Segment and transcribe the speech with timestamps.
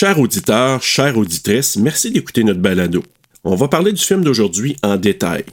[0.00, 3.02] Chers auditeurs, chères auditrices, merci d'écouter notre balado.
[3.44, 5.44] On va parler du film d'aujourd'hui en détail.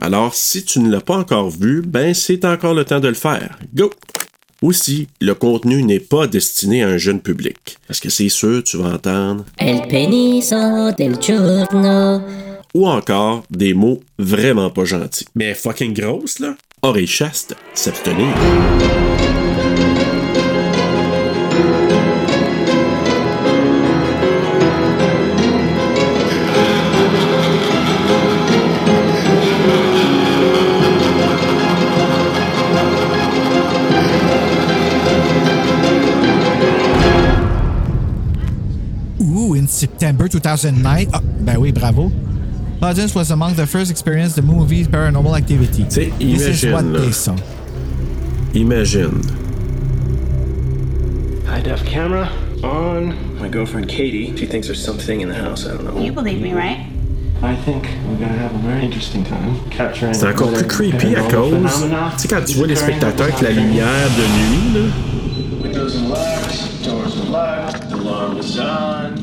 [0.00, 3.12] Alors, si tu ne l'as pas encore vu, ben c'est encore le temps de le
[3.12, 3.58] faire.
[3.74, 3.90] Go!
[4.62, 7.76] Aussi, le contenu n'est pas destiné à un jeune public.
[7.86, 9.44] Parce que c'est sûr, tu vas entendre?
[9.58, 12.22] El peniso del giorno.
[12.72, 15.26] Ou encore des mots vraiment pas gentils.
[15.34, 16.56] Mais fucking grosse, là.
[16.80, 18.34] Oreille chaste, s'abstenir.
[39.86, 41.08] September 2009.
[41.12, 42.12] Ah, ben oui, bravo.
[42.80, 45.82] Audience was among the first experience the movie Paranormal Activity.
[45.84, 47.34] T'sais, This is imagine, what they saw.
[48.54, 49.22] Imagine.
[51.48, 52.28] High def camera
[52.62, 53.14] on.
[53.40, 55.66] My girlfriend Katie, she thinks there's something in the house.
[55.66, 56.00] I don't know.
[56.00, 56.86] You believe me, right?
[57.42, 60.14] I think we're gonna have a very interesting time capturing.
[60.14, 61.54] C'est encore plus creepy à cause.
[62.16, 64.84] Tu sais, quand tu vois les spectateurs avec la lumière de nuit, là.
[65.60, 69.21] Windows are locked, doors are locked, the alarm is on.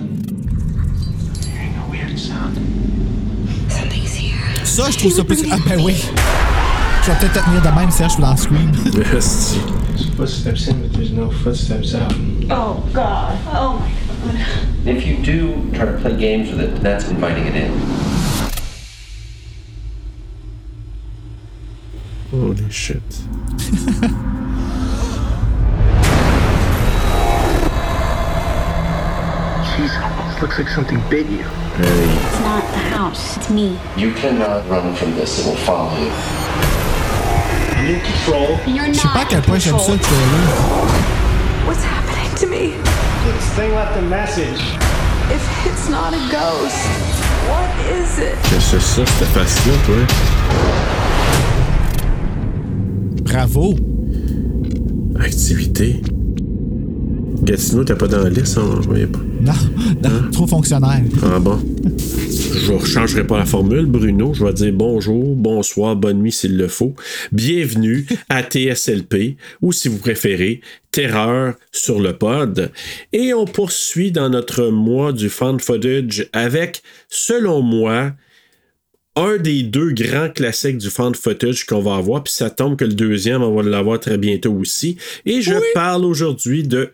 [4.63, 5.43] Ça, je trouve ça plus.
[5.51, 5.95] Ah, ben oui.
[7.03, 8.71] Je vais peut-être te tenir de même, Serge, pour dans Scream.
[9.17, 9.59] Esti.
[9.87, 12.13] There's footsteps in, but there's no footsteps out.
[12.49, 13.37] Oh, God.
[13.47, 13.85] Oh,
[14.25, 14.95] my God.
[14.95, 17.71] If you do try to play games with it, that's inviting it in.
[22.31, 23.01] Holy shit.
[29.75, 31.43] Jesus, looks like something bit you.
[31.79, 31.85] Hey.
[31.85, 33.37] It's not the house.
[33.37, 33.79] It's me.
[33.95, 36.11] You cannot run from this, it will follow you.
[37.87, 38.59] In control.
[38.67, 40.43] You're Je sais pas à quel point j'aime ça, le trailer.
[41.65, 42.73] What's happening to me?
[43.23, 44.59] This thing left a message.
[45.31, 46.75] If it's not a ghost,
[47.47, 48.35] what is it?
[48.49, 49.95] Qu'est-ce que c'est ça, cette face-là, toi?
[53.23, 53.75] Bravo.
[55.17, 56.01] Activité.
[57.43, 58.79] Gatineau, t'as pas dans la liste, hein?
[58.81, 59.19] Je voyais pas.
[59.41, 59.53] Non,
[60.03, 61.01] non, trop fonctionnaire.
[61.23, 61.59] Ah bon?
[61.87, 64.33] Je ne changerai pas la formule, Bruno.
[64.33, 66.95] Je vais dire bonjour, bonsoir, bonne nuit s'il le faut.
[67.31, 70.61] Bienvenue à TSLP, ou si vous préférez,
[70.91, 72.71] Terreur sur le pod.
[73.13, 78.13] Et on poursuit dans notre mois du fan footage avec, selon moi,
[79.15, 82.85] un des deux grands classiques du fan footage qu'on va avoir, puis ça tombe que
[82.85, 84.97] le deuxième, on va l'avoir très bientôt aussi.
[85.25, 86.93] Et je parle aujourd'hui de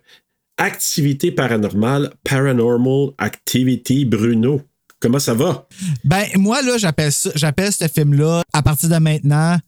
[0.58, 4.62] Activité paranormale, Paranormal Activity Bruno.
[5.00, 5.68] Comment ça va?
[6.02, 9.58] Ben, moi, là, j'appelle ça, j'appelle ce film-là, à partir de maintenant,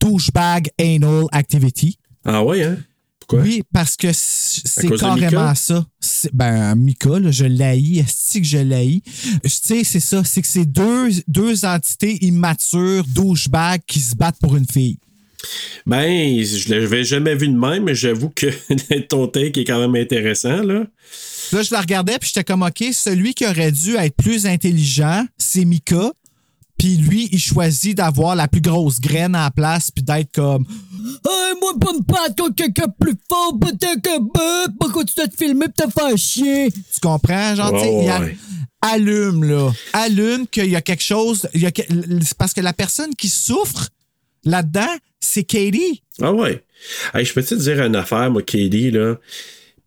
[0.00, 1.98] Douchebag Anal Activity.
[2.24, 2.78] Ah ouais, hein?
[3.20, 3.40] Pourquoi?
[3.42, 5.84] Oui, parce que c'est carrément ça.
[6.32, 7.98] Ben, Mika, là, je l'haïs.
[7.98, 9.02] Est-ce que je l'haïs?
[9.42, 10.24] Tu sais, c'est ça.
[10.24, 14.98] C'est que c'est deux, deux entités immatures, douchebags, qui se battent pour une fille.
[15.86, 18.46] Ben, je l'avais jamais vu de même, mais j'avoue que
[19.08, 20.84] ton take est quand même intéressant, là.
[21.52, 25.24] Là, je la regardais, puis j'étais comme, OK, celui qui aurait dû être plus intelligent,
[25.38, 26.12] c'est Mika.
[26.76, 30.64] Puis lui, il choisit d'avoir la plus grosse graine en place, puis d'être comme,
[31.26, 35.34] Hey, moi, pas me battre contre quelqu'un plus fort, peut-être que bah, pas continuer de
[35.34, 36.70] filmer, pis te faire chier?
[36.70, 37.56] Tu comprends?
[37.56, 38.36] Genre, tu sais, Ouais,
[38.80, 39.72] allume, là.
[39.92, 41.48] Allume qu'il y a quelque chose.
[41.54, 43.88] il y a c'est parce que la personne qui souffre
[44.44, 46.02] là-dedans, c'est Katie.
[46.20, 46.62] Ah ouais.
[47.14, 49.16] Hey, je peux te dire une affaire, moi, Katie, là?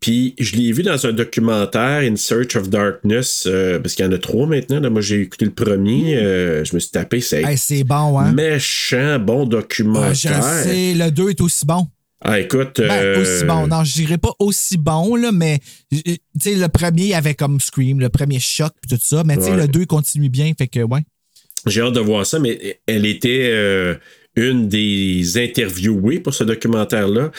[0.00, 4.08] Puis je l'ai vu dans un documentaire, In Search of Darkness, euh, parce qu'il y
[4.08, 4.80] en a trois maintenant.
[4.80, 4.90] Là.
[4.90, 8.32] Moi, j'ai écouté le premier, euh, je me suis tapé, c'est Hey, c'est bon, hein?
[8.32, 10.14] méchant, bon Ah, documentaire.
[10.14, 11.86] je sais, le 2 est aussi bon.
[12.20, 12.78] Ah, écoute.
[12.78, 13.68] Ben, euh, aussi bon.
[13.68, 15.60] Non, je dirais pas aussi bon, là, mais
[15.92, 16.00] tu
[16.40, 19.22] sais, le premier il avait comme Scream, le premier choc, puis tout ça.
[19.24, 19.56] Mais tu sais, Ouais.
[19.56, 21.00] le 2 continue bien, fait que, ouais.
[21.66, 23.96] J'ai hâte de voir ça, mais elle était
[24.36, 27.30] une des interviewées pour ce documentaire-là.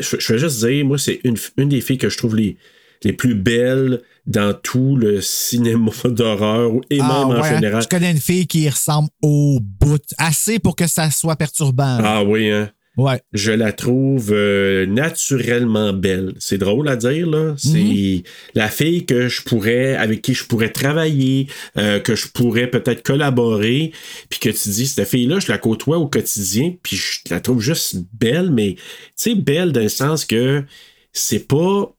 [0.00, 2.56] Je, je vais juste dire, moi, c'est une, une des filles que je trouve les,
[3.04, 7.54] les plus belles dans tout le cinéma d'horreur et Ah, même en ouais, hein?
[7.54, 7.82] général.
[7.82, 11.98] Je connais une fille qui ressemble au bout, assez pour que ça soit perturbant.
[12.02, 12.70] Ah oui, hein?
[12.98, 13.22] Ouais.
[13.32, 16.34] Je la trouve euh, naturellement belle.
[16.40, 17.54] C'est drôle à dire, là.
[17.56, 18.22] C'est Mhm.
[18.54, 21.46] la fille que je pourrais, avec qui je pourrais travailler,
[21.78, 23.92] euh, que je pourrais peut-être collaborer,
[24.28, 27.60] puis que tu dis, cette fille-là, je la côtoie au quotidien, puis je la trouve
[27.62, 28.82] juste belle, mais, tu
[29.14, 30.64] sais, belle dans le sens que
[31.12, 31.94] c'est pas,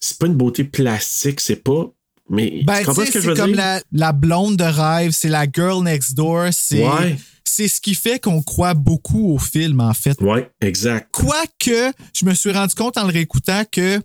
[0.00, 1.90] c'est pas une beauté plastique, c'est pas,
[2.30, 3.56] mais, Ben, tu comprends sais, ce que je c'est veux comme dire?
[3.56, 7.16] la, la blonde de rêve, c'est la girl next door, c'est Ouais.
[7.54, 10.18] C'est ce qui fait qu'on croit beaucoup au film, en fait.
[10.22, 11.08] Ouais, exact.
[11.12, 14.00] Quoique, je me suis rendu compte en le réécoutant que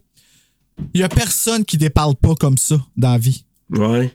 [0.93, 3.45] Il y a personne qui déparle pas comme ça dans la vie.
[3.69, 4.09] Ouais.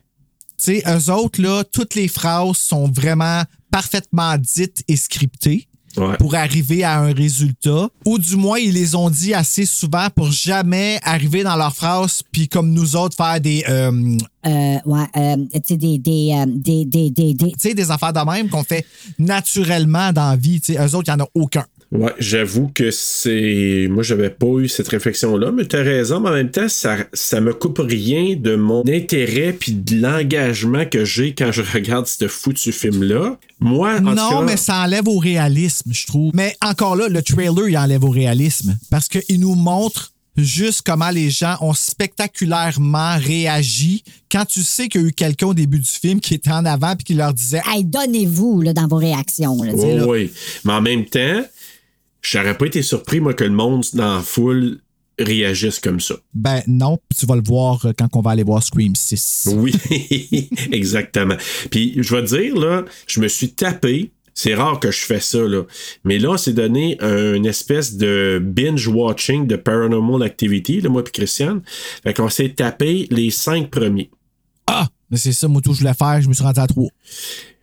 [0.59, 6.17] Tu sais, eux autres, là, toutes les phrases sont vraiment parfaitement dites et scriptées Ouais.
[6.19, 7.89] pour arriver à un résultat.
[8.07, 12.23] Ou du moins, ils les ont dit assez souvent pour jamais arriver dans leurs phrases,
[12.33, 14.17] puis comme nous autres, faire des, euh,
[14.47, 17.91] Euh, ouais, euh, tu sais, des, des, euh, des, des, des, des- tu sais, des
[17.91, 18.85] affaires de même qu'on fait
[19.19, 20.61] naturellement dans la vie.
[20.61, 21.65] Tu sais, eux autres, il n'y en a aucun.
[21.93, 23.87] Ouais, j'avoue que c'est.
[23.91, 27.43] Moi, j'avais pas eu cette réflexion-là, mais t'as raison, mais en même temps, ça, ça
[27.43, 32.29] me coupe rien de mon intérêt puis de l'engagement que j'ai quand je regarde ce
[32.29, 33.37] foutu film-là.
[33.61, 36.31] Moi, en non, cas, mais ça enlève au réalisme, je trouve.
[36.33, 38.75] Mais encore là, le trailer, il enlève au réalisme.
[38.91, 45.03] Parce qu'il nous montre juste comment les gens ont spectaculairement réagi quand tu sais qu'il
[45.03, 47.35] y a eu quelqu'un au début du film qui était en avant puis qui leur
[47.35, 49.63] disait Hey, donnez-vous dans vos réactions.
[49.63, 50.07] Là, là.
[50.07, 50.33] oui.
[50.65, 51.43] Mais en même temps,
[52.23, 54.81] j'aurais pas été surpris, moi, que le monde dans la foule
[55.19, 56.15] réagisse comme ça.
[56.35, 59.51] Ben non, puis tu vas le voir euh, quand on va aller voir Scream 6.
[59.55, 59.75] Oui,
[60.73, 61.37] exactement.
[61.71, 64.13] Puis je vais te dire, là, je me suis tapé.
[64.35, 65.65] C'est rare que je fais ça, là.
[66.05, 71.13] Mais là, on s'est donné une espèce de binge-watching de Paranormal Activity, là, moi puis
[71.13, 71.61] Christiane.
[72.03, 74.11] Fait qu'on s'est tapé les cinq premiers.
[74.67, 74.89] Ah!
[75.11, 76.89] Mais c'est ça, moi, tout, je voulais faire, je me suis rendu à 3.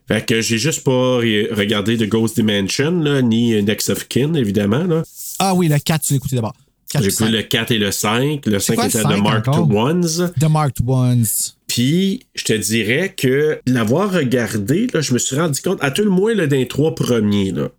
[0.10, 4.34] Fait que j'ai juste pas re- regardé The Ghost Dimension, là, ni Next of Kin,
[4.34, 5.04] évidemment, là.
[5.40, 6.54] Ah oui, le 4, tu l'as écouté d'abord.
[6.92, 7.26] 4 J'ai ou 5.
[7.26, 8.46] pris le 4 et le 5.
[8.48, 9.70] Le 5 quoi le était 5 de Mark encore?
[9.76, 10.32] Ones.
[10.40, 11.26] The Marked Ones.
[11.68, 16.02] Puis, je te dirais que l'avoir regardé, là, je me suis rendu compte, à tout
[16.04, 17.70] le moins, là, des trois premiers, là,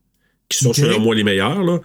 [0.49, 0.77] qui sont Ok.
[0.77, 1.81] selon moi les meilleurs, là.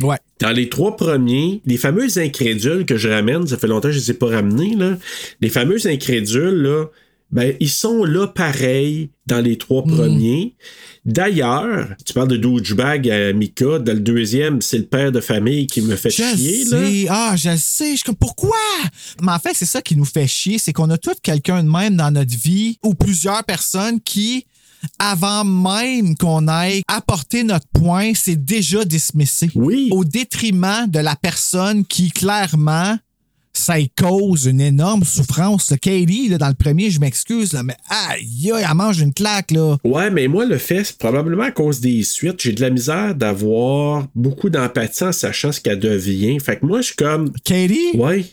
[0.00, 0.16] Ouais.
[0.40, 3.98] Dans les trois premiers, les fameux incrédules que je ramène, ça fait longtemps que je
[3.98, 4.96] les ai pas ramenés, là.
[5.40, 6.84] Les fameux incrédules, là,
[7.32, 9.96] ben, ils sont là pareil dans les trois Mhm.
[9.96, 10.56] premiers.
[11.04, 15.66] D'ailleurs, tu parles de douchebag à Mika, dans le deuxième, c'est le père de famille
[15.66, 16.86] qui me fait Je chier, là.
[16.86, 17.06] sais.
[17.08, 17.96] Ah, je le sais.
[17.96, 18.56] Je comme, pourquoi?
[19.22, 20.58] Mais en fait, c'est ça qui nous fait chier.
[20.58, 24.46] C'est qu'on a tout quelqu'un de même dans notre vie ou plusieurs personnes qui,
[24.98, 29.50] avant même qu'on aille apporter notre point, c'est déjà dismissé.
[29.54, 29.88] Oui.
[29.90, 32.96] Au détriment de la personne qui, clairement,
[33.60, 35.72] ça y cause une énorme souffrance.
[35.80, 39.76] Katie, là, dans le premier, je m'excuse, mais aïe, aïe, elle mange une claque, là.
[39.84, 42.40] Ouais, mais moi, le fait, c'est probablement à cause des suites.
[42.40, 46.38] J'ai de la misère d'avoir beaucoup d'empathie en sachant ce qu'elle devient.
[46.40, 47.32] Fait que moi, je suis comme.
[47.44, 47.90] Katie?
[47.94, 48.24] Ouais.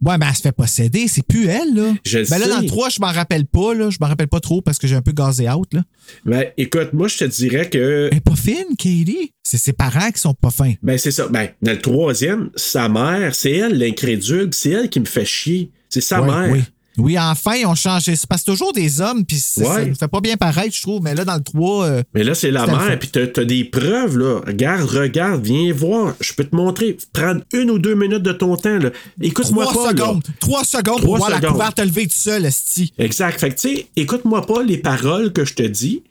[0.00, 1.94] Ouais, mais elle se fait posséder, c'est plus elle, là.
[2.06, 2.50] Je ben là, sais.
[2.50, 3.90] dans le 3, je m'en rappelle pas, là.
[3.90, 5.82] Je m'en rappelle pas trop parce que j'ai un peu gazé out, là.
[6.24, 8.08] Ben, écoute, moi, je te dirais que.
[8.12, 9.32] Elle est pas fine, Katie.
[9.42, 10.74] C'est ses parents qui sont pas fins.
[10.82, 11.26] Ben, c'est ça.
[11.26, 14.50] Ben, dans le troisième, sa mère, c'est elle l'incrédule.
[14.52, 15.72] C'est elle qui me fait chier.
[15.88, 16.52] C'est sa Ouais, mère.
[16.52, 16.60] Oui.
[16.98, 18.16] Oui, enfin, ils ont changé.
[18.16, 21.02] C'est parce que toujours des hommes, puis ça ne fait pas bien pareil, je trouve.
[21.02, 23.64] Mais là, dans le 3, euh, Mais là, c'est la mère, puis t'as, t'as des
[23.64, 24.40] preuves, là.
[24.46, 26.14] Regarde, regarde, viens voir.
[26.20, 26.96] Je peux te montrer.
[27.12, 28.90] Prendre une ou deux minutes de ton temps, là.
[29.20, 29.98] Écoute-moi 3 pas, là.
[29.98, 30.22] secondes.
[30.40, 32.92] 3 secondes pour Trois voir la couverte te lever tout seul, esti.
[32.98, 33.38] Exact.
[33.38, 36.02] Fait que, tu sais, écoute-moi pas les paroles que je te dis.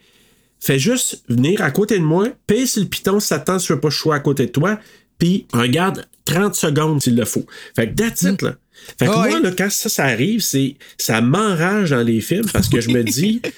[0.60, 3.60] Fais juste venir à côté de moi, paye sur le piton si ça te tente,
[3.60, 4.80] si tu veux pas je sois à côté de toi,
[5.20, 7.46] puis regarde 30 secondes s'il le faut.
[7.76, 8.56] Fait que that's it, là.
[9.00, 12.46] Fait que Ah moi, là, quand ça, ça arrive, c'est, ça m'enrage dans les films
[12.52, 13.42] parce que je me dis.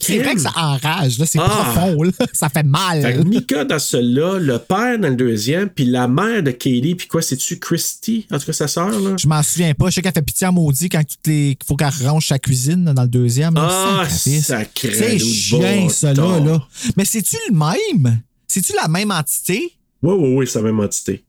[0.00, 1.26] C'est vrai que ça enrage, là.
[1.26, 1.48] C'est Ah.
[1.48, 2.10] profond, là.
[2.32, 3.00] Ça fait mal.
[3.02, 6.94] Fait que Mika dans celui-là, le père dans le deuxième, puis la mère de Katie,
[6.96, 8.26] puis quoi, c'est-tu Christy?
[8.30, 9.16] En tout cas, sa sœur, là?
[9.18, 9.88] Je m'en souviens pas.
[9.90, 13.02] Je sais qu'elle fait pitié à maudit quand qu'il faut qu'elle range sa cuisine dans
[13.02, 13.54] le deuxième.
[13.54, 13.68] là.
[14.00, 16.60] Ah, sacré C'est chien, ça, là.
[16.96, 18.20] Mais c'est-tu le même?
[18.46, 19.72] C'est-tu la même entité?
[20.02, 21.24] Oui, oui, oui, c'est la même entité.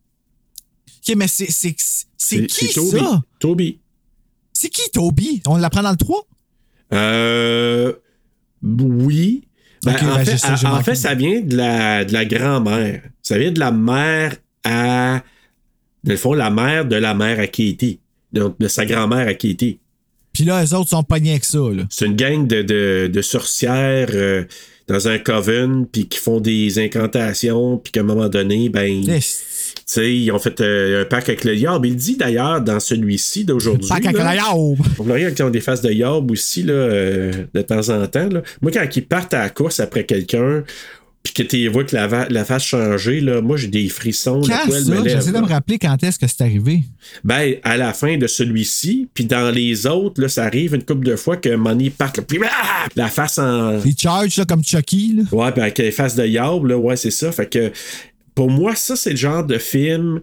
[1.10, 1.76] OK, mais c'est, c'est,
[2.18, 3.00] c'est qui, Toby.
[3.00, 3.22] ça?
[3.40, 3.80] Toby.
[4.54, 5.42] C'est qui, Toby?
[5.48, 6.28] On l'apprend dans le 3?
[6.94, 7.94] Euh.
[8.62, 9.48] Oui.
[9.86, 10.84] Ben, en ben, fait, ça, j'ai en manqué.
[10.84, 13.02] fait, ça vient de la, de la grand-mère.
[13.22, 14.36] Ça vient de la mère
[14.66, 15.24] à.
[16.04, 18.00] Dans le fond, la mère de la mère à Katie.
[18.34, 19.80] Donc, de sa grand-mère à Katie.
[20.34, 21.84] Puis là, eux autres sont pas rien que ça, là.
[21.90, 24.46] C'est une gang de, de, de sorcières euh,
[24.90, 29.02] dans un coven, puis qui font des incantations, puis qu'à un moment donné, ben.
[29.04, 29.44] Tu Yes.
[29.86, 31.86] sais, ils ont fait euh, un pacte avec le Yob.
[31.86, 33.88] Il dit d'ailleurs dans celui-ci d'aujourd'hui.
[33.90, 34.80] Qu'à là, la yaube.
[34.98, 38.30] On regarde qui ont des faces de Yob aussi, là, euh, de temps en temps.
[38.30, 38.42] Là.
[38.62, 40.64] Moi, quand ils partent à la course après quelqu'un,
[41.24, 44.42] puis que tu vois que la, face changer, là, moi, j'ai des frissons.
[44.42, 46.84] J'essaie de me rappeler quand est-ce que c'est arrivé.
[47.24, 51.06] Ben, à la fin de celui-ci, puis dans les autres, là, ça arrive une couple
[51.06, 52.88] de fois que Money part, puis ah!
[52.96, 53.72] la face en.
[53.84, 55.24] Les charges, là, comme Chucky, là.
[55.38, 57.32] Ouais, puis avec les faces de Yob, là, ouais, c'est ça.
[57.32, 57.72] Fait que
[58.34, 60.22] pour moi, ça, c'est le genre de film,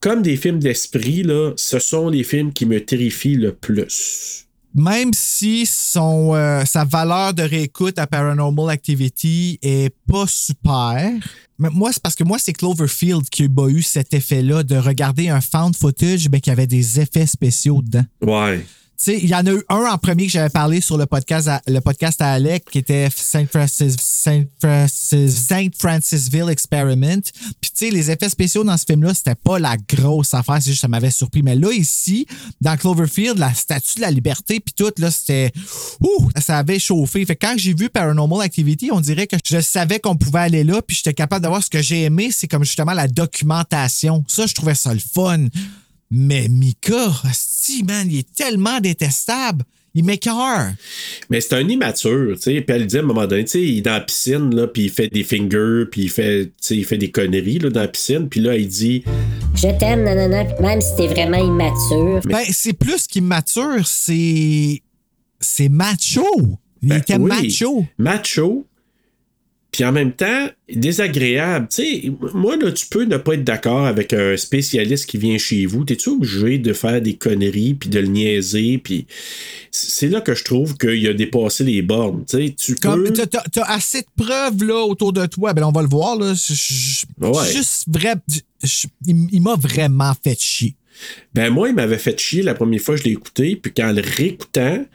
[0.00, 4.43] comme des films d'esprit, là, ce sont les films qui me terrifient le plus.
[4.74, 11.12] Même si son, euh, sa valeur de réécoute à Paranormal Activity est pas super,
[11.58, 15.28] mais moi, c'est parce que moi, c'est Cloverfield qui a eu cet effet-là de regarder
[15.28, 18.04] un found footage, mais qui avait des effets spéciaux dedans.
[18.20, 18.66] Ouais.
[19.04, 21.46] Sais, il y en a eu un en premier que j'avais parlé sur le podcast
[21.46, 27.20] à, le podcast à Alec qui était Saint Francis, Saint Francis, Saint Francisville Experiment.
[27.60, 30.70] Puis tu sais, les effets spéciaux dans ce film-là, c'était pas la grosse affaire, c'est
[30.70, 31.42] juste ça m'avait surpris.
[31.42, 32.26] Mais là ici,
[32.62, 35.52] dans Cloverfield, la statue de la liberté puis tout là, c'était
[36.00, 37.26] ouh, ça avait chauffé.
[37.26, 40.64] Fait que quand j'ai vu Paranormal Activity, on dirait que je savais qu'on pouvait aller
[40.64, 44.24] là, puis j'étais capable d'avoir ce que j'ai aimé, c'est comme justement la documentation.
[44.28, 45.48] Ça, je trouvais ça le fun.
[46.16, 49.64] Mais Mika, si man, il est tellement détestable.
[49.96, 50.72] Il m'écœure.
[51.30, 52.60] Mais c'est un immature, tu sais.
[52.60, 54.66] Puis elle dit à un moment donné, tu sais, il est dans la piscine, là,
[54.66, 57.70] puis il fait des fingers, puis il fait, tu sais, il fait des conneries, là,
[57.70, 58.28] dans la piscine.
[58.28, 59.04] Puis là, il dit,
[59.54, 62.20] Je t'aime, nanana, même si t'es vraiment immature.
[62.24, 64.82] Ben, c'est plus qu'immature, c'est.
[65.40, 66.26] C'est macho.
[66.82, 67.86] Il Ben était oui, macho.
[67.98, 68.66] Macho.
[69.74, 71.66] Puis en même temps, désagréable.
[71.68, 75.36] Tu sais, moi, là, tu peux ne pas être d'accord avec un spécialiste qui vient
[75.36, 75.84] chez vous.
[75.84, 78.78] T'es-tu obligé de faire des conneries, puis de le niaiser?
[78.78, 79.06] Puis
[79.72, 82.24] c'est là que je trouve qu'il a dépassé les bornes.
[82.24, 83.12] Tu sais, tu Comme peux...
[83.14, 85.52] t'as- t'as assez de preuves là, autour de toi.
[85.54, 86.16] Ben, on va le voir.
[86.16, 86.34] Là.
[86.34, 87.52] Je- Ouais.
[87.52, 88.14] Juste vrai.
[88.62, 90.76] je- il il m'a vraiment fait chier.
[91.34, 93.90] Ben moi, il m'avait fait chier la première fois que je l'ai écouté, puis qu'en
[93.90, 94.86] le réécoutant,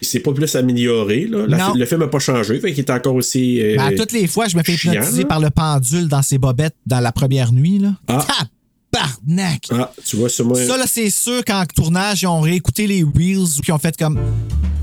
[0.00, 1.26] il s'est pas plus amélioré.
[1.26, 1.46] Là.
[1.46, 3.60] La- le film n'a pas changé, fait qu'il est encore aussi.
[3.62, 6.76] euh, Ben, toutes les fois, je me fais hypnotiser par le pendule dans ses bobettes
[6.86, 7.78] dans la première nuit.
[7.78, 7.92] Là.
[8.08, 8.24] Ah.
[8.90, 9.64] Tabarnak!
[9.70, 10.56] Ah, tu vois, c'est moi.
[10.64, 13.96] Ça, là, c'est sûr qu'en tournage, ils ont réécouté les Reels puis ils ont fait
[13.96, 14.18] comme.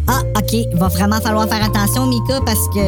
[0.08, 0.78] Ah, OK.
[0.78, 2.80] Va vraiment falloir faire attention, Mika, parce que.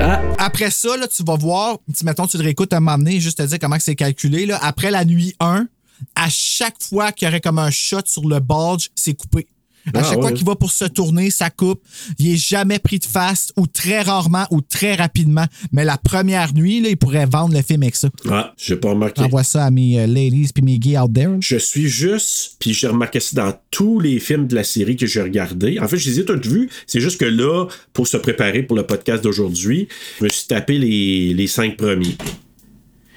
[0.00, 3.38] Ah, Après ça, là, tu vas voir, si mettons, tu le réécoutes à m'amener, juste
[3.38, 4.46] te dire comment que c'est calculé.
[4.46, 4.58] Là.
[4.62, 5.66] Après la nuit 1,
[6.14, 9.46] à chaque fois qu'il y aurait comme un shot sur le bulge, c'est coupé.
[9.94, 11.82] À Ah, chaque fois qu'il va pour se tourner, ça coupe.
[12.18, 15.44] Il est jamais pris de face, ou très rarement, ou très rapidement.
[15.72, 18.08] Mais la première nuit, là, il pourrait vendre le film avec ça.
[18.30, 19.22] ah j'ai pas remarqué.
[19.22, 21.36] Envoie ça à mes euh, ladies puis mes gays out there.
[21.40, 25.06] Je suis juste, puis j'ai remarqué ça dans tous les films de la série que
[25.06, 25.78] j'ai regardés.
[25.80, 26.68] En fait, je les ai tous vus.
[26.86, 30.78] C'est juste que là, pour se préparer pour le podcast d'aujourd'hui, je me suis tapé
[30.78, 32.16] les, les cinq premiers.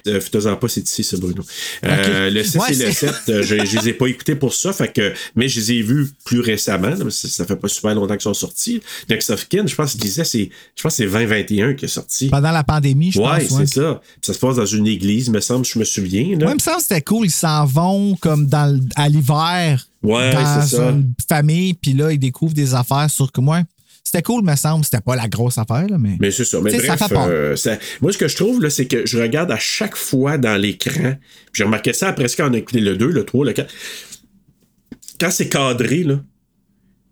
[0.07, 1.43] Euh, Fais-en pas, c'est ici, ça, Bruno.
[1.85, 4.35] Euh, Le 6 Ouais, et le c'est- 7, euh, je, je les ai pas écoutés
[4.35, 6.93] pour ça, fait que, mais je les ai vus plus récemment.
[7.09, 8.81] ça, fait pas super longtemps qu'ils sont sortis.
[9.09, 11.87] Next of Kin, je pense qu'il disait, c'est, je pense que c'est 2021 qui est
[11.87, 12.29] sorti.
[12.29, 13.51] Pendant la pandémie, je Ouais, pense.
[13.59, 13.65] ouais.
[13.67, 14.01] c'est ça.
[14.21, 16.37] Ça se passe dans une église, me semble, je me souviens.
[16.37, 16.47] Là.
[16.49, 17.25] Il me semble que c'était cool.
[17.27, 20.89] Ils s'en vont comme dans, à l'hiver Ouais, dans c'est ça.
[20.89, 23.61] une famille, puis là, ils découvrent des affaires sur que moi.
[24.03, 24.83] C'était cool, me semble.
[24.83, 26.17] C'était pas la grosse affaire, là, mais.
[26.19, 26.59] Mais c'est ça.
[26.61, 29.17] Mais ça bref, fait euh, ça- moi, ce que je trouve, là, c'est que je
[29.19, 31.13] regarde à chaque fois dans l'écran.
[31.13, 33.71] puis J'ai remarqué ça après quand on a écouté le 2, le 3, le 4.
[35.19, 36.19] Quand c'est cadré, là.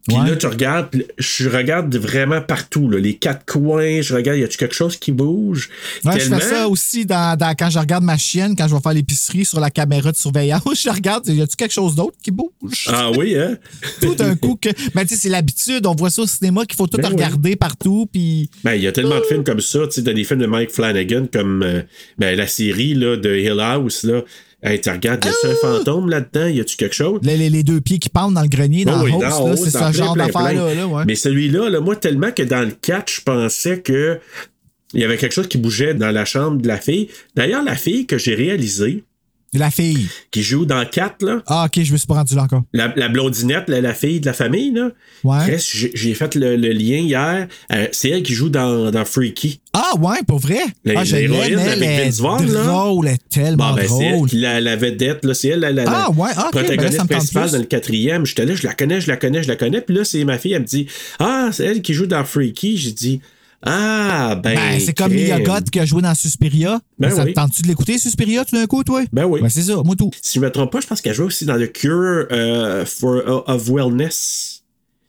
[0.08, 0.30] Puis Ouais.
[0.30, 4.58] là, tu regardes, je regarde vraiment partout, là, les quatre coins, je regarde, y a-tu
[4.58, 5.70] quelque chose qui bouge?
[6.06, 8.82] Ouais, je fais ça aussi dans, dans- quand je regarde ma chienne, quand je vais
[8.82, 10.62] faire l'épicerie sur la caméra de surveillance.
[10.84, 12.88] Je regarde, y a-tu quelque chose d'autre qui bouge?
[12.88, 13.58] Ah oui, hein?
[14.02, 14.70] Tout d'un coup que.
[14.96, 15.86] Mais tu sais, c'est l'habitude.
[15.86, 18.50] On voit ça au cinéma qu'il faut tout Ben regarder partout, puis.
[18.64, 20.46] Ben, il y a tellement de films comme ça, tu sais, dans des films de
[20.48, 21.82] Mike Flanagan, comme euh,
[22.18, 24.22] ben, la série là, de Hill House, là.
[24.62, 26.48] Hey, tu regardes, y a-tu un fantôme là-dedans?
[26.48, 27.20] Y a-tu quelque chose?
[27.24, 29.70] Les, les- les deux pieds qui pendent dans le grenier, dans Oh oui, le c'est
[29.72, 30.52] ce plein, genre plein, d'affaire-là.
[30.66, 30.76] plein.
[30.76, 31.04] Là, ouais.
[31.08, 34.20] Mais celui-là, là, moi, tellement que dans le 4, je pensais que
[34.94, 37.10] il y avait quelque chose qui bougeait dans la chambre de la fille.
[37.36, 39.04] D'ailleurs, la fille que j'ai réalisée,
[39.54, 40.08] La fille.
[40.32, 42.64] qui joue dans 4, là, Ah, ok, je me suis pas rendu là encore.
[42.74, 44.90] la, la blondinette, la, la fille de la famille, là,
[45.24, 45.58] Ouais.
[45.60, 47.48] J'ai fait le, le lien hier.
[47.74, 49.60] Euh, c'est elle qui joue dans, dans Freaky.
[49.74, 50.60] Ah, ouais, pour vrai?
[50.86, 52.64] La- ah, l'héroïne avec elle est Vince Vaughn, là.
[52.64, 55.34] drôle, elle est tellement Bon, ben, c'est elle la, la vedette, là.
[55.34, 58.26] C'est elle la, la- la Ah, ouais, ben là, protagoniste principale dans le quatrième.
[58.26, 59.82] J'étais là, je la connais, je la connais, je la connais.
[59.82, 60.88] Puis là, c'est ma fille, elle me dit
[61.20, 62.78] Ah, c'est elle qui joue dans Freaky.
[62.78, 63.22] J'ai dit
[63.62, 64.56] Ah, ben.
[64.56, 65.14] Ben, c'est comme
[65.44, 66.80] Goth qui a joué dans Suspiria.
[66.98, 67.34] Ben ça oui.
[67.34, 69.04] te tente-tu de l'écouter, Suspiria, tout d'un coup, toi?
[69.12, 69.42] Ben oui.
[69.42, 70.12] Ben, c'est ça, moi tout.
[70.22, 73.44] Si je me trompe pas, je pense qu'elle joue aussi dans The Cure euh, for,
[73.48, 74.64] of Wellness.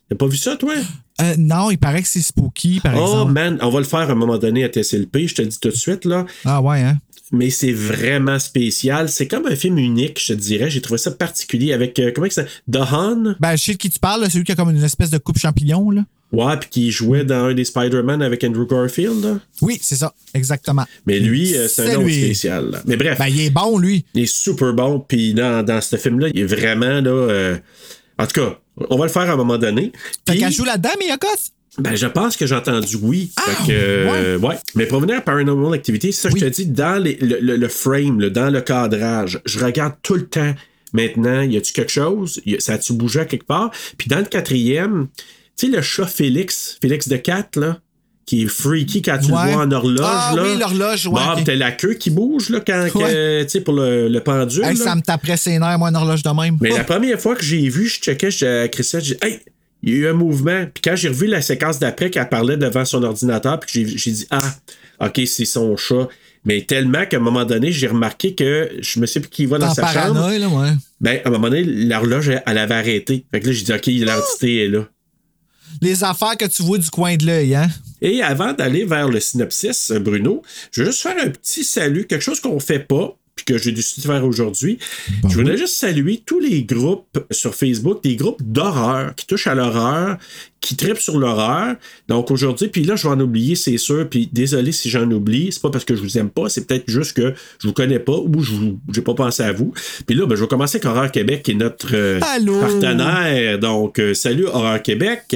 [0.09, 0.73] T'as pas vu ça, toi?
[1.21, 3.31] Euh, non, il paraît que c'est spooky, par oh, exemple.
[3.31, 5.59] man, on va le faire à un moment donné à TSLP, je te le dis
[5.59, 6.25] tout de suite, là.
[6.43, 6.97] Ah, ouais, hein?
[7.31, 9.09] Mais c'est vraiment spécial.
[9.09, 10.69] C'est comme un film unique, je te dirais.
[10.69, 13.35] J'ai trouvé ça particulier avec, euh, comment ça The Han?
[13.39, 15.17] Ben, je sais de qui tu parles, là, celui qui a comme une espèce de
[15.17, 16.03] coupe champignon, là.
[16.33, 19.21] Ouais, puis qui jouait dans un des Spider-Man avec Andrew Garfield.
[19.23, 19.39] là.
[19.61, 20.85] Oui, c'est ça, exactement.
[21.05, 22.13] Mais lui, euh, c'est un lui.
[22.23, 22.71] spécial.
[22.71, 22.81] là.
[22.85, 24.05] Mais bref, Ben, il est bon, lui.
[24.13, 24.99] il est super bon.
[25.05, 27.09] Puis dans, dans ce film-là, il est vraiment là.
[27.11, 27.57] euh,
[28.17, 28.59] En tout cas,
[28.89, 29.91] on va le faire à un moment donné.
[30.25, 31.51] Fait Puis, qu'elle joue là-dedans, Goth?
[31.77, 33.31] Ben, je pense que j'ai entendu oui.
[33.37, 34.55] Ah, Fait que, euh, ouais.
[34.75, 36.39] Mais pour venir à Paranormal Activity, c'est ça que Oui.
[36.41, 39.93] je te dis, dans les- le, le- le frame, là, dans le cadrage, je regarde
[40.03, 40.53] tout le temps
[40.93, 42.41] Maintenant, y a-tu quelque chose?
[42.45, 43.71] Y a- ça a-tu bougé à quelque part?
[43.97, 45.07] Puis dans le quatrième,
[45.57, 47.79] tu sais, le chat Félix, Félix de 4, là,
[48.25, 49.45] qui est freaky quand tu Ouais.
[49.45, 50.01] le vois en horloge.
[50.05, 50.43] Ah là.
[50.43, 51.45] oui, l'horloge, ouais, Bon, ok.
[51.45, 53.45] t'as la queue qui bouge, là, quand, Ouais.
[53.45, 54.65] tu sais, pour le, le pendule.
[54.65, 56.57] Hey, ça me taperait ses nerfs, moi, une horloge de même.
[56.59, 56.77] Mais Oh.
[56.79, 59.39] la première fois que j'ai vu, je checkais, j'ai à Christiane, j'ai dit, hey,
[59.83, 60.65] il y a eu un mouvement.
[60.73, 64.27] Puis quand j'ai revu la séquence d'après qu'elle parlait devant son ordinateur, puis j'ai, dit,
[64.31, 64.53] ah,
[64.99, 66.07] ok, c'est son chat.
[66.43, 69.59] Mais tellement qu'à un moment donné, j'ai remarqué que je me sais plus qui va
[69.59, 70.31] dans sa chambre.
[70.31, 70.69] là, ouais.
[70.99, 73.25] Ben, à un moment donné, l'horloge, elle, elle avait arrêté.
[73.31, 74.87] Fait que là, j'ai dit, OK, l'entité est là.
[75.81, 77.69] Les affaires que tu vois du coin de l'œil, hein?
[78.01, 82.05] Et avant d'aller vers le synopsis, euh, Bruno, je veux juste faire un petit salut,
[82.05, 84.77] quelque chose qu'on fait pas, que j'ai décidé de faire aujourd'hui.
[85.27, 89.55] je voudrais juste saluer tous les groupes sur Facebook, des groupes d'horreur qui touchent à
[89.55, 90.17] l'horreur,
[90.61, 91.75] qui tripent sur l'horreur.
[92.07, 95.51] Donc aujourd'hui, puis là, je vais en oublier, c'est sûr, puis désolé si j'en oublie,
[95.51, 97.99] c'est pas parce que je vous aime pas, c'est peut-être juste que je vous connais
[97.99, 98.51] pas ou je
[98.93, 99.73] j'ai pas pensé à vous.
[100.05, 103.57] Puis là, ben, je vais commencer avec Horreur Québec, qui est notre euh, partenaire.
[103.57, 105.35] Donc, euh, salut Horreur Québec.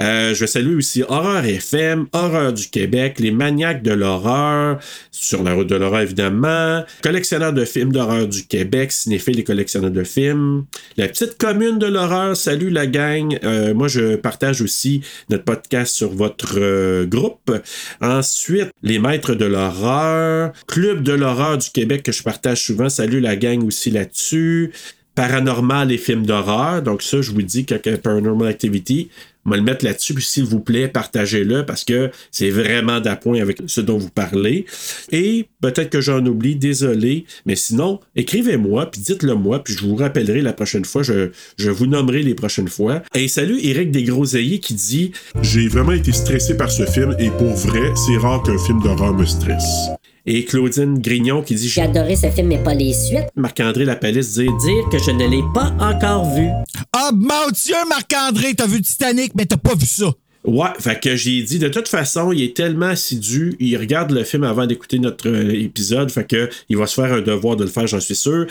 [0.00, 4.78] Euh, je vais saluer aussi Horreur FM, Horreur du Québec, les maniaques de l'horreur,
[5.10, 6.82] sur la route de l'horreur évidemment,
[7.50, 12.36] de films d'horreur du Québec, cinéphiles et collectionneurs de films, la petite commune de l'horreur,
[12.36, 13.36] salut la gang.
[13.42, 17.50] Euh, moi, je partage aussi notre podcast sur votre euh, groupe.
[18.00, 23.18] Ensuite, les maîtres de l'horreur, Club de l'horreur du Québec que je partage souvent, salut
[23.18, 24.70] la gang aussi là-dessus
[25.14, 26.82] paranormal et films d'horreur.
[26.82, 29.10] Donc ça, je vous dis a Paranormal Activity.
[29.44, 33.58] On le mettre là-dessus, puis s'il vous plaît, partagez-le parce que c'est vraiment d'appoint avec
[33.66, 34.66] ce dont vous parlez.
[35.10, 39.96] Et peut-être que j'en oublie, désolé, mais sinon, écrivez-moi, puis dites-le moi, puis je vous
[39.96, 43.02] rappellerai la prochaine fois, je, je vous nommerai les prochaines fois.
[43.14, 47.54] Et salut Eric Desgroseilliers qui dit J'ai vraiment été stressé par ce film et pour
[47.54, 49.90] vrai, c'est rare qu'un film d'horreur me stresse.
[50.26, 53.28] Et Claudine Grignon qui dit J'ai adoré ce film, mais pas les suites.
[53.36, 56.48] Marc-André Lapalisse dit Dire que je ne l'ai pas encore vu.
[56.92, 60.06] Ah, mon Dieu, Marc-André, t'as vu Titanic, mais t'as pas vu ça.
[60.44, 64.24] Ouais, fait que j'ai dit, de toute façon, il est tellement assidu, il regarde le
[64.24, 67.62] film avant d'écouter notre euh, épisode, fait que il va se faire un devoir de
[67.62, 68.46] le faire, j'en suis sûr.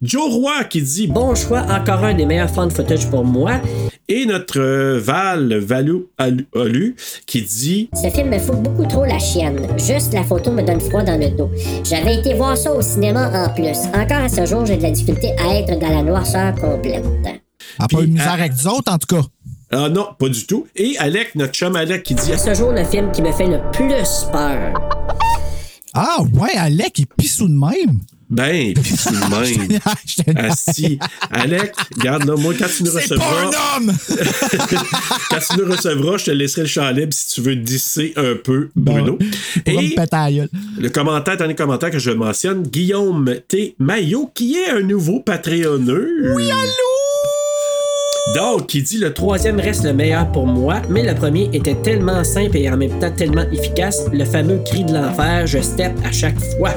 [0.00, 3.60] Joe Roy qui dit bon, choix, encore un des meilleurs fan footage pour moi.
[4.08, 6.96] et notre euh, Val Valou Alu,
[7.26, 9.66] qui dit Ce film me fout beaucoup trop la chienne.
[9.76, 11.50] Juste la photo me donne froid dans le dos.
[11.84, 13.76] J'avais été voir ça au cinéma en plus.
[13.94, 17.04] Encore à ce jour, j'ai de la difficulté à être dans la noirceur complète.
[17.78, 19.22] Ah, Puis, pas eu de misère avec nous autres, en tout cas.
[19.76, 20.66] Ah non, pas du tout.
[20.76, 23.46] Et Alec, notre chum Alec, qui dit À ce jour, le film qui me fait
[23.46, 23.86] le plus
[24.32, 24.74] peur.
[25.94, 27.98] Ah, ouais, Alec, il pissou de même.
[28.30, 29.66] ben, pis c'est le
[30.30, 30.36] même.
[30.36, 30.98] Asti.
[31.30, 33.76] Alec, regarde là, moi, quand tu nous C'est pas recevras.
[33.76, 33.92] un homme!
[35.30, 38.34] Quand tu nous recevras, je te laisserai le champ libre si tu veux disser un
[38.42, 39.18] peu, Bruno.
[39.20, 40.48] Me Et péter à la gueule.
[40.78, 43.76] le commentaire, dernier commentaire que je mentionne, Guillaume T.
[43.78, 46.32] Maillot, qui est un nouveau Patreonneux.
[46.34, 46.83] Oui, allô?
[48.32, 52.24] Donc, qui dit le troisième reste le meilleur pour moi, mais le premier était tellement
[52.24, 56.10] simple et en même temps tellement efficace, le fameux cri de l'enfer, je step à
[56.10, 56.72] chaque fois.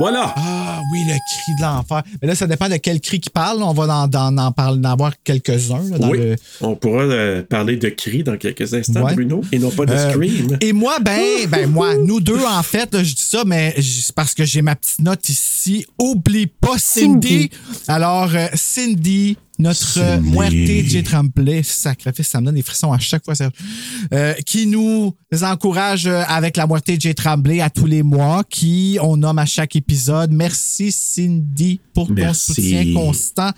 [0.00, 0.32] Voilà.
[0.36, 2.02] Ah oui, le cri de l'enfer.
[2.20, 3.62] Mais là, ça dépend de quel cri qu'il parle.
[3.62, 5.82] On va en, en, en, parler- en avoir quelques-uns.
[6.00, 9.14] oui, le- on pourra euh, parler de cri dans quelques instants, Ouais.
[9.14, 10.58] Bruno, et non pas de Euh, scream.
[10.60, 13.74] Et moi, ben, ben, moi, nous deux, en fait, là, je dis ça, mais
[14.16, 15.86] parce que j'ai ma petite note ici.
[15.98, 17.50] Oublie pas Cindy.
[17.86, 20.20] Alors, euh, Cindy, notre.
[20.20, 21.02] Muerte J.
[21.02, 23.52] Tremblay, sacrifice, ça me donne des frissons à chaque fois, Serge.
[24.12, 27.14] Euh, qui nous encourage euh, avec la Muerte J.
[27.14, 30.32] Tremblay à tous les mois, qui on nomme à chaque épisode.
[30.32, 33.50] Merci, Cindy, pour ton soutien constant.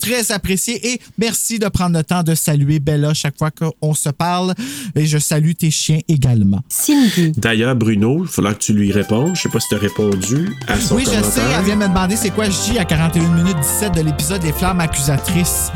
[0.00, 4.08] Très apprécié et merci de prendre le temps de saluer Bella chaque fois qu'on se
[4.08, 4.54] parle.
[4.94, 6.60] Et je salue tes chiens également.
[6.68, 7.32] Cindy.
[7.36, 9.34] D'ailleurs, Bruno, il faudra que tu lui répondes.
[9.34, 11.88] Je sais pas si tu as répondu à son oui, je sais, elle vient me
[11.88, 15.70] demander c'est quoi je dis à 41 minutes 17 de l'épisode Les flammes accusatrices.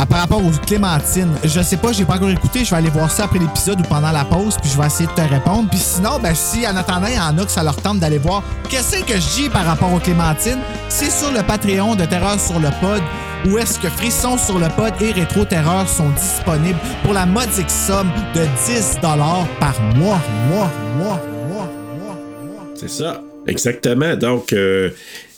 [0.00, 2.88] À, par rapport aux Clémentines, je sais pas, j'ai pas encore écouté, je vais aller
[2.88, 5.68] voir ça après l'épisode ou pendant la pause, puis je vais essayer de te répondre.
[5.68, 8.16] Puis sinon, ben si en attendant, il y en a que ça leur tente d'aller
[8.16, 12.40] voir qu'est-ce que je dis par rapport aux Clémentines, c'est sur le Patreon de Terreur
[12.40, 13.02] sur le Pod,
[13.46, 17.70] où est-ce que Frisson sur le Pod et Rétro Terreur sont disponibles pour la modique
[17.70, 22.66] somme de 10 par mois, mois, mois, mois, mois, mois.
[22.74, 23.20] C'est ça.
[23.46, 24.16] Exactement.
[24.16, 24.90] Donc, euh,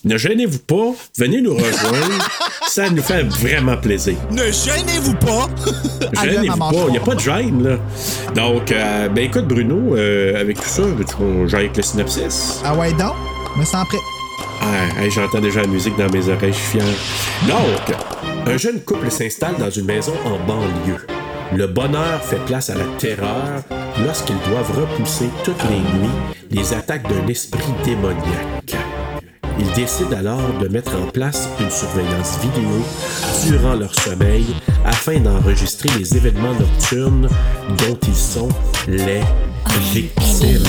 [0.04, 0.92] ne gênez-vous pas.
[1.16, 2.28] Venez nous rejoindre.
[2.68, 4.16] ça nous fait vraiment plaisir.
[4.30, 5.48] Ne gênez-vous pas!
[6.24, 6.70] Gênez-vous pas.
[6.88, 7.78] Il n'y a pas de gêne, là.
[8.34, 12.60] Donc, euh, ben écoute, Bruno, euh, avec tout ça, veux-tu qu'on j'aille avec le synopsis?
[12.64, 13.14] Ah ouais, donc,
[13.56, 13.98] me sens prêt.
[14.60, 16.84] Ah, j'entends déjà la musique dans mes oreilles, je suis fier.
[17.48, 17.96] Donc,
[18.46, 21.06] un jeune couple s'installe dans une maison en banlieue.
[21.54, 23.62] Le bonheur fait place à la terreur
[24.04, 28.76] lorsqu'ils doivent repousser toutes les nuits les attaques d'un esprit démoniaque.
[29.74, 32.84] Décident alors de mettre en place une surveillance vidéo
[33.46, 34.44] durant leur sommeil
[34.84, 37.28] afin d'enregistrer les événements nocturnes
[37.78, 38.48] dont ils sont
[38.86, 39.22] les
[39.92, 40.62] victimes.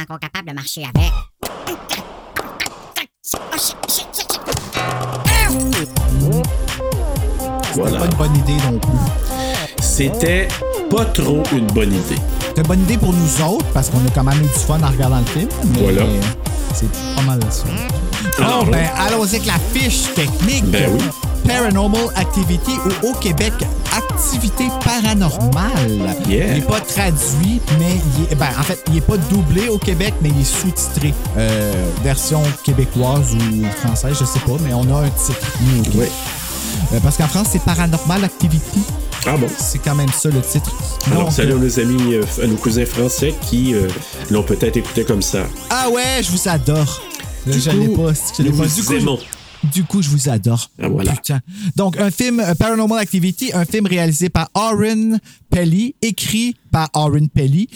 [0.00, 1.12] Encore capable de marcher avec?
[7.74, 7.98] Voilà.
[8.00, 8.90] Pas une bonne idée non plus.
[9.80, 10.48] C'était
[10.90, 12.16] pas trop une bonne idée.
[12.54, 14.80] C'est une bonne idée pour nous autres parce qu'on a quand même eu du fun
[14.82, 15.48] en regardant le film.
[15.74, 16.02] Mais Voilà.
[16.74, 17.64] C'est pas mal ça.
[18.38, 20.64] Alors, Bon, ben, allons avec la fiche technique.
[20.66, 21.04] Ben oui.
[21.46, 23.52] Paranormal Activity ou au Québec,
[23.96, 26.16] Activité paranormale.
[26.28, 26.48] Yeah.
[26.48, 29.78] Il n'est pas traduit, mais il est, ben, en fait, il n'est pas doublé au
[29.78, 31.14] Québec, mais il est sous-titré.
[31.36, 35.46] Euh, version québécoise ou française, je sais pas, mais on a un titre.
[35.90, 36.10] Québec.
[36.92, 38.82] Euh, parce qu'en France, c'est Paranormal Activity.
[39.26, 39.48] Ah bon?
[39.58, 40.72] C'est quand même ça le titre.
[41.10, 43.88] Alors, Donc, salut euh, à nos amis, à nos cousins français qui euh,
[44.30, 45.46] l'ont peut-être écouté comme ça.
[45.70, 47.02] Ah ouais, je vous adore.
[47.46, 48.12] Du je coup, l'ai pas.
[48.38, 49.18] Je Du coup.
[49.72, 50.70] Du coup, je vous adore.
[50.80, 51.12] Ah, voilà.
[51.12, 51.40] Putain.
[51.76, 55.18] Donc, un film euh, Paranormal Activity, un film réalisé par Oren
[55.50, 57.68] Pelly, écrit par Oren Pelly,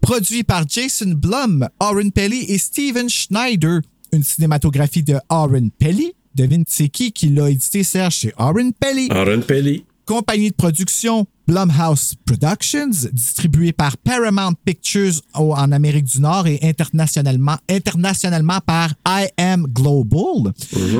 [0.00, 3.80] produit par Jason Blum, Oren Pelly et Steven Schneider.
[4.12, 6.12] Une cinématographie de Oren Pelly.
[6.34, 8.16] Devine c'est qui qui l'a édité, Serge?
[8.20, 9.08] C'est Oren Pelly.
[9.10, 9.84] Aaron Pelly.
[10.06, 17.56] Compagnie de production Blumhouse Productions, distribué par Paramount Pictures en Amérique du Nord et internationalement,
[17.68, 20.52] internationalement par I Am Global.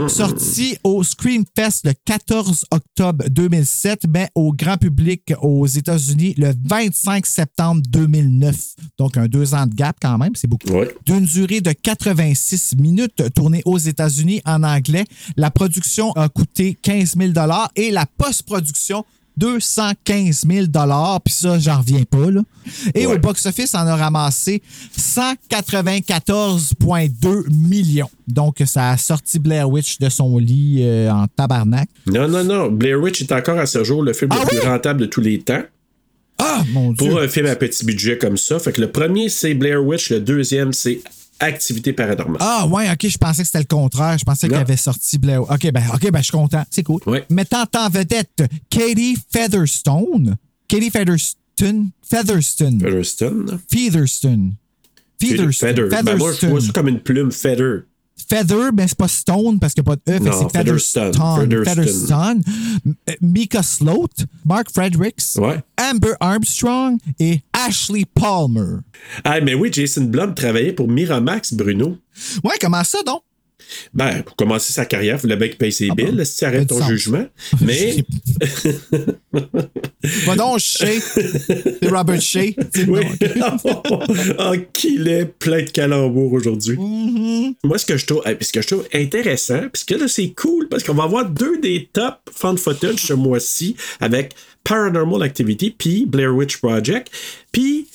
[0.09, 7.27] Sorti au Screamfest le 14 octobre 2007, mais au grand public aux États-Unis le 25
[7.27, 8.57] septembre 2009.
[8.99, 10.67] Donc, un deux ans de gap quand même, c'est beaucoup.
[10.71, 10.93] Ouais.
[11.07, 15.05] D'une durée de 86 minutes, tournée aux États-Unis en anglais.
[15.37, 17.33] La production a coûté 15 000
[17.77, 19.05] et la post-production
[19.41, 20.67] 215 000
[21.25, 22.31] Puis ça, j'en reviens pas.
[22.31, 22.43] Là.
[22.95, 23.17] Et Ouais.
[23.17, 24.63] au box-office, on a ramassé
[24.97, 28.11] 194,2 millions.
[28.29, 31.89] Donc, ça a sorti Blair Witch de son lit euh, en tabarnak.
[32.07, 32.71] Non, non, non.
[32.71, 35.21] Blair Witch est encore à ce jour le film Ah le plus rentable de tous
[35.23, 35.63] les temps.
[36.39, 37.09] Ah, mon Dieu!
[37.09, 38.59] Pour un film à petit budget comme ça.
[38.59, 40.11] Fait que le premier, c'est Blair Witch.
[40.11, 41.01] Le deuxième, c'est
[41.41, 42.37] Activité paranormale.
[42.41, 44.19] Ah ouais, ok, je pensais que c'était le contraire.
[44.19, 45.43] Je pensais qu'il avait sorti Blair.
[45.43, 46.63] Ok, ben, ok, ben, je suis content.
[46.71, 47.01] C'est cool.
[47.07, 47.25] Ouais.
[47.31, 50.37] Mettant en vedette Katie Featherstone?
[50.69, 51.91] Katie Featherston.
[52.03, 52.79] Featherston.
[52.79, 53.59] Featherston.
[53.71, 54.53] Featherston.
[55.21, 55.67] Featherston.
[55.67, 55.89] Feather.
[55.89, 57.85] Ben, moi, je vois ça comme une plume Feather.
[58.31, 60.31] Feather, mais c'est pas Stone parce qu'il n'y a pas de E.
[60.33, 61.13] c'est Featherston.
[61.13, 61.65] Featherston.
[61.65, 62.41] Featherston.
[62.87, 64.09] M- euh, Mika Sloat,
[64.45, 65.61] Mark Fredericks, Ouais.
[65.81, 68.79] Amber Armstrong et Ashley Palmer.
[69.25, 71.97] Ah, mais oui, Jason Blum travaillait pour Miramax, Bruno.
[72.45, 73.23] Ouais, comment ça donc?
[73.95, 76.45] Ben, pour commencer sa carrière, il voulait bien qu'il paye ses Ah billes, si tu
[76.45, 76.89] arrêtes ton sens.
[76.89, 77.27] jugement.
[77.61, 77.97] Mais,
[80.25, 81.01] Va donc, Shea.
[81.01, 82.55] C'est Robert Shea.
[82.89, 83.01] Oui.
[84.39, 86.77] oh, qu'il est plein de calembours aujourd'hui.
[86.77, 87.55] Mm-hmm.
[87.65, 90.69] Moi, ce que je trouve, eh, ce que je trouve intéressant, puisque là, c'est cool,
[90.69, 96.07] parce qu'on va avoir deux des top fan footage ce mois-ci avec Paranormal Activity puis
[96.07, 97.11] Blair Witch Project.
[97.53, 97.87] Puis,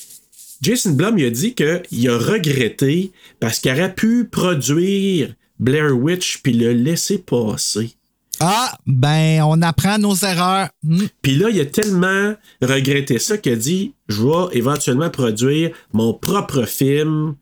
[0.62, 6.40] Jason Blum, il a dit qu'il a regretté parce qu'il aurait pu produire Blair Witch
[6.42, 7.96] puis le laisser passer.
[8.40, 10.70] Ah, ben, on apprend nos erreurs.
[10.84, 11.06] Hmm.
[11.22, 16.14] Puis là, il a tellement regretté ça qu'il a dit Je vais éventuellement produire mon
[16.14, 17.36] propre film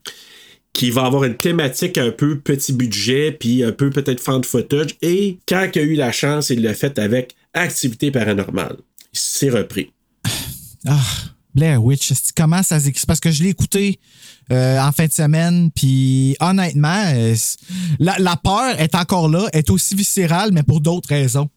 [0.72, 4.96] qui va avoir une thématique un peu petit budget, puis un peu peut-être fan footage.
[5.02, 8.78] Et quand il a eu la chance, il l'a fait avec Activité paranormale.
[9.12, 9.92] Il s'est repris.
[10.86, 11.00] Ah,
[11.54, 13.04] Blair Witch, comment ça s'écrit?
[13.06, 13.98] Parce que je l'ai écouté
[14.50, 17.34] euh, en fin de semaine, puis honnêtement, euh,
[17.98, 21.48] la, la peur est encore là, est aussi viscérale, mais pour d'autres raisons.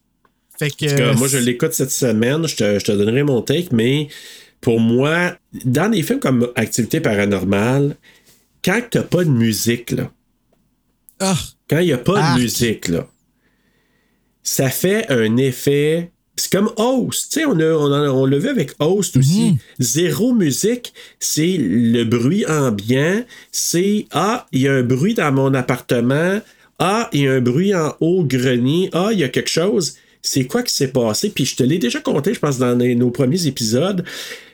[0.58, 1.14] Fait que.
[1.16, 4.08] Moi, je l'écoute cette semaine, je te, je te donnerai mon take, mais
[4.60, 7.96] pour moi, dans des films comme Activité paranormale,
[8.64, 10.10] quand t'as pas de musique, là,
[11.20, 11.36] Ah,
[11.68, 12.36] quand il n'y a pas Arc.
[12.38, 13.06] de musique, là,
[14.42, 17.32] ça fait un effet C'est comme Host.
[17.32, 19.56] Tu sais, on, a- on, a- on l'a vu avec Host aussi.
[19.78, 23.22] Zéro musique, c'est le bruit ambiant.
[23.52, 26.40] C'est Ah, il y a un bruit dans mon appartement.
[26.78, 28.88] Ah, il y a un bruit en haut grenier.
[28.92, 29.94] Ah, il y a quelque chose.
[30.22, 31.30] C'est quoi qui s'est passé?
[31.30, 34.04] Puis je te l'ai déjà conté, je pense, dans les- nos premiers épisodes.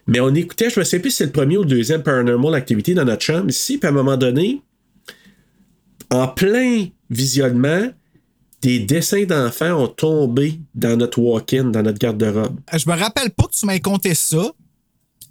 [0.07, 2.55] Mais on écoutait, je me sais plus si c'est le premier ou le deuxième Paranormal
[2.55, 3.79] Activity dans notre chambre ici.
[3.79, 4.61] Puis à un moment donné,
[6.11, 7.88] en plein visionnement,
[8.64, 12.59] des dessins d'enfants ont tombé dans notre walk-in, dans notre garde-robe.
[12.72, 14.53] Je me rappelle pas que tu m'aies compté ça,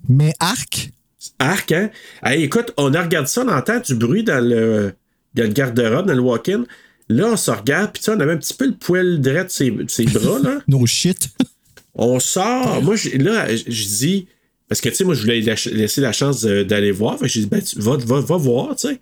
[0.08, 0.92] mais Arc,
[1.40, 1.90] Arc, hein?
[2.24, 4.94] Hey, écoute, on a regardé ça, on entend du bruit dans le,
[5.34, 6.66] dans le garde-robe, dans le walk-in.
[7.10, 9.44] Là, on se regarde, puis tu sais, on avait un petit peu le poil droit
[9.44, 10.60] de ses, de ses bras, là.
[10.68, 11.30] no shit.
[11.96, 12.84] On sort.
[12.84, 14.28] Moi, là, je dis.
[14.70, 17.18] Parce que, tu sais, moi, je voulais laisser la chance d'aller voir.
[17.18, 19.00] Fait que j'ai dit, ben, tu, va, va, va voir, tu sais.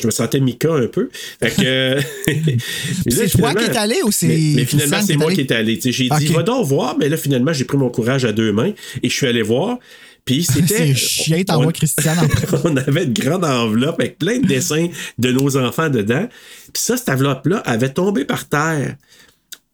[0.00, 1.10] Je me sentais Mika un peu.
[1.12, 1.62] Fait que.
[1.62, 2.00] euh,
[3.08, 5.52] C'est toi qui es allé ou c'est Mais, mais finalement, c'est est moi qui est
[5.52, 5.78] allé.
[5.82, 6.96] J'ai dit, va donc voir.
[6.98, 9.78] Mais là, finalement, j'ai pris mon courage à deux mains et je suis allé voir.
[10.24, 10.88] Puis c'était.
[10.88, 12.28] C'est chien, t'envoies Christiane
[12.64, 16.28] on avait une grande enveloppe avec plein de dessins de nos enfants dedans.
[16.72, 18.96] Puis ça, cette enveloppe-là avait tombé par terre.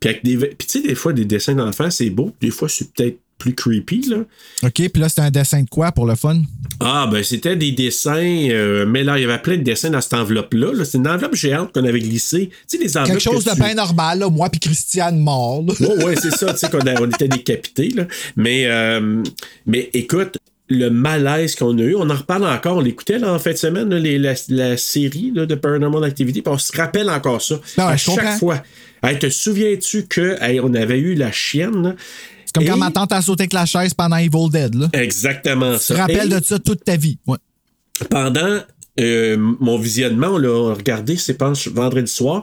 [0.00, 0.36] Puis, avec des...
[0.36, 2.34] Puis tu sais, des fois, des dessins d'enfants, c'est beau.
[2.40, 4.16] Des fois, c'est peut-être plus creepy, là.
[4.62, 6.40] OK, puis là, c'était un dessin de quoi pour le fun?
[6.81, 8.12] Ah, ben c'était des dessins,
[8.51, 10.72] euh, mais là, il y avait plein de dessins dans cette enveloppe-là.
[10.72, 10.85] là.
[10.85, 12.49] C'est une enveloppe géante qu'on avait glissée.
[12.68, 13.18] Tu sais, des enveloppes.
[13.18, 15.62] Quelque chose de tu- bien normal, là, moi puis Christiane mort.
[15.81, 15.88] là.
[16.05, 18.07] Ouais, c'est ça, tu sais, qu'on a- on était décapités, là.
[18.37, 19.22] Mais, euh,
[19.66, 23.38] mais écoute, le malaise qu'on a eu, on en reparle encore, on l'écoutait là, en
[23.38, 26.77] fin de semaine, là, les- la, la série là, de Paranormal Activity, puis on se
[26.77, 27.55] rappelle encore ça.
[27.79, 28.38] Ouais, à chaque comprends.
[28.38, 28.62] fois.
[29.03, 31.94] Hey, te souviens-tu que hey, on avait eu la chienne?
[32.46, 34.74] C'est comme quand ma tante a sauté avec la chaise pendant Evil Dead.
[34.74, 34.88] Là.
[34.94, 35.96] Exactement Tu te ça.
[35.96, 37.18] rappelles Et- de ça toute ta vie.
[37.26, 37.38] Ouais.
[38.11, 38.61] pendant
[38.98, 42.42] euh, mon visionnement, on l'a regardé, c'est vendredi soir.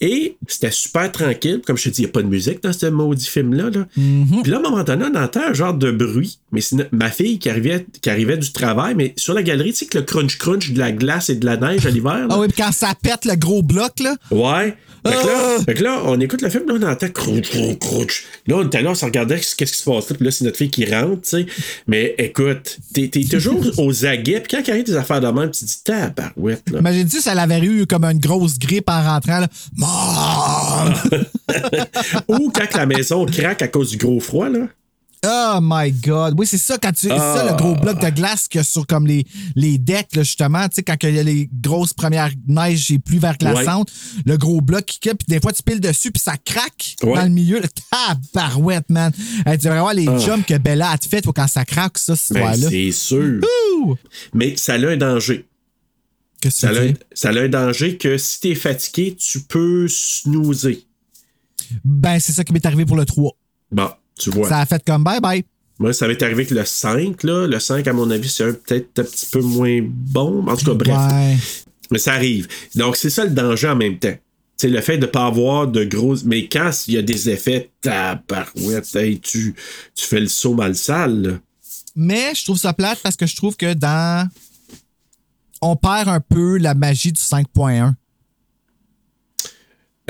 [0.00, 1.62] Et c'était super tranquille.
[1.66, 3.70] Comme je te dis, il n'y a pas de musique dans ce maudit film-là.
[3.70, 3.86] Là.
[3.94, 6.38] Puis là, à un moment donné, on entend un genre de bruit.
[6.52, 9.78] Mais c'est ma fille qui arrivait, qui arrivait du travail, mais sur la galerie, tu
[9.80, 12.26] sais que le crunch-crunch de la glace et de la neige à l'hiver.
[12.28, 14.16] Ah oui, puis quand ça pète le gros bloc, là.
[14.30, 14.76] Ouais.
[15.06, 15.26] Fait que, Ah!
[15.58, 18.24] là, fait que là, on écoute le film, là, on entend crouch, crouch, crouch.
[18.46, 20.16] Là, on était là, on se regardait qu'est-ce qui se passe là?
[20.16, 21.46] Puis là, c'est notre fille qui rentre, tu sais.
[21.86, 24.40] Mais écoute, t'es toujours aux aguets.
[24.40, 26.78] Puis quand il arrive des affaires de même, tu te dis, tabarouette, là.
[26.78, 29.48] Imagine-tu si elle avait eu comme une grosse grippe en rentrant, là.
[32.28, 34.66] Ou quand la maison craque à cause du gros froid, là.
[35.26, 36.34] Oh my God.
[36.36, 37.08] Oui, c'est ça, quand tu.
[37.08, 37.50] C'est ça, Ah.
[37.52, 39.24] le gros bloc de glace qu'il y a sur comme les,
[39.56, 40.68] les decks, là, justement.
[40.68, 43.90] Tu sais, quand il y a les grosses premières neiges et pluies verglaçantes,
[44.26, 47.14] le gros bloc qui puis des fois, tu piles dessus, puis ça craque Ouais.
[47.14, 47.58] dans le milieu.
[47.60, 47.68] Là.
[48.34, 49.12] Tabarouette, man.
[49.46, 50.18] Hey, tu devrais voir les Ah.
[50.18, 52.68] jumps que Bella a fait quand ça craque, ça, cette Ben, histoire-là.
[52.70, 53.40] c'est sûr.
[53.78, 53.94] Ouh!
[54.34, 55.46] Mais ça a un danger.
[56.44, 56.96] Que Ça tu a, un- dire?
[57.14, 60.84] ça a un danger que si t'es fatigué, tu peux snoozer.
[61.82, 63.32] Ben, c'est ça qui m'est arrivé pour le 3.
[63.72, 64.48] Bon, tu vois.
[64.48, 65.42] Ça a fait comme bye-bye.
[65.78, 67.46] Moi, ça m'est arrivé avec le 5, là.
[67.46, 70.46] Le 5, à mon avis, c'est peut-être un petit peu moins bon.
[70.46, 70.94] En tout cas, bref.
[70.94, 71.36] Ouais.
[71.90, 72.46] Mais ça arrive.
[72.74, 74.14] Donc, c'est ça le danger en même temps.
[74.58, 76.14] C'est le fait de ne pas avoir de gros.
[76.26, 79.54] Mais quand il y a des effets, tabarouette, hey, tu,
[79.94, 81.32] tu fais le saut mal sale, là.
[81.96, 84.28] Mais je trouve ça plate parce que je trouve que dans.
[85.66, 87.94] On perd un peu la magie du 5.1.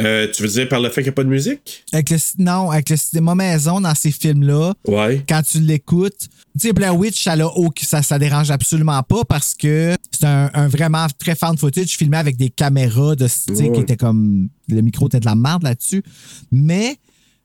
[0.00, 1.84] Euh, tu veux dire par le fait qu'il n'y a pas de musique?
[1.92, 5.24] Avec le, non, avec le cinéma maison dans ces films-là, Ouais.
[5.28, 6.18] quand tu l'écoutes,
[6.58, 10.50] tu sais, Blair Witch, ça, au- ça, ça dérange absolument pas parce que c'est un,
[10.52, 13.70] un vraiment très fan footage filmé avec des caméras de, sais, Ouais.
[13.72, 14.48] qui étaient comme.
[14.68, 16.02] Le micro était de la merde là-dessus.
[16.50, 16.96] Mais.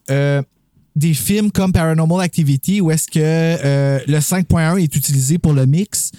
[0.09, 0.41] euh,
[0.99, 5.65] des films comme Paranormal Activity où est-ce que euh, le 5.1 est utilisé pour le
[5.65, 6.11] mix,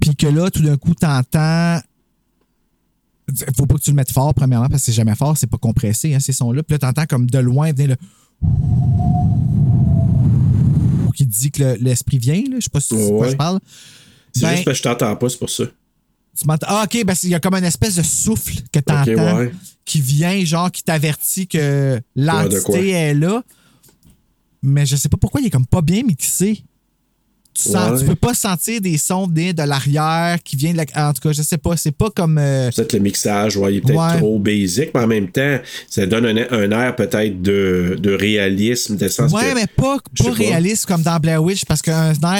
[0.00, 1.80] puis que là, tout d'un coup, t'entends
[3.56, 5.58] faut pas que tu le mettes fort, premièrement, parce que c'est jamais fort, c'est pas
[5.58, 6.62] compressé, hein, ces sons-là.
[6.62, 7.96] Puis là, t'entends comme de loin venir le.
[11.14, 12.56] qui dit que le- l'esprit vient, là.
[12.58, 13.30] Je sais pas si de quoi Ouais.
[13.32, 13.58] je parle.
[14.32, 15.64] C'est Ben, juste parce que je t'entends pas, c'est pour ça.
[16.38, 19.38] tu m'entends- Ah, ok, ben, il y a comme une espèce de souffle que t'entends
[19.38, 19.50] ouais.
[19.84, 23.42] qui vient, genre, qui t'avertit que Ouais, l'entité est là.
[24.62, 26.62] Mais je sais pas pourquoi il est comme pas bien mixé.
[27.54, 27.98] Tu, sens, Ouais.
[28.00, 31.08] tu peux pas sentir des sons venir de l'arrière qui viennent de la.
[31.08, 31.76] En tout cas, je sais pas.
[31.76, 32.38] C'est pas comme.
[32.38, 34.16] euh, Peut-être le mixage, ouais, il est peut-être Ouais.
[34.18, 38.96] trop basic, mais en même temps, ça donne un, un air peut-être de, de réalisme,
[38.96, 41.82] de sens Ouais, que- mais pas, pas réaliste comme dans Blair Witch, parce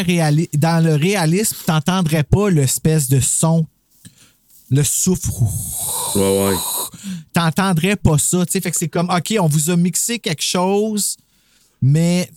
[0.05, 3.67] réali- dans le réalisme, t'entendrais pas l'espèce de son,
[4.71, 5.31] le souffle.
[6.15, 6.55] Ouais, ouais.
[7.33, 8.45] T'entendrais pas ça.
[8.47, 8.61] tu sais.
[8.61, 11.17] Fait que c'est comme, OK, on vous a mixé quelque chose,
[11.83, 12.29] mais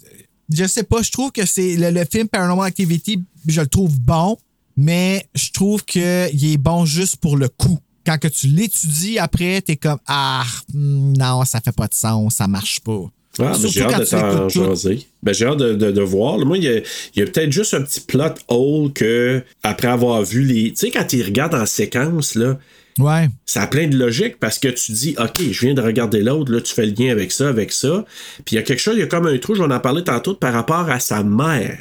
[0.54, 4.00] je sais pas, je trouve que c'est le, le film Paranormal Activity, je le trouve
[4.00, 4.38] bon,
[4.78, 7.80] mais je trouve qu'il est bon juste pour le coup.
[8.06, 12.36] Quand que tu l'étudies après, t'es comme, ah, hmm, non, ça fait pas de sens,
[12.36, 13.04] ça marche pas.
[13.40, 15.08] Ah, mais j'ai Surtout hâte quand de t'en jaser.
[15.24, 16.38] Ben, j'ai hâte de, de- de voir.
[16.40, 19.88] Moi, il y a, il y a peut-être juste un petit plot hole que, après
[19.88, 20.72] avoir vu les.
[20.72, 22.58] Tu sais, quand ils regardent en séquence, là,
[23.00, 23.30] Ouais.
[23.46, 26.52] ça a plein de logique parce que tu dis, OK, je viens de regarder l'autre,
[26.52, 28.06] là, tu fais le lien avec ça, avec ça.
[28.46, 29.80] Puis il y a quelque chose, il y a comme un trou, je vais en
[29.80, 31.78] parler tantôt, par rapport à sa mère.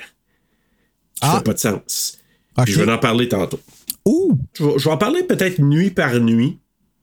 [1.14, 1.38] Qui Ah.
[1.38, 2.18] fait pas de sens.
[2.56, 2.64] OK.
[2.64, 3.60] Puis je vais en parler tantôt.
[4.06, 4.38] Ouh!
[4.54, 6.58] Je vais, je vais en parler peut-être nuit par nuit,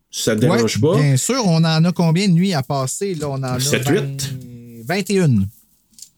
[0.10, 0.96] si ça te Ouais, dérange pas.
[0.98, 3.14] Bien sûr, on en a combien de nuits à passer?
[3.16, 4.34] Là, on en a Sept, 20 huit.
[4.88, 5.30] 21.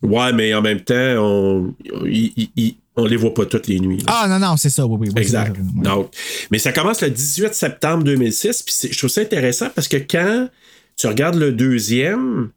[0.02, 1.76] Ouais, mais en même temps, on,
[2.06, 3.98] il- il- il- on les voit pas toutes les nuits.
[4.00, 4.04] là.
[4.24, 5.10] Ah, non, non, c'est ça, oui, oui.
[5.16, 5.56] oui, Exact.
[5.76, 6.12] Donc,
[6.52, 8.64] mais ça commence le 18 septembre 2006.
[8.64, 10.50] Puis je trouve ça intéressant parce que quand
[10.96, 12.52] tu regardes le deuxième,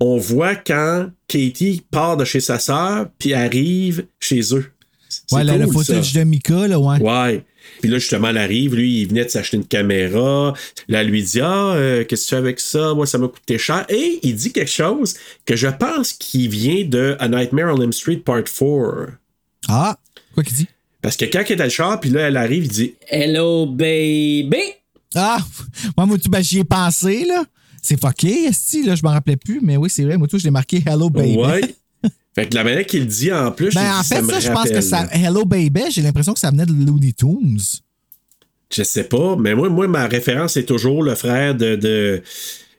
[0.00, 4.66] on voit quand Katie part de chez sa sœur puis arrive chez eux.
[5.30, 6.18] Ouais, là, le cool, footage ça.
[6.20, 7.00] de Mika, là, ouais.
[7.00, 7.44] Ouais.
[7.82, 10.54] Puis là, justement, elle arrive, lui, il venait de s'acheter une caméra.
[10.86, 12.94] Là, elle lui dit Ah, euh, qu'est-ce que tu fais avec ça?
[12.94, 13.84] Moi, ça m'a coûté cher.
[13.88, 15.14] Et il dit quelque chose
[15.44, 19.18] que je pense qui vient de A Nightmare on Elm Street Part 4.
[19.68, 19.98] Ah,
[20.32, 20.68] quoi qu'il dit?
[21.02, 23.66] Parce que quand il est dans le char, puis là, elle arrive, il dit Hello,
[23.66, 24.62] baby!
[25.16, 25.38] Ah,
[25.96, 27.44] moi, moi, ben, j'y ai pensé, là.
[27.82, 30.44] C'est fucké, esti, là, je m'en rappelais plus, mais oui, c'est vrai, moi, tout, je
[30.44, 31.34] l'ai marqué Hello Baby.
[31.36, 31.74] Ouais.
[32.34, 34.68] Fait que la manière qu'il dit en plus, Ben, en fait, me ça, je pense
[34.70, 35.06] que ça.
[35.12, 37.58] Hello Baby, j'ai l'impression que ça venait de Looney Tunes.
[38.74, 42.22] Je sais pas, mais moi, moi ma référence est toujours le frère de, de,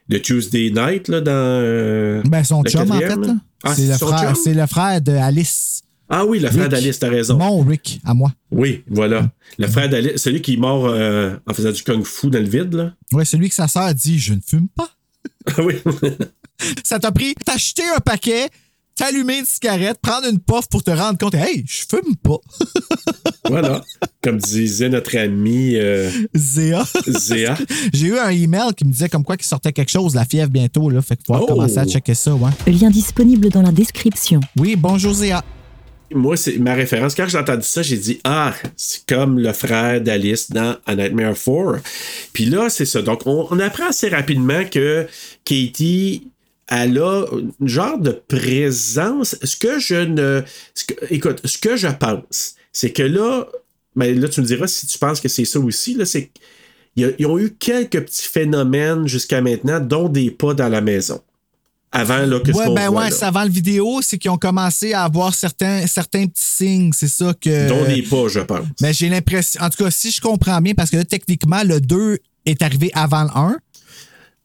[0.10, 1.32] de Tuesday Night là, dans.
[1.32, 3.36] euh, Ben, son chum, en fait, là.
[3.64, 5.82] Ah, c'est, le frère, c'est le frère de Alice.
[6.10, 7.38] Ah oui, le frère d'Alice, t'as raison.
[7.38, 8.32] Mon Rick, à moi.
[8.52, 9.32] Oui, voilà.
[9.58, 12.74] Le frère d'Alice, celui qui est mort euh, en faisant du kung-fu dans le vide,
[12.74, 12.94] là.
[13.14, 14.90] Ouais, celui que sa sœur dit Je ne fume pas.
[15.48, 15.76] Ah oui.
[16.84, 18.50] Ça t'a pris t'acheter un paquet,
[18.96, 22.38] t'allumer une cigarette, prendre une puff pour te rendre compte Hey, je fume pas.
[23.50, 23.82] voilà.
[24.22, 26.86] Comme disait notre ami euh, Zéa.
[27.08, 27.58] Zéa.
[27.94, 30.50] J'ai eu un email qui me disait comme quoi qu'il sortait quelque chose, la fièvre
[30.52, 31.02] bientôt, là.
[31.02, 31.46] Fait qu'il faut Oh!
[31.46, 32.52] commencer à checker ça, ouais.
[32.68, 34.40] Lien disponible dans la description.
[34.58, 35.44] Oui, bonjour Zéa.
[36.16, 37.16] Moi, c'est ma référence.
[37.16, 41.34] Quand j'ai entendu ça, j'ai dit Ah, c'est comme le frère d'Alice dans A Nightmare
[41.34, 41.82] 4.
[42.34, 43.02] Puis là, c'est ça.
[43.02, 45.08] Donc, on, on apprend assez rapidement que
[45.44, 46.28] Katie,
[46.70, 47.26] elle a
[47.60, 49.36] une genre de présence.
[49.44, 50.42] Ce que je ne.
[50.74, 53.46] ce que- écoute, ce que je pense, c'est que là,
[53.96, 56.32] ben là, tu me diras si tu penses que c'est ça aussi, là, c'est
[56.96, 61.22] qu'ils ils ont eu quelques petits phénomènes jusqu'à maintenant, dont des pas dans la maison.
[61.96, 63.28] Avant là, que ce Ouais, qu'on ben voit, ouais, là.
[63.28, 67.36] avant le vidéo, c'est qu'ils ont commencé à avoir certains, certains petits signes, c'est ça
[67.40, 67.70] que.
[67.70, 68.66] Dont des pas, je pense.
[68.82, 71.80] Mais j'ai l'impression, en tout cas, si je comprends bien, parce que là, techniquement, le
[71.80, 73.58] 2 est arrivé avant le 1.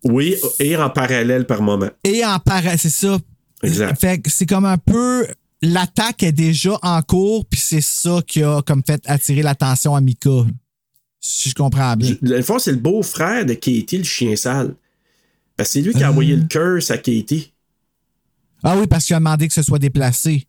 [0.04, 1.90] Oui, et en parallèle par moment.
[2.04, 3.18] Et en parallèle, c'est ça.
[3.62, 4.00] Exact.
[4.00, 5.26] Fait que c'est comme un peu.
[5.60, 10.00] L'attaque est déjà en cours, puis c'est ça qui a comme fait attirer l'attention à
[10.00, 10.30] Mika.
[11.20, 12.14] Si je comprends bien.
[12.22, 14.76] Le fond, c'est le beau-frère de Katie, le chien sale.
[15.56, 17.52] Parce que c'est lui qui a envoyé le curse à Katie.
[18.62, 20.47] Ah oui, parce qu'il a demandé que ce soit déplacé.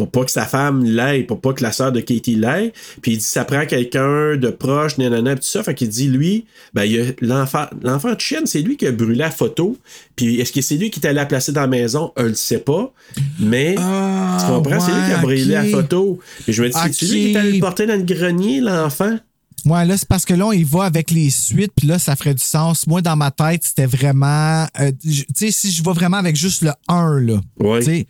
[0.00, 2.72] Pour pas que sa femme l'aille, pour pas que la sœur de Katie l'aille.
[3.02, 5.62] Puis il dit ça prend quelqu'un de proche, nanana, tout ça.
[5.62, 8.86] Fait qu'il dit lui, ben, il y a l'enfant, l'enfant de chienne, c'est lui qui
[8.86, 9.76] a brûlé la photo.
[10.16, 12.12] Puis est-ce que c'est lui qui est allé la placer dans la maison?
[12.16, 12.90] On le sait pas.
[13.38, 14.80] Mais, tu comprends?
[14.80, 16.18] c'est lui qui a Ah, brûlé la photo.
[16.44, 19.18] Puis je me dis, c'est lui qui est allé le porter dans le grenier, l'enfant?
[19.66, 22.16] Ouais, là, c'est parce que là, on y va avec les suites, puis là, ça
[22.16, 22.86] ferait du sens.
[22.86, 24.66] Moi, dans ma tête, c'était vraiment.
[24.80, 27.40] euh, tu sais, si je vais vraiment avec juste le 1, là.
[27.58, 27.80] Ouais.
[27.80, 28.06] tu sais,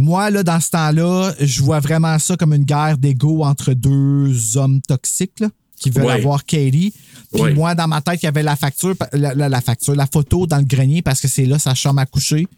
[0.00, 4.56] Moi, là, dans ce temps-là, je vois vraiment ça comme une guerre d'ego entre deux
[4.56, 6.12] hommes toxiques, là, qui veulent Ouais.
[6.14, 6.92] avoir Katie.
[7.32, 7.54] Puis Ouais.
[7.54, 10.46] moi, dans ma tête, il y avait la facture, la, la- la facture, la photo
[10.46, 12.48] dans le grenier parce que c'est là sa chambre à coucher.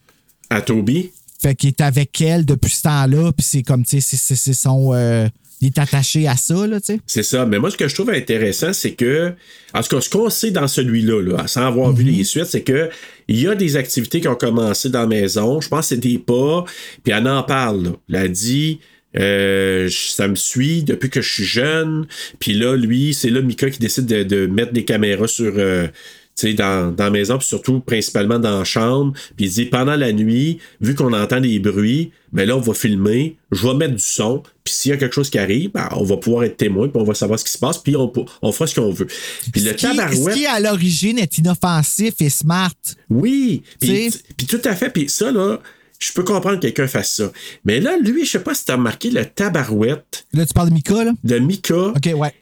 [0.51, 1.11] À Toby?
[1.41, 4.93] Fait qu'il est avec elle depuis ce temps-là, puis c'est comme, tu sais, c'est son.
[4.95, 5.29] euh,
[5.63, 7.01] il est attaché à ça, là, tu sais.
[7.07, 7.47] C'est ça.
[7.47, 9.33] Mais moi, ce que je trouve intéressant, c'est que,
[9.73, 12.63] en tout cas, ce qu'on sait dans celui-là, là, sans avoir vu les suites, c'est
[12.63, 12.91] que
[13.29, 15.61] il y a des activités qui ont commencé dans la maison.
[15.61, 16.65] Je pense que c'est des pas.
[17.05, 17.85] Puis elle en parle.
[17.85, 17.91] là.
[18.11, 18.81] Elle a dit.
[19.19, 22.07] euh, ça me suit depuis que je suis jeune.
[22.39, 25.87] Puis là, lui, c'est là Mika qui décide de, de mettre des caméras sur, euh,
[26.35, 29.13] sais, dans, dans la maison, puis surtout principalement dans la chambre.
[29.37, 32.73] Puis il dit pendant la nuit, vu qu'on entend des bruits, ben là, on va
[32.73, 35.89] filmer, je vais mettre du son, puis s'il y a quelque chose qui arrive, ben,
[35.93, 38.11] on va pouvoir être témoin, puis on va savoir ce qui se passe, puis on,
[38.41, 39.07] on fera ce qu'on veut.
[39.53, 42.75] Puis le qui, ce qui, à l'origine, est inoffensif et smart.
[43.11, 44.11] Oui, puis
[44.49, 44.91] tout à fait.
[44.91, 45.61] Puis ça, là,
[45.99, 47.33] je peux comprendre que quelqu'un fasse ça.
[47.65, 50.75] Mais là, lui, je sais pas si t'as remarqué le tabarouette Là, tu parles de
[50.75, 51.13] Mika, là?
[51.23, 51.89] de Mika.
[51.89, 52.35] OK, ouais.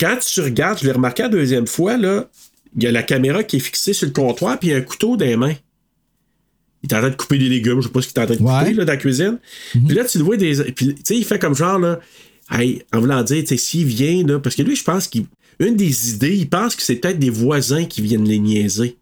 [0.00, 2.28] Quand tu regardes, je l'ai remarqué la deuxième fois, là,
[2.76, 4.78] il y a la caméra qui est fixée sur le comptoir, puis il y a
[4.78, 5.54] un couteau dans les mains.
[6.82, 8.26] Il est en train de couper des légumes, je sais pas ce qu'il est en
[8.26, 8.58] train de Ouais.
[8.60, 9.38] couper là, dans la cuisine.
[9.72, 10.62] Puis là, tu le vois des.
[10.72, 11.98] Puis, tu sais, il fait comme genre, là,
[12.50, 15.24] hey, en voulant dire, tu sais, s'il vient, là, parce que lui, je pense qu'il.
[15.60, 18.96] Une des idées, il pense que c'est peut-être des voisins qui viennent les niaiser.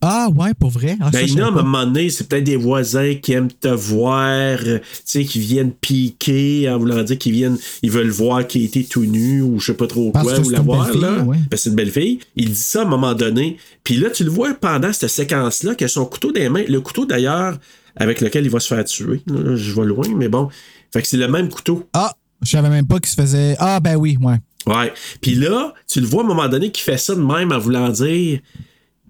[0.00, 0.96] Ah, ouais, pour vrai?
[1.00, 4.58] Ah, Ben, a, à un moment donné, c'est peut-être des voisins qui aiment te voir,
[4.64, 8.64] euh, tu sais, qui viennent piquer en voulant dire qu'ils viennent, ils veulent voir qui
[8.64, 11.22] était tout nu ou je sais pas trop Parce quoi, ou la voir, là.
[11.24, 11.38] ouais.
[11.50, 12.20] Que c'est une belle fille.
[12.36, 13.56] Il dit ça à un moment donné.
[13.82, 17.04] Puis là, tu le vois pendant cette séquence-là, que son couteau des mains, le couteau
[17.04, 17.58] d'ailleurs,
[17.96, 19.22] avec lequel il va se faire tuer.
[19.26, 20.48] Là, je vais loin, mais bon.
[20.92, 21.88] Fait que c'est le même couteau.
[21.92, 23.56] Ah, je savais même pas qu'il se faisait.
[23.58, 24.36] Ah, ben oui, ouais.
[24.66, 24.92] Ouais.
[25.20, 27.58] Puis là, tu le vois à un moment donné qu'il fait ça de même en
[27.58, 28.38] voulant dire,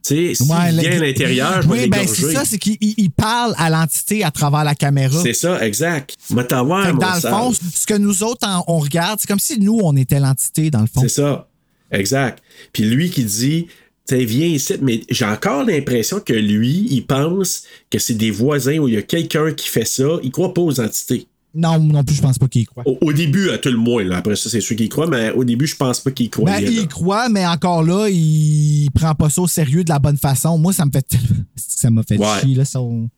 [0.09, 2.77] tu sais, s'il Ouais, vient à l'intérieur, je vais Oui, ben c'est ça, c'est qu'il
[2.81, 5.21] il- il parle à l'entité à travers la caméra.
[5.23, 6.17] C'est ça, exact.
[6.31, 9.27] M'a t'avoir, Fait que mon dans le fond, ce que nous autres, on regarde, c'est
[9.29, 11.01] comme si nous, on était l'entité, dans le fond.
[11.03, 11.49] C'est ça.
[11.91, 12.43] Exact.
[12.73, 13.67] Puis lui qui dit,
[14.09, 18.79] tu viens ici, mais j'ai encore l'impression que lui, il pense que c'est des voisins
[18.79, 20.19] ou il y a quelqu'un qui fait ça.
[20.23, 21.27] Il croit pas aux entités.
[21.55, 22.85] Non, non plus, je pense pas qu'il y croit.
[22.87, 24.05] Au, au début, à tout le moins.
[24.05, 24.19] Là.
[24.19, 26.29] Après ça, c'est sûr qu'il y croit, mais au début, je pense pas qu'il y
[26.29, 26.61] Ben, croyait.
[26.67, 26.71] là.
[26.71, 30.19] il y croit, mais encore là, il prend pas ça au sérieux de la bonne
[30.19, 30.59] façon.
[30.59, 31.27] Moi, ça me fait tellement-
[31.57, 32.27] ça m'a fait Ouais.
[32.43, 33.09] chier, là, son...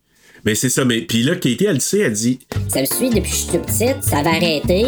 [0.45, 0.85] Mais c'est ça.
[0.85, 3.35] Mais puis là, Katie, elle le sait, elle dit, Ça me suit depuis que je
[3.35, 4.85] suis toute petite, ça va arrêter.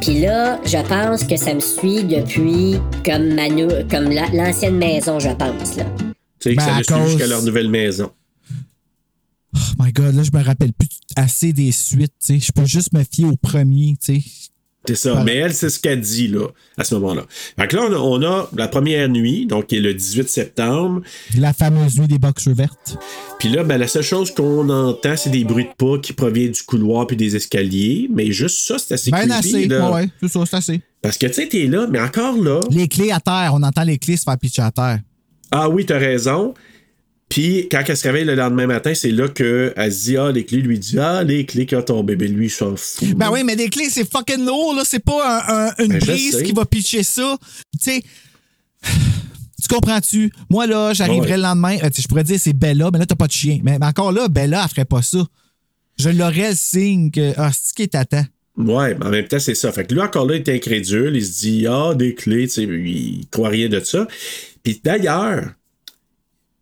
[0.00, 4.76] Puis là, je pense que ça me suit depuis comme, ma nou- comme la- l'ancienne
[4.78, 5.76] maison, je pense.
[5.76, 5.84] Là.
[6.40, 8.10] tu sais, que Ben, ça le suit cause- jusqu'à leur nouvelle maison.
[9.58, 12.46] Oh my God, là, je me rappelle plus assez des suites, tu sais.
[12.46, 14.22] Je peux juste me fier au premier, tu sais.
[14.86, 15.10] C'est ça.
[15.10, 15.24] Voilà.
[15.24, 16.46] Mais elle, c'est ce qu'elle dit, là,
[16.78, 17.24] à ce moment-là.
[17.58, 20.28] Fait que là, on a, on a la première nuit, donc qui est le 18
[20.30, 21.02] septembre.
[21.36, 22.96] La fameuse nuit des boxers vertes.
[23.38, 26.52] Puis là, ben, la seule chose qu'on entend, c'est des bruits de pas qui proviennent
[26.52, 28.08] du couloir puis des escaliers.
[28.10, 29.32] Mais juste ça, c'est assez Ben creepy.
[29.56, 29.90] assez, là.
[29.92, 30.80] ouais, c'est ça, c'est assez.
[31.02, 32.60] Parce que, tu sais, t'es là, mais encore là.
[32.70, 35.00] Les clés à terre, on entend les clés se faire pitcher à terre.
[35.50, 36.54] Ah oui, t'as raison.
[37.28, 40.44] Puis quand elle se réveille le lendemain matin, c'est là qu'elle se dit Ah, les
[40.44, 43.14] clés, lui dit Ah, les clés quand ton bébé, lui, il s'en fout.
[43.16, 44.82] Ben oui, mais des clés, c'est fucking lourd, là.
[44.86, 46.42] C'est pas un- un- une Ben, sais.
[46.42, 47.36] qui va pitcher ça.
[47.82, 48.02] Tu sais.
[49.60, 50.32] Tu comprends-tu?
[50.48, 51.36] Moi, là, j'arriverais Ouais.
[51.36, 51.76] le lendemain.
[51.82, 53.58] euh, je pourrais dire c'est Bella, mais là, t'as pas de chien.
[53.64, 55.18] Mais, mais encore là, Bella, elle ferait pas ça.
[55.98, 57.32] Je l'aurais le signe que.
[57.36, 58.24] Ah, c'est qui t'attend?
[58.56, 59.70] Ouais, mais en même temps, c'est ça.
[59.72, 61.16] Fait que lui, encore là, il est incrédule.
[61.16, 64.06] Il se dit, ah, des clés, tu sais, il croit rien de ça.
[64.62, 65.50] Puis d'ailleurs,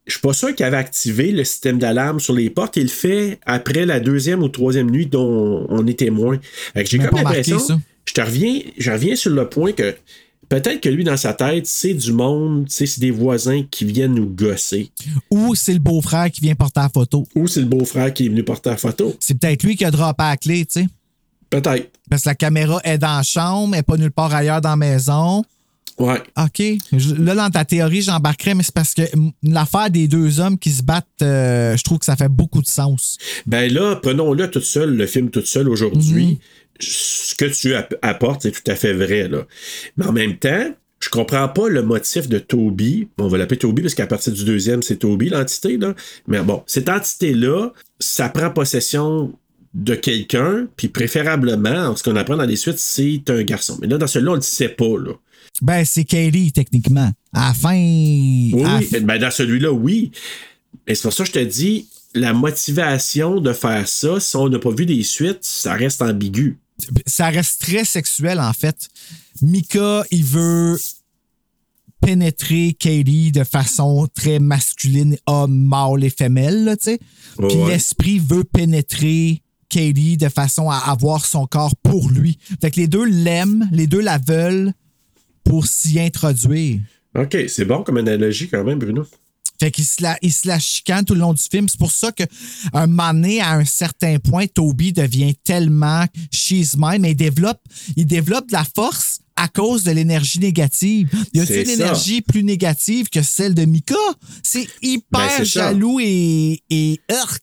[0.07, 2.77] je suis pas sûr qu'il avait activé le système d'alarme sur les portes.
[2.77, 6.39] Il le fait après la deuxième ou troisième nuit dont on est témoin.
[6.77, 7.59] J'ai comme l'impression.
[8.05, 9.97] Je te reviens, je reviens sur le point que
[10.49, 14.29] peut-être que lui, dans sa tête, c'est du monde, c'est des voisins qui viennent nous
[14.29, 14.93] gosser.
[15.29, 17.27] Ou c'est le beau-frère qui vient porter la photo.
[17.35, 19.17] Ou c'est le beau-frère qui est venu porter la photo.
[19.19, 20.87] C'est peut-être lui qui a droppé la clé, tu sais.
[21.51, 21.91] Peut-être.
[22.09, 24.71] Parce que la caméra est dans la chambre, elle n'est pas nulle part ailleurs dans
[24.71, 25.45] la maison.
[25.99, 26.21] Ouais.
[26.37, 26.63] OK.
[27.19, 29.03] Là, dans ta théorie, j'embarquerais, mais c'est parce que
[29.43, 32.67] l'affaire des deux hommes qui se battent, euh, je trouve que ça fait beaucoup de
[32.67, 33.17] sens.
[33.47, 36.39] Ben là, prenons-le tout seul, le film tout seul aujourd'hui.
[36.79, 39.47] Ce que tu app- apportes, c'est tout à fait vrai, là.
[39.97, 40.67] Mais en même temps,
[41.01, 43.09] je comprends pas le motif de Toby.
[43.17, 45.95] Bon, on va l'appeler Toby parce qu'à partir du deuxième, c'est Toby, l'entité, là.
[46.27, 49.33] Mais bon, cette entité-là, ça prend possession
[49.73, 53.79] de quelqu'un, puis préférablement, ce qu'on apprend dans les suites, c'est un garçon.
[53.81, 55.13] Mais là, dans celui-là, on le sait pas, là.
[55.63, 57.11] Ben, c'est Kaylee, techniquement.
[57.33, 57.75] À la fin.
[57.75, 58.81] Oui, à.
[59.01, 60.13] Ben, dans celui-là, oui.
[60.87, 64.49] Et c'est pour ça que je te dis, la motivation de faire ça, si on
[64.49, 66.59] n'a pas vu des suites, ça reste ambigu.
[67.07, 68.89] ça reste très sexuel, en fait.
[69.43, 70.79] Mika, il veut
[72.01, 76.99] pénétrer Kaylee de façon très masculine, homme, mâle et femelle, là, tu sais.
[77.37, 77.69] Puis ouais.
[77.69, 82.39] l'esprit veut pénétrer Kaylee de façon à avoir son corps pour lui.
[82.61, 84.73] Fait que les deux l'aiment, les deux la veulent
[85.47, 86.81] pour s'y introduire.
[87.17, 89.07] OK, c'est bon comme analogie quand même, Bruno.
[89.59, 91.67] Fait qu'il se la, il se la chicane tout le long du film.
[91.67, 92.27] C'est pour ça qu'à
[92.75, 97.61] un moment donné, à un certain point, Toby devient tellement she's mine, mais il développe,
[97.97, 101.09] il développe de la force à cause de l'énergie négative.
[101.33, 101.85] Y a-t-il C'est une ça.
[101.85, 103.95] énergie plus négative que celle de Mika?
[104.43, 105.45] C'est hyper Ben, ça.
[105.45, 107.41] jaloux et, et urk.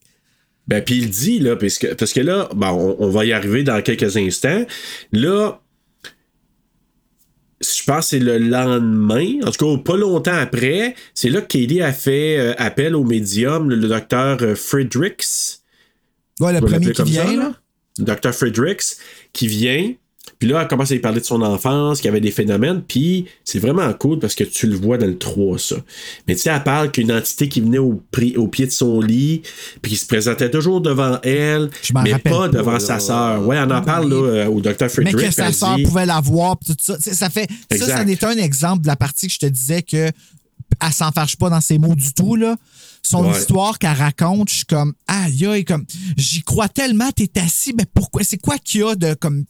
[0.68, 2.68] Ben, puis il dit, là, parce que, parce que là, bon,
[2.99, 4.66] on, on va y arriver dans quelques instants.
[5.12, 5.60] Là,
[7.64, 11.47] je pense que c'est le lendemain, en tout cas pas longtemps après, c'est là que
[11.47, 15.26] Katie a fait euh, appel au médium, le, le docteur euh, Fredericks.
[16.39, 17.53] Ouais, le premier qui vient, ça, là.
[17.97, 18.97] Le docteur Fredericks
[19.32, 19.93] qui vient.
[20.39, 22.81] Puis là, elle commence à lui parler de son enfance, qu'il y avait des phénomènes.
[22.81, 25.75] Puis c'est vraiment cool parce que tu le vois dans le 3, ça.
[26.27, 28.01] Mais tu sais, elle parle qu'une entité qui venait au,
[28.47, 29.41] pied de son lit,
[29.81, 31.69] puis qui se présentait toujours devant elle,
[32.03, 33.45] mais pas devant sa sœur.
[33.47, 35.27] Ouais, on en parle là, euh, au docteur Mais Fredericks.
[35.29, 36.97] que sa sœur dit- pouvait la voir, tout ça.
[36.99, 37.49] Ça fait.
[37.71, 37.97] Ça, Exact.
[37.97, 40.09] ça est un exemple de la partie que je te disais que
[40.81, 42.55] elle s'en fâche pas dans ses mots du tout, là.
[43.03, 43.38] Son Ouais.
[43.38, 45.86] histoire qu'elle raconte, je suis comme, aïe, aïe, comme,
[46.17, 48.23] j'y crois tellement, t'es assis, mais pourquoi?
[48.23, 49.43] C'est quoi qu'il y a de, comme,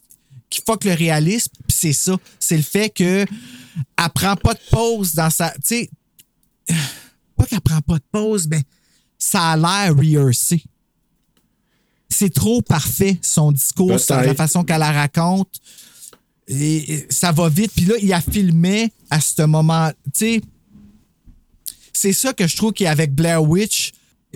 [0.50, 1.52] qui fuck le réalisme?
[1.66, 2.16] Puis c'est ça.
[2.38, 5.90] C'est le fait que elle prend pas de pause dans sa, tu sais,
[7.36, 8.62] pas qu'elle prend pas de pause, mais
[9.18, 10.62] ça a l'air rehearsé.
[12.08, 15.60] C'est trop parfait, son discours, la façon qu'elle la raconte.
[16.46, 17.72] Et, et ça va vite.
[17.74, 19.90] Puis là, il a filmé à ce moment.
[20.04, 20.42] Tu sais,
[21.92, 23.92] c'est ça que je trouve qu'avec Blair Witch,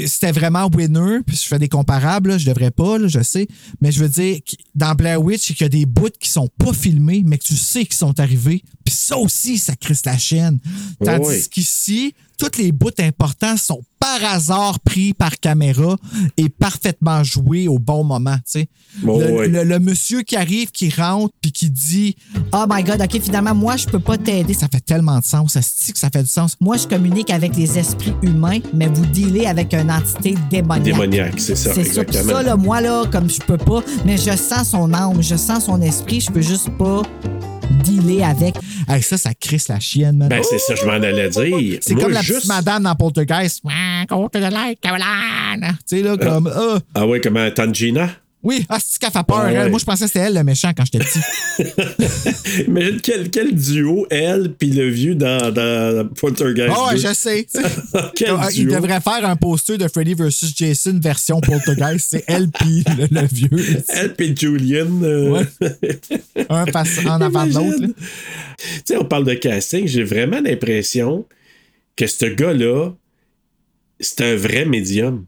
[0.07, 1.20] c'était vraiment winner.
[1.26, 3.49] Puis je fais des comparables, là, je devrais pas, là, je sais.
[3.80, 4.40] Mais je veux dire,
[4.74, 7.57] dans Blair Witch, il y a des bouts qui sont pas filmés, mais que tu
[7.57, 8.62] sais qu'ils sont arrivés.
[8.84, 10.59] Puis ça aussi, ça crisse la chaîne.
[11.05, 15.97] Tandis qu'ici, tous les bouts importants sont par hasard pris par caméra
[16.36, 18.36] et parfaitement joués au bon moment.
[18.36, 18.68] tu sais.
[19.05, 19.49] Oh, le, ouais.
[19.49, 22.16] le- le monsieur qui arrive, qui rentre, puis qui dit
[22.53, 24.55] Oh my God, OK, finalement, moi, je peux pas t'aider.
[24.55, 25.53] Ça fait tellement de sens.
[25.53, 26.57] Ça se dit que ça fait du sens.
[26.61, 30.84] Moi, je communique avec les esprits humains, mais vous dealez avec une entité démoniaque.
[30.84, 32.03] Démoniaque, c'est ça, C'est ça.
[32.03, 32.32] Exactement.
[32.34, 35.64] ça, là, moi, là, comme je peux pas, mais je sens son âme, je sens
[35.64, 37.03] son esprit, je peux juste pas
[37.79, 38.55] dealer avec.
[38.89, 40.29] Hey, ça, ça crisse la chienne, man.
[40.29, 41.79] Ben, c'est ça, je m'en allais dire.
[41.81, 43.62] C'est comme la juste- petite madame dans Poltergeist.
[43.68, 45.76] Ah, Côte de l'air, Caroline?
[45.89, 46.51] Tu sais, là, comme.
[46.55, 46.79] ah.
[46.95, 48.11] Ah ouais, comme un Tangina?
[48.41, 49.39] Oui, ah, c'est qu'elle fait peur.
[49.39, 49.59] Ah, elle.
[49.59, 49.70] ouais.
[49.70, 52.62] Moi, je pensais que c'était elle le méchant quand j'étais petit.
[52.68, 56.72] Imagine quel, quel duo, elle puis le vieux dans, dans Poltergeist.
[56.76, 57.01] Ah ouais, 2.
[57.09, 57.47] je sais.
[58.14, 58.74] Quel Ah, Il duo?
[58.76, 60.53] devrait faire un poster de Freddy vs.
[60.57, 62.09] Jason version Poltergeist.
[62.11, 63.82] C'est elle puis le, le vieux.
[63.89, 64.86] Elle puis Julian.
[65.03, 65.43] euh,
[66.49, 67.95] Un passe en avant de l'autre.
[68.59, 71.26] Tu sais, on parle de casting, j'ai vraiment l'impression
[71.97, 72.91] que ce gars-là,
[73.99, 75.24] c'est un vrai médium.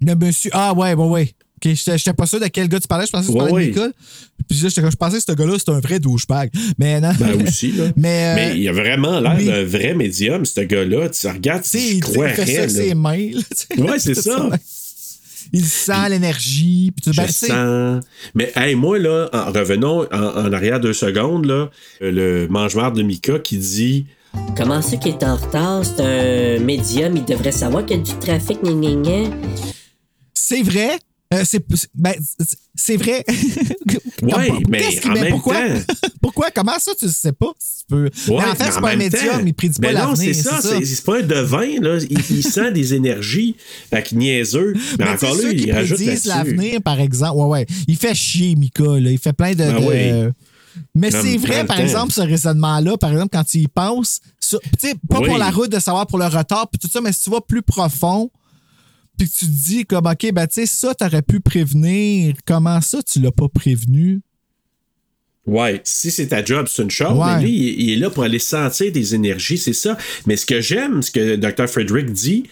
[0.00, 0.50] Le monsieur.
[0.52, 1.32] Ah ouais, ouais, ouais.
[1.64, 3.06] Ok, j'étais j'étais pas sûr de quel gars tu parlais.
[3.06, 3.62] Je pensais que tu Ouais, parlais ouais.
[3.66, 3.92] de Nicole.
[4.48, 6.50] Puis là, je pensais que ce gars-là, c'était un vrai douchebag.
[6.78, 7.12] Mais non.
[7.18, 7.84] Ben aussi, là.
[7.96, 9.46] Mais, euh, Mais il a vraiment l'air oui.
[9.46, 11.08] d'un vrai médium, ce gars-là.
[11.08, 12.56] Tu regardes, Tu il, il fait ça croirais.
[12.58, 12.94] avec ses là.
[12.94, 13.30] mains.
[13.78, 14.50] Ouais, c'est ça.
[15.52, 16.92] Il sent l'énergie.
[17.00, 18.02] Puis Ben, tu sais, sens.
[18.34, 21.70] Mais hey, moi, là, en, revenons en, en arrière deux secondes, là,
[22.02, 24.06] euh, le mange-marde de Mika qui dit
[24.56, 25.84] Comment ça qu'il est en retard?
[25.84, 28.58] C'est un médium, il devrait savoir qu'il y a du trafic,
[30.34, 30.90] c'est vrai.
[31.34, 31.64] Euh, c'est
[31.94, 32.14] ben,
[32.76, 33.24] c'est- vrai.
[34.22, 35.54] Ouais, Comme- mais qu'est-ce qui- en mais même pourquoi?
[35.56, 36.50] temps- pourquoi?
[36.54, 37.52] Comment ça, tu le sais pas?
[37.58, 38.10] Si tu peux...
[38.28, 40.34] mais en fait, c'est pas un médium, temps- il prédit pas Ben non, l'avenir.
[40.34, 41.98] c'est ça, c'est pas un devin, là.
[42.08, 43.56] Il, il sent des énergies.
[43.90, 44.72] Fait que niaiseux.
[44.98, 47.36] Mais, Mais encore là, il rajoute l'avenir, par exemple.
[47.36, 47.66] Ouais, ouais.
[47.86, 48.82] Il fait chier, Mika.
[48.84, 49.10] Là.
[49.10, 49.56] Il fait plein de.
[49.56, 50.32] Ben de-.
[50.94, 51.82] Mais c'est vrai, par temps.
[51.82, 54.58] exemple, ce raisonnement-là, par exemple, quand tu y penses, sais,
[55.08, 55.26] pas Oui.
[55.28, 57.40] pour la route de savoir pour le retard, puis tout ça, mais si tu vas
[57.40, 58.30] plus profond,
[59.18, 62.34] puis tu te dis, comme, OK, ben, tu sais, ça, t'aurais pu prévenir.
[62.46, 64.20] Comment ça, tu l'as pas prévenu?
[65.46, 67.36] Ouais, si c'est ta job, c'est une chose, Ouais.
[67.36, 69.98] mais lui, il, il est là pour aller sentir des énergies, c'est ça.
[70.26, 71.68] Mais ce que j'aime, ce que Dr.
[71.68, 72.44] Frederick dit,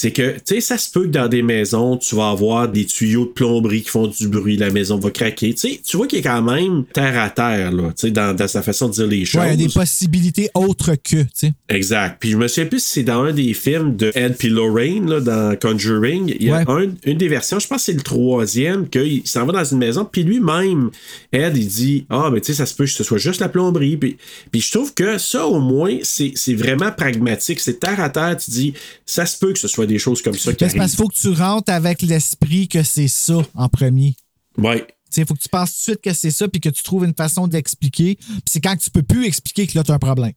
[0.00, 2.84] c'est que, tu sais, ça se peut que dans des maisons, tu vas avoir des
[2.84, 5.54] tuyaux de plomberie qui font du bruit, la maison va craquer.
[5.54, 8.32] Tu sais, tu vois qu'il est quand même terre à terre, là, tu sais, dans,
[8.36, 9.40] dans sa façon de dire les choses.
[9.42, 11.52] Ouais, il y a des possibilités autres que, tu sais.
[11.68, 12.18] Exact.
[12.20, 15.10] Puis je me souviens plus si c'est dans un des films de Ed puis Lorraine,
[15.10, 16.32] là, dans Conjuring.
[16.38, 19.46] Il y a un- une des versions, je pense que c'est le troisième, qu'il s'en
[19.46, 20.90] va dans une maison, puis lui-même,
[21.32, 23.48] Ed, il dit Ah, mais tu sais, ça se peut que ce soit juste la
[23.48, 23.96] plomberie.
[23.96, 24.16] Puis,
[24.52, 27.58] puis je trouve que ça, au moins, c'est vraiment pragmatique.
[27.58, 28.74] C'est terre à terre, tu dis
[29.04, 31.18] Ça se peut que ce soit des choses comme ça qui parce qu'il faut que
[31.18, 34.14] tu rentres avec l'esprit que c'est ça en premier.
[34.56, 34.86] Ouais.
[35.16, 37.04] Il faut que tu penses tout de suite que c'est ça, puis que tu trouves
[37.04, 38.16] une façon d'expliquer.
[38.16, 40.32] Puis c'est quand tu peux plus expliquer que là, tu as un problème.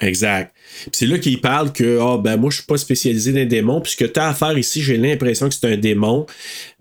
[0.00, 0.54] Exact.
[0.82, 3.46] Puis c'est là qu'il parle que ah ben moi je suis pas spécialisé dans les
[3.46, 6.24] démons puis ce que tu as à faire ici, j'ai l'impression que c'est un démon,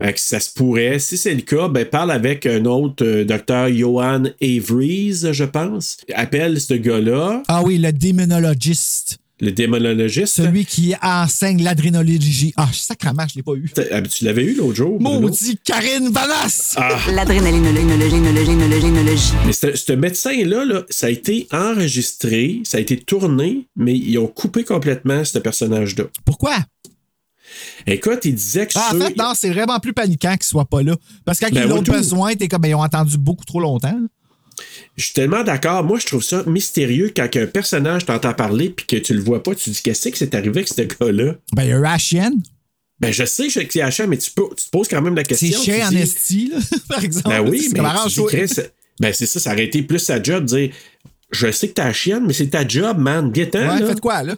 [0.03, 0.99] euh, que ça se pourrait.
[0.99, 5.97] Si c'est le cas, ben parle avec un autre euh, docteur Johan Averies, je pense.
[6.13, 9.18] Appelle ce gars-là, Ah oui, le démonologiste.
[9.40, 10.36] Le démonologiste.
[10.36, 12.54] Celui qui enseigne l'adrénologie.
[12.58, 13.72] Ah, sacrément, je l'ai pas eu.
[13.92, 15.00] Ah, Tu l'avais eu l'autre jour.
[15.02, 16.74] Maudit Karine Vanas!
[16.78, 16.98] Ah.
[17.12, 18.18] L'adrénalinologie,
[19.46, 24.18] Mais ce ce médecin-là, là, ça a été enregistré, ça a été tourné, mais ils
[24.18, 26.06] ont coupé complètement ce personnage-là.
[26.26, 26.56] Pourquoi?
[27.86, 30.82] Écoute, il disait que Ah, en fait, non, c'est vraiment plus paniquant qu'il soit pas
[30.84, 30.96] là.
[31.26, 31.92] Parce que quand Ben ils oui, ont tout.
[31.92, 33.98] besoin, t'es comme, ben, ils ont attendu beaucoup trop longtemps.
[34.98, 35.84] Je suis tellement d'accord.
[35.84, 39.43] Moi, je trouve ça mystérieux quand un personnage t'entend parler puis que tu le vois
[39.43, 39.54] pas.
[39.54, 41.36] Tu te dis qu'est-ce que c'est arrivé avec ce gars-là?
[41.54, 42.41] Ben, il y a chienne.
[43.00, 45.24] Ben, je sais que c'est chaîne, mais tu, peux- tu te poses quand même la
[45.24, 45.50] question.
[45.60, 46.58] C'est chien en esti, là,
[46.89, 47.30] par exemple.
[47.30, 48.26] Ben oui, mais tu dis.
[48.26, 48.54] Chris,
[49.00, 50.70] ben c'est ça, ça aurait été plus sa job de dire
[51.30, 53.32] Je sais que t'as la chienne, mais c'est ta job, man.
[53.32, 53.88] Guettant, Ouais, là.
[53.89, 54.36] faites quoi, là?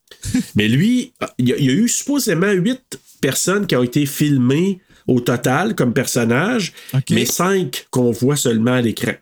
[0.56, 4.06] Mais lui, il y, a, il y a eu supposément huit personnes qui ont été
[4.06, 6.72] filmées au total comme personnages,
[7.10, 9.12] mais cinq qu'on voit seulement à l'écran.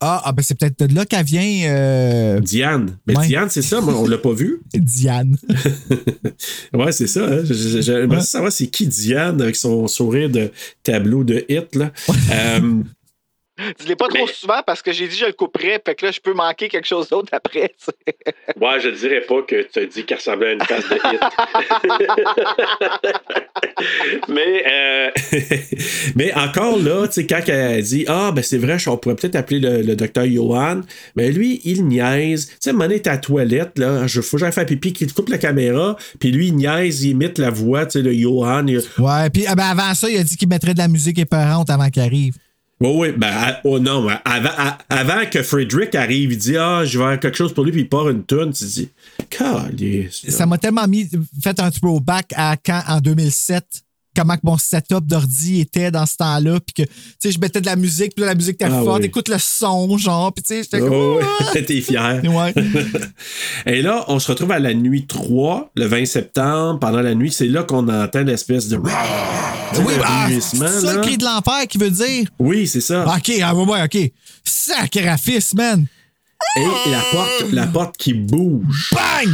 [0.00, 1.70] Ah, ah, ben, c'est peut-être de là qu'elle vient.
[1.70, 2.98] euh, Diane.
[3.06, 3.26] Mais Ouais.
[3.26, 4.60] Diane, c'est ça, moi, on l'a pas vu.
[4.74, 5.36] Diane.
[6.74, 7.24] Ouais, c'est ça.
[7.24, 7.42] Hein?
[7.44, 10.50] J'aimerais savoir c'est qui Diane avec son sourire de
[10.82, 11.74] tableau de hit.
[11.76, 11.92] Là.
[12.32, 12.82] Euh,
[13.80, 16.20] Dis-les pas trop souvent parce que j'ai dit je le couperais, fait que là, je
[16.20, 17.74] peux manquer quelque chose d'autre après.
[18.60, 21.20] Ouais, je dirais pas que tu as dit qu'elle ressemblait à une face de hit.
[24.28, 25.10] mais, euh,
[26.14, 29.34] mais encore là, tu sais, quand elle dit Ah, ben c'est vrai, on pourrait peut-être
[29.36, 30.80] appeler le, le docteur Johan,
[31.16, 32.46] mais lui, il niaise.
[32.48, 35.06] Tu sais, donné, t'es à la toilette, là, je, faut que j'aille faire pipi, qu'il
[35.08, 38.12] te coupe la caméra, puis lui, il niaise, il imite la voix, tu sais, de
[38.12, 38.66] Johan.
[38.66, 41.18] il- Ouais, puis ah ben, avant ça, il a dit qu'il mettrait de la musique
[41.18, 42.34] épeurante avant qu'il arrive.
[42.80, 47.04] Oui, oui, ben, oh non, avant, avant que Frederick arrive, il dit Ah, je vais
[47.04, 48.52] avoir quelque chose pour lui, puis il part une tonne.
[48.52, 48.90] Tu dis.
[50.28, 51.08] Ça m'a tellement mis,
[51.42, 53.83] fait un throwback à quand, en 2007,
[54.14, 57.66] comment mon setup d'ordi était dans ce temps-là, puis que, tu sais, je mettais de
[57.66, 59.06] la musique, puis là, la musique était Ah forte, oui.
[59.06, 60.92] écoute le son, genre, puis tu sais, j'étais comme...
[60.92, 61.52] Oh, Ah!
[61.66, 62.20] t'es fier.
[62.34, 62.54] Ouais.
[63.66, 66.80] Et là, on se retrouve à la nuit 3, le 20 septembre.
[66.80, 68.76] Pendant la nuit, c'est là qu'on entend l'espèce de.
[68.76, 72.28] Oui, bah, c'est ça le cri de l'enfer qui veut dire.
[72.38, 73.04] Oui, c'est ça.
[73.06, 74.12] OK, ah, ouais, ouais, OK.
[74.44, 75.86] Sacrifice, man.
[76.56, 78.90] Et la porte, la porte qui bouge.
[78.92, 79.28] Bang!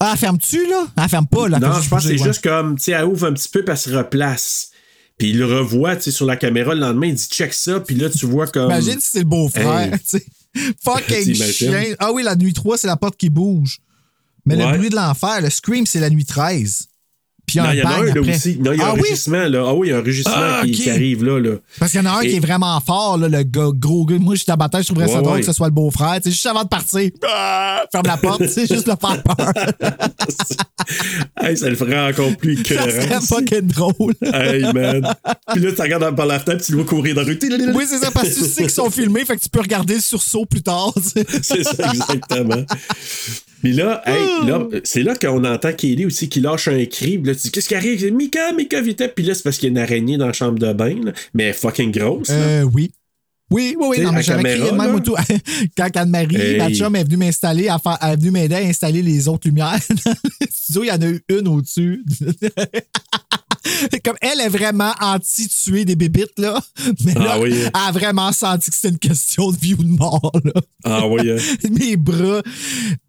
[0.00, 0.86] Ah, ferme-tu, là?
[0.96, 1.58] Ah, ferme pas, là.
[1.58, 2.26] Non, je pense que c'est ouais.
[2.28, 4.70] juste comme, tu sais, elle ouvre un petit peu, puis elle se replace.
[5.18, 7.80] Puis il le revoit, tu sais, sur la caméra le lendemain, il dit check ça,
[7.80, 8.66] puis là, tu vois comme.
[8.66, 9.90] Imagine si c'est le beau-frère, Hey.
[9.98, 10.26] tu sais.
[10.84, 11.94] Fucking chien.
[11.98, 13.78] Ah oui, la nuit 3, c'est la porte qui bouge.
[14.46, 14.70] Mais Ouais.
[14.70, 16.86] le bruit de l'enfer, le scream, c'est la nuit 13.
[17.48, 18.58] Puis il y a Non, un il y en a un là aussi.
[18.60, 19.00] Non, il y a ah un oui?
[19.00, 19.64] rugissement, là.
[19.66, 21.56] Ah oui, il y a un rugissement Ah, qui, arrive là, là.
[21.80, 24.04] Parce qu'il y en a un Et- qui est vraiment fort, là, le gars- gros
[24.04, 24.16] gars.
[24.20, 25.40] Moi, je suis bataille, je trouverais ça drôle ouais.
[25.40, 26.18] que ce soit le beau-frère.
[26.24, 29.52] Juste avant de partir, ah, ferme la porte, c'est juste le faire peur.
[31.40, 32.90] Hey, ça le ferait encore plus ça écœurant.
[32.90, 34.14] serait fucking drôle.
[34.22, 35.14] Hey, man.
[35.52, 37.38] Puis là, tu regardes par la fenêtre, tu le vois courir dans la rue.
[37.74, 39.94] Oui, c'est ça, parce que tu sais qu'ils sont filmés, fait que tu peux regarder
[39.94, 40.92] le sursaut plus tard.
[41.42, 42.64] C'est ça, exactement.
[43.62, 47.18] Puis là, hey, là c'est là qu'on entend Kelly aussi qui lâche un cri.
[47.18, 48.12] Puis là, tu dis, qu'est-ce qui arrive?
[48.12, 49.12] Mika, Mika, vite.
[49.14, 51.12] Puis là, c'est parce qu'il y a une araignée dans la chambre de bain, là,
[51.34, 52.28] mais elle est fucking grosse.
[52.28, 52.34] là.
[52.34, 52.90] Euh, oui.
[53.50, 54.00] Oui, oui, oui.
[54.02, 55.16] Non, mais j'avais crié de même au tout.
[55.76, 56.58] Quand Anne-Marie, Hey.
[56.58, 57.68] ma chum, est venue m'installer,
[58.02, 60.84] elle est venue m'aider à installer les autres lumières dans le studio.
[60.84, 62.04] Il y en a eu une au-dessus.
[64.04, 66.60] Comme elle est vraiment anti-tuer des bébites, là.
[67.04, 67.52] Mais Ah là, oui.
[67.54, 70.60] elle a vraiment senti que c'était une question de vie ou de mort, là.
[70.84, 71.36] Ah oui, hein.
[71.70, 72.42] Mes bras.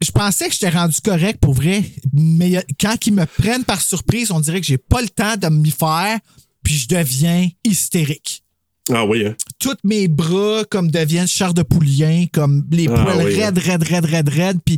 [0.02, 1.84] Je pensais que j'étais rendu correct pour vrai,
[2.14, 5.48] mais quand ils me prennent par surprise, on dirait que j'ai pas le temps de
[5.50, 6.20] m'y faire,
[6.64, 8.44] puis je deviens hystérique
[8.92, 9.36] Ah oui, hein.
[9.60, 13.36] tous mes bras comme deviennent chair de poulien, comme les Ah poils oui.
[13.40, 14.58] raides, raides, raides, raides, raides.
[14.66, 14.78] Puis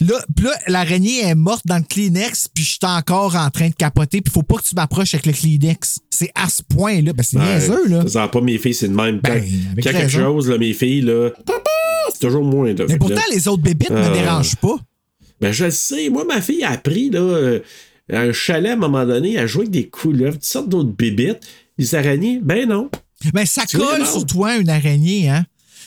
[0.00, 3.68] là, puis là, l'araignée est morte dans le Kleenex, puis je suis encore en train
[3.68, 5.98] de capoter, puis faut pas que tu m'approches avec le Kleenex.
[6.10, 7.12] C'est à ce point-là.
[7.12, 8.06] Ben, c'est Ouais, niaiseux, là.
[8.08, 9.20] Ça pas mes filles, c'est de même.
[9.20, 9.42] Ben,
[9.82, 11.30] quand quelque chose, là, mes filles, là,
[12.12, 12.72] c'est toujours moins.
[12.72, 14.08] Là, Mais pourtant, là- les autres bébites Ah.
[14.08, 14.76] me dérangent pas.
[15.40, 16.08] Ben, je le sais.
[16.08, 17.60] Moi, ma fille a appris, là, euh,
[18.12, 20.92] à un chalet, à un moment donné, à jouer avec des couleuvres, toutes sortes d'autres
[20.96, 21.40] bébites.
[21.78, 22.90] Les araignées, ben non.
[23.34, 25.44] Mais ça Tu colle sur toi une araignée, hein?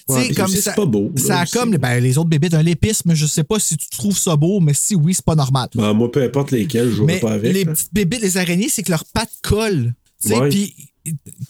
[0.08, 2.54] Ouais, comme aussi, ça, c'est pas beau, là, ça a comme ben, les autres bébites,
[2.54, 5.34] un lépisme, je sais pas si tu trouves ça beau, mais si oui, c'est pas
[5.34, 5.68] normal.
[5.74, 7.52] Ben, moi, peu importe lesquels, je jouerai pas avec.
[7.52, 7.72] les là.
[7.72, 9.94] petites bébites, les araignées, c'est que leurs pattes collent.
[10.52, 10.76] Puis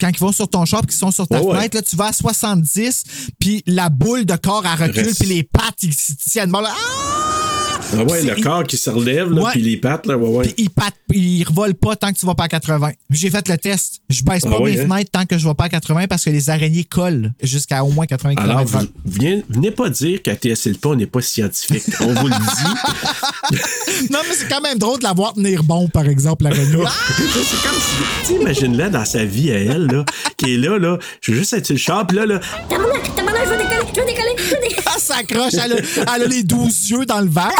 [0.00, 1.56] quand ils vont sur ton puis qu'ils sont sur ta Ouais, ouais.
[1.56, 3.04] fenêtre, là, tu vas à 70,
[3.38, 5.20] puis la boule de corps, elle recule, Reste.
[5.20, 6.50] puis les pattes, ils tiennent.
[6.50, 7.45] Bon, là, ah!
[7.92, 9.50] Ah ouais, le corps qui se relève, là, Ouais.
[9.52, 10.44] puis les pattes, là, ouais, ouais.
[10.46, 12.90] Puis ils, patent- ils revolent pas tant que tu vas pas à 80.
[13.10, 14.00] J'ai fait le test.
[14.08, 14.88] Je baisse Ah pas ouais, mes hein?
[14.88, 17.90] fenêtres tant que je vais pas à 80 parce que les araignées collent jusqu'à au
[17.90, 18.86] moins 80 Alors, km.
[19.04, 21.84] vous, venez, venez pas dire qu'à TSLP, on n'est pas scientifique.
[22.00, 24.06] On vous le dit.
[24.10, 26.66] non, mais c'est quand même drôle de la voir tenir bon, par exemple, l'araignée.
[26.86, 26.92] Ah!
[27.16, 28.26] c'est comme si.
[28.26, 30.04] Tu sais, imagine-la dans sa vie à elle, là,
[30.36, 30.98] qui est là, là.
[31.20, 32.40] Je veux juste être sur le char, puis là, là.
[32.68, 33.58] Tabarnak, tabarnak, je vais
[33.94, 34.86] je vais décoller, je vais décoller.
[34.94, 37.52] Elle s'accroche, elle a, elle a les 12 yeux dans le verre.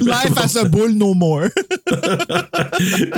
[0.00, 1.48] Life as a bull no more.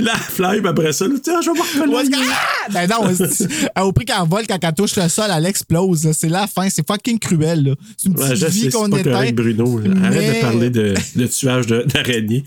[0.01, 2.19] la fly, après ça, tiens, je vais reconnaître.
[2.33, 2.71] ah!
[2.73, 6.05] Ben non, elle, au prix qu'elle vole, quand elle touche le sol, elle explose.
[6.05, 6.13] là.
[6.13, 6.69] C'est la fin.
[6.71, 7.65] C'est fucking cruel.
[7.65, 7.75] là.
[7.97, 9.13] C'est une petite vie qu'on pas éteint.
[9.13, 9.81] correct, Bruno.
[10.05, 12.45] Arrête de parler de, de tuage de- d'araignées.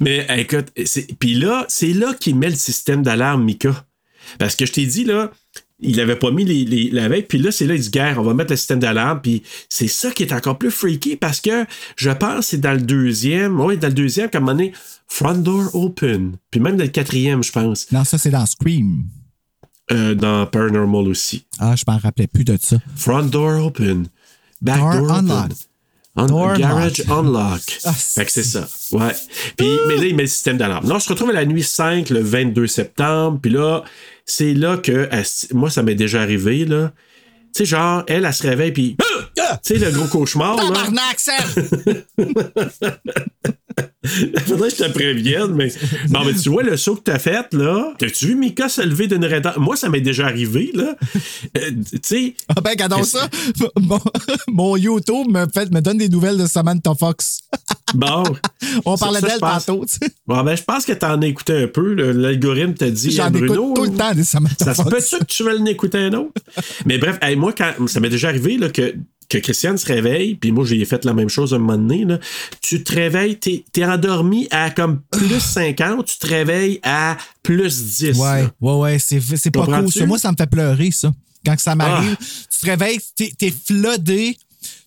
[0.00, 3.84] Mais écoute, c'est- puis là, c'est là qu'il met le système d'alarme, Mika.
[4.38, 5.30] Parce que je t'ai dit, là,
[5.80, 8.18] il avait pas mis les, les- la veille, puis là, c'est là, il dit, guerre,
[8.18, 11.40] on va mettre le système d'alarme, puis c'est ça qui est encore plus freaky, parce
[11.40, 11.64] que
[11.96, 14.72] je pense que c'est dans le deuxième, oui, dans le deuxième, comme on est
[15.08, 19.04] front door open, puis même dans le quatrième, je pense, Non, ça, c'est dans Scream.
[19.92, 21.44] euh, dans Paranormal aussi.
[21.58, 22.76] Ah, je m'en rappelais plus de ça.
[22.96, 24.06] Front door open.
[24.62, 25.16] Back Door door, open.
[25.30, 25.56] unlocked.
[26.16, 27.10] Un Door garage unlocked.
[27.10, 27.60] unlock.
[27.84, 28.66] Ah, fait que c'est ça.
[28.92, 29.12] Ouais.
[29.56, 30.88] Puis, mais là, il met le système d'alarme.
[30.88, 33.40] Là, on se retrouve à la nuit 5, le 22 septembre.
[33.42, 33.82] Puis là,
[34.24, 36.92] c'est là que, elle moi, ça m'est déjà arrivé, là.
[37.54, 38.96] Tu sais, genre, elle, elle se réveille, puis.
[39.36, 40.62] Tu sais, le gros cauchemar, là.
[40.68, 41.18] Tabarnak!
[44.46, 45.72] Faudrait que je te prévienne, mais.
[46.10, 47.92] Non, mais tu vois, le saut que t'as fait, là.
[47.98, 49.58] T'as-tu vu Mika se lever d'une raideur?
[49.58, 50.94] Moi, ça m'est déjà arrivé, là.
[51.56, 52.34] Euh, tu sais.
[52.48, 53.28] Ah ben, regardons ça?
[53.80, 54.00] Mon,
[54.48, 57.40] mon YouTube me, fait, me donne des nouvelles de Samantha Fox.
[57.94, 58.24] Bon.
[58.84, 60.12] On parlait Ça, d'elle tantôt, tu sais.
[60.26, 61.94] Bon, ben, je pense que t'en as écouté un peu.
[61.94, 63.12] L'algorithme t'a dit.
[63.12, 64.90] J'en écoute tout le temps des Samantha Ça se Fox.
[64.90, 66.32] peut-tu que tu veux en écouter un autre?
[66.86, 68.96] Mais bref, hey, moi, quand, ça m'est déjà arrivé là, que,
[69.28, 72.04] que Christiane se réveille, puis moi, j'ai fait la même chose un moment donné.
[72.04, 72.18] Là.
[72.60, 77.96] Tu te réveilles, t'es es endormi à comme plus 50, tu te réveilles à plus
[77.98, 78.18] 10.
[78.18, 78.50] Ouais, là.
[78.60, 79.90] ouais, ouais, c'est, c'est pas cool.
[79.92, 80.06] Ça.
[80.06, 81.12] Moi, ça me fait pleurer, ça.
[81.44, 82.24] Quand ça m'arrive, Ah.
[82.50, 84.36] tu te réveilles, t'es, t'es flodé,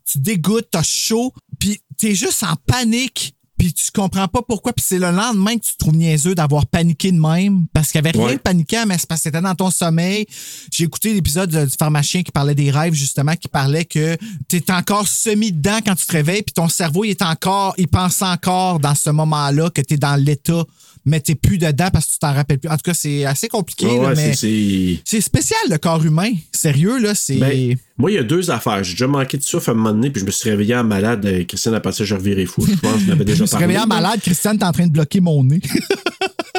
[0.10, 4.86] tu dégoûtes, t'as chaud, puis t'es juste en panique, puis tu comprends pas pourquoi, puis
[4.88, 8.00] c'est le lendemain que tu te trouves niaiseux d'avoir paniqué de même, parce qu'il y
[8.08, 8.36] avait rien Ouais.
[8.36, 10.26] de paniquant, mais c'est parce que c'était dans ton sommeil.
[10.72, 14.16] J'ai écouté l'épisode de- du pharmacien qui parlait des rêves, justement, qui parlait que
[14.48, 18.22] t'es encore semi-dedans quand tu te réveilles, puis ton cerveau, il est encore, il pense
[18.22, 20.64] encore dans ce moment-là que t'es dans l'état,
[21.08, 22.70] mais t'es plus dedans parce que tu t'en rappelles plus.
[22.70, 26.32] En tout cas, c'est assez compliqué, Ouais, là, ouais, mais c'est- spécial, le corps humain.
[26.52, 27.38] Sérieux, là, c'est...
[27.38, 28.84] Ben, moi, il y a deux affaires.
[28.84, 30.84] J'ai déjà manqué de souffle à un moment donné, puis je me suis réveillé en
[30.84, 31.26] malade.
[31.26, 32.66] euh, Christiane a passé, je revirais fou.
[32.68, 34.72] Je pense que je l'avais je déjà me suis réveillé en malade, Christiane, t'es en
[34.74, 35.62] train de bloquer mon nez.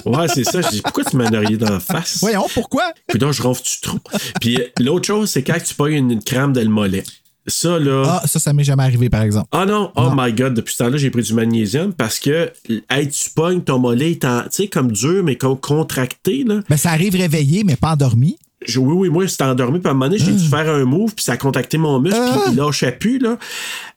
[0.07, 0.63] Ouais, c'est ça.
[0.63, 2.19] Je dis, pourquoi tu m'as dans la face?
[2.21, 2.93] Voyons, pourquoi?
[3.09, 3.99] Puis donc, je ronfle-tu trop?
[4.41, 7.03] Puis euh, l'autre chose, c'est quand tu pognes une, crampe dans le mollet.
[7.49, 8.03] Ça, là.
[8.07, 9.49] Ah, ça, ça m'est jamais arrivé, par exemple.
[9.53, 12.53] Ah non, oh my god, depuis ce temps-là, j'ai pris du magnésium parce que,
[12.91, 16.61] hey, tu pognes ton mollet, tu sais, comme dur, mais comme contracté, là.
[16.69, 18.37] Ben, ça arrive réveillé, mais pas endormi.
[18.67, 20.85] Je- oui, oui, moi, c'était endormi, puis à un moment donné, j'ai dû faire un
[20.85, 23.39] move, puis ça a contacté mon muscle, puis il lâchait plus, là.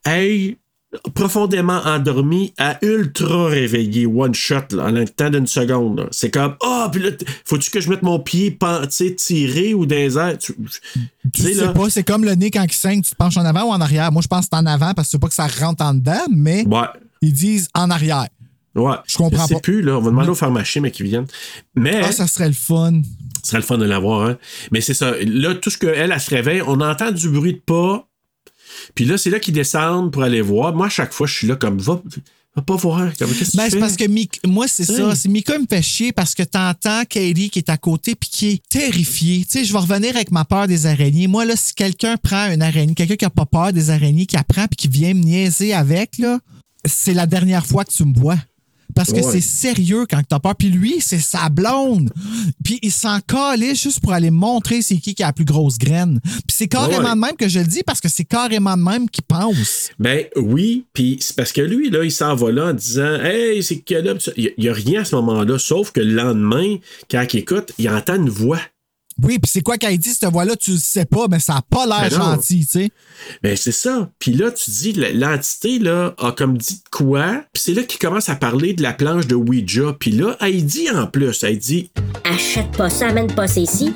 [0.06, 0.58] Hey,
[1.14, 6.08] profondément endormi, à ultra réveillé, one shot, là, en un temps d'une seconde.
[6.12, 7.12] C'est comme, ah, puis là,
[7.46, 10.38] faut-tu que je mette mon pied, pen- tu sais, tiré ou dans les airs?
[10.38, 10.54] Tu
[11.34, 13.64] Tu sais pas, c'est comme le nez quand il saigne, tu te penches en avant
[13.64, 14.12] ou en arrière.
[14.12, 15.94] Moi, je pense que c'est en avant parce que c'est pas que ça rentre en
[15.94, 16.88] dedans, mais Ouais.
[17.22, 18.28] ils disent en arrière.
[18.76, 18.96] Ouais.
[19.06, 19.60] Je comprends sais pas.
[19.60, 19.98] plus, là.
[19.98, 21.28] On va demander au pharmacien, mais qu'ils viennent.
[21.76, 22.02] Mais.
[22.04, 23.02] Ah, ça serait le fun.
[23.44, 24.38] Ce serait le fun de l'avoir, hein.
[24.72, 25.12] Mais c'est ça.
[25.26, 28.08] Là, tout ce qu'elle, elle, elle se réveille, on entend du bruit de pas.
[28.96, 30.74] Puis là, c'est là qu'ils descendent pour aller voir.
[30.74, 32.02] Moi, à chaque fois, je suis là comme, va,
[32.56, 33.12] va pas voir.
[33.18, 34.98] Comme, Ben, c'est parce que Mik- moi, c'est Oui.
[34.98, 35.16] ça.
[35.16, 38.50] C'est Mika me fait chier parce que t'entends Katie qui est à côté puis qui
[38.50, 39.46] est terrifiée.
[39.46, 41.28] Tu sais, je vais revenir avec ma peur des araignées.
[41.28, 44.38] Moi, là, si quelqu'un prend une araignée, quelqu'un qui a pas peur des araignées, qui
[44.38, 46.40] apprend puis qui vient me niaiser avec, là,
[46.86, 48.38] c'est la dernière fois que tu me vois.
[48.96, 49.32] Parce que Ouais.
[49.32, 50.56] c'est sérieux quand t'as peur.
[50.56, 52.12] Puis lui, c'est sa blonde.
[52.64, 55.78] Puis il s'en calait juste pour aller montrer c'est qui qui a la plus grosse
[55.78, 56.20] graine.
[56.24, 57.16] Puis c'est carrément Ouais.
[57.16, 59.90] de même que je le dis parce que c'est carrément de même qu'il pense.
[60.00, 63.62] Ben oui, puis c'est parce que lui, là, il s'en va là en disant Hey,
[63.64, 64.14] c'est que là.
[64.38, 66.78] Il n'y a, rien à ce moment-là, sauf que le lendemain,
[67.10, 68.60] quand il écoute, il entend une voix.
[69.24, 71.62] Oui, puis c'est quoi qu'elle dit, cette voix-là, tu le sais pas, mais ça a
[71.62, 72.90] pas l'air gentil, tu sais.
[73.44, 74.10] Ben c'est ça.
[74.20, 77.44] Puis là, tu dis, l'entité, là, a comme dit de quoi.
[77.54, 79.96] Puis c'est là qu'il commence à parler de la planche de Ouija.
[80.00, 81.92] Puis là, elle dit en plus, elle dit.
[82.24, 83.94] Achète pas ça, amène pas ça ici.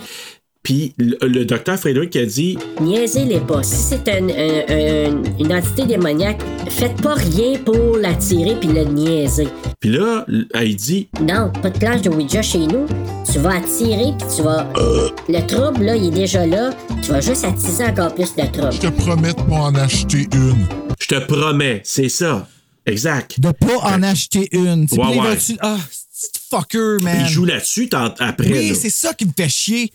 [0.65, 3.61] Puis le, le docteur Frédéric a dit Niaisez-les pas.
[3.61, 8.83] Si c'est un- un- un- une entité démoniaque, faites pas rien pour l'attirer puis le
[8.83, 9.47] niaiser.
[9.79, 12.87] Puis là, elle dit Non, pas de planche de Ouija chez nous.
[13.31, 14.67] Tu vas attirer puis tu vas.
[15.29, 16.71] Le trouble, là, il est déjà là.
[17.03, 18.71] Tu vas juste attiser encore plus de trouble.
[18.73, 20.65] Je te promets de pas en acheter une.
[20.99, 22.47] Je te promets, c'est ça.
[22.87, 23.39] Exact.
[23.39, 24.87] De pas en acheter une.
[24.87, 25.37] Tu sais, Ouais, ouais.
[25.37, 25.77] tu- Ah,
[26.11, 27.17] c'est fucker, man.
[27.21, 28.51] Il joue là-dessus après.
[28.51, 28.75] Oui, là.
[28.75, 29.91] c'est ça qui me fait chier.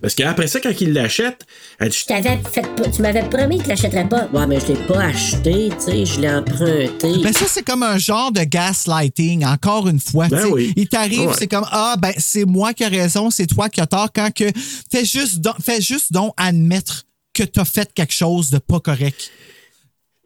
[0.00, 1.44] Parce qu'après ça, quand il l'achète,
[1.78, 4.28] elle dit Je t'avais fait pas- tu m'avais promis que tu l'achèterais pas.
[4.32, 7.18] Ouais, mais je l'ai pas acheté, tu sais, je l'ai emprunté.
[7.22, 10.28] Ben ça, c'est comme un genre de gaslighting, encore une fois.
[10.28, 10.72] Ben tu oui.
[10.76, 11.34] Il t'arrive, Ouais.
[11.38, 14.08] c'est comme Ah, ben c'est moi qui ai raison, c'est toi qui as tort.
[14.14, 14.44] Quand que.
[14.90, 19.30] Fais juste, donc, fais juste donc admettre que t'as fait quelque chose de pas correct.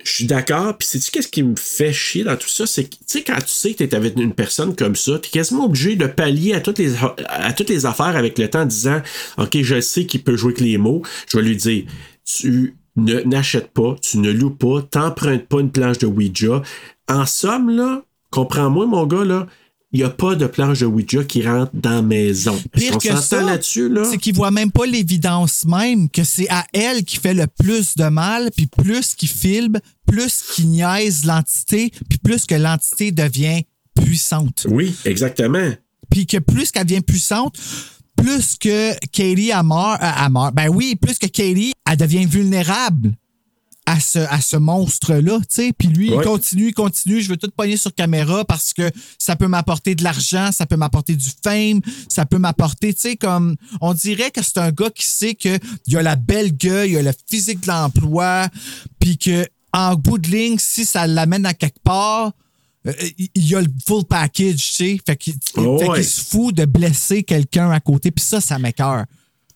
[0.04, 0.76] Je suis d'accord.
[0.76, 2.66] Puis, sais-tu qu'est-ce qui me fait chier dans tout ça?
[2.66, 5.30] C'est que, tu sais, quand tu sais que t'es avec une personne comme ça, t'es
[5.30, 9.00] quasiment obligé de pallier à toutes les, affaires avec le temps en disant,
[9.38, 11.02] OK, je sais qu'il peut jouer avec les mots.
[11.26, 11.84] Je vais lui dire,
[12.24, 16.62] tu ne, n'achètes pas, tu ne loues pas, t'empruntes pas une planche de Ouija.
[17.08, 19.46] En somme, là, comprends-moi, mon gars, là,
[19.94, 22.60] il n'y a pas de planche de Ouija qui rentre dans la maison.
[22.72, 24.02] Pire que ça, là-dessus, là?
[24.04, 27.94] c'est qu'il voit même pas l'évidence même que c'est à elle qui fait le plus
[27.94, 33.62] de mal, puis plus qu'il filme, plus qu'il niaise l'entité, puis plus que l'entité devient
[33.94, 34.66] puissante.
[34.68, 35.70] Oui, exactement.
[36.10, 37.56] Puis que plus qu'elle devient puissante,
[38.16, 40.50] plus que Katie a mort, euh, a mort.
[40.50, 43.12] Ben oui, plus que Katie, elle devient vulnérable
[43.86, 45.72] à ce, à ce monstre-là, tu sais.
[45.76, 47.20] Puis lui, il continue, il continue.
[47.20, 50.76] Je veux tout pogner sur caméra parce que ça peut m'apporter de l'argent, ça peut
[50.76, 53.56] m'apporter du fame, ça peut m'apporter, tu sais, comme...
[53.80, 55.58] On dirait que c'est un gars qui sait qu'il
[55.88, 58.48] y a la belle gueule, il y a le physique de l'emploi,
[58.98, 62.32] puis que en bout de ligne, si ça l'amène à quelque part,
[62.86, 65.00] euh, il y a le full package, tu sais.
[65.04, 68.10] Fait qu'il Oh, se fout de blesser quelqu'un à côté.
[68.10, 69.04] Puis ça, ça m'écœure.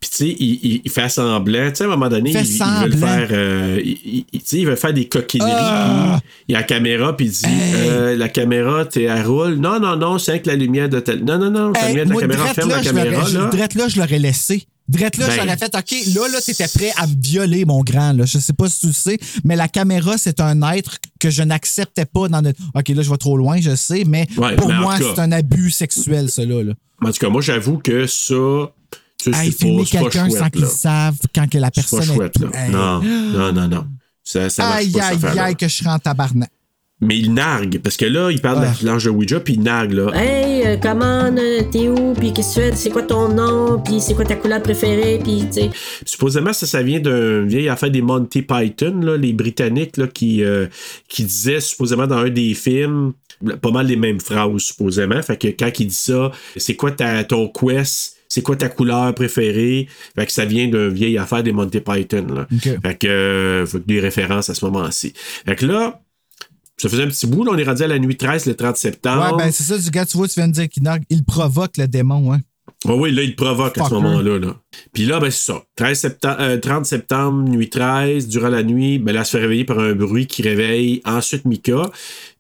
[0.01, 1.71] Puis, tu sais, il, il- il fait semblant.
[1.71, 3.29] Tu sais, à un moment donné, il, il veut le faire.
[3.33, 5.51] euh, il, il- veut faire des coquineries.
[5.53, 6.21] Ah!
[6.49, 7.45] il y a la caméra, puis il dit
[7.75, 9.55] euh, La caméra, t'es, elle roule.
[9.57, 11.25] Non, non, non, c'est avec la lumière de tel.
[11.25, 12.55] Non, non, non, la lumière de la caméra.
[12.55, 13.47] Ferme là, la je l'aurais- caméra, là.
[13.51, 14.65] drette là, je l'aurais laissé.
[14.89, 18.13] Drette là, Ben, j'aurais fait, OK, là, là, t'étais prêt à me violer, mon grand.
[18.15, 18.25] Là.
[18.25, 21.43] Je sais pas si tu le sais, mais la caméra, c'est un être que je
[21.43, 22.59] n'acceptais pas dans notre.
[22.75, 25.31] OK, là, je vais trop loin, je sais, mais Ouais, pour mais moi, c'est un
[25.33, 26.63] abus sexuel, cela.
[26.63, 26.73] Là.
[27.03, 28.73] En tout cas, moi, j'avoue que ça.
[29.23, 31.97] Tu sais, Hey, filmer pas quelqu'un sans chouette, qu'ils savent quand que la C'est pas
[31.99, 32.45] personne chouette, est.
[32.45, 32.51] là.
[32.67, 32.71] Hey.
[32.71, 33.87] Non, non, non, non.
[34.25, 36.51] Ça, ça Aïe, pas, aïe, aïe, que je serais en tabarnak.
[37.01, 39.63] Mais il nargue, parce que là, il parle de la planche de Ouija, puis il
[39.63, 40.11] nargue, là.
[40.15, 43.81] Hey, euh, comment, euh, t'es où, puis qu'est-ce que tu fais, c'est quoi ton nom,
[43.81, 45.71] puis c'est quoi ta couleur préférée, puis tu sais.
[46.05, 50.43] Supposément, ça, ça vient d'une vieille affaire des Monty Python, là, les Britanniques, là, qui,
[50.43, 50.67] euh,
[51.09, 53.13] qui disaient, supposément, dans un des films,
[53.63, 55.23] pas mal les mêmes phrases, supposément.
[55.23, 58.17] Fait que quand il dit ça, c'est quoi ta, ton quest?
[58.29, 59.89] C'est quoi ta couleur préférée?
[60.15, 62.47] Fait que ça vient d'une vieille affaire des Monty Python, là.
[62.53, 62.63] OK.
[62.83, 65.13] Fait que, euh, que des références à ce moment-ci.
[65.47, 66.01] Fait que là,
[66.77, 68.77] ça faisait un petit bout, là, on est rendu à la nuit 13, le 30
[68.77, 69.37] septembre.
[69.37, 70.83] Ouais, ben c'est ça, du gars, tu vois, tu viens de dire qu'il.
[71.11, 72.41] Il provoque le démon, hein.
[72.87, 74.03] Ah oui, là, il provoque à ce Fucker.
[74.03, 74.39] moment-là.
[74.39, 74.55] Là.
[74.93, 75.63] Puis là, ben, c'est ça.
[75.75, 79.41] 13 septembre, euh, 30 septembre, nuit 13, durant la nuit, ben là, elle se fait
[79.43, 81.91] réveiller par un bruit qui réveille ensuite Mika.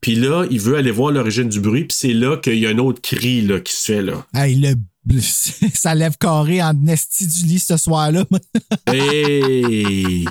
[0.01, 2.70] Puis là, il veut aller voir l'origine du bruit, puis c'est là qu'il y a
[2.70, 4.24] un autre cri là, qui se fait là.
[4.34, 4.74] Hey, le.
[5.75, 8.25] Ça lève carré en esti du lit ce soir-là.
[8.87, 10.25] Hey!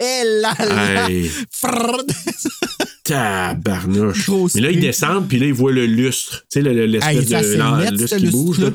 [0.00, 1.08] Eh là là!
[1.08, 1.30] Hey!
[3.04, 4.26] Tabarnouche!
[4.26, 6.40] Grosse Mais là, ils descendent, puis là, ils voient le lustre.
[6.42, 8.58] Tu sais, le- le- l'espèce Hey, de lustre qui bouge.
[8.60, 8.70] là.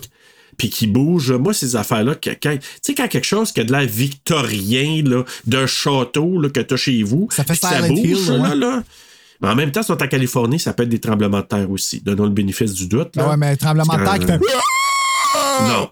[0.58, 1.32] Puis qui bouge.
[1.32, 5.24] Moi, ces affaires-là, quand- tu sais, quand quelque chose qui a de l'air victorien, là,
[5.45, 8.56] d'un château là, que tu as chez vous, Ça fait ça bouge, Hill, là, ouais.
[8.56, 8.84] là.
[9.41, 11.45] Mais en même temps, si on est en Californie, ça peut être des tremblements de
[11.45, 11.99] terre aussi.
[12.01, 13.16] Donnons le bénéfice du doute.
[13.16, 13.30] Là.
[13.30, 14.39] Ouais, mais tremblement de terre qui fait.
[15.67, 15.89] Non,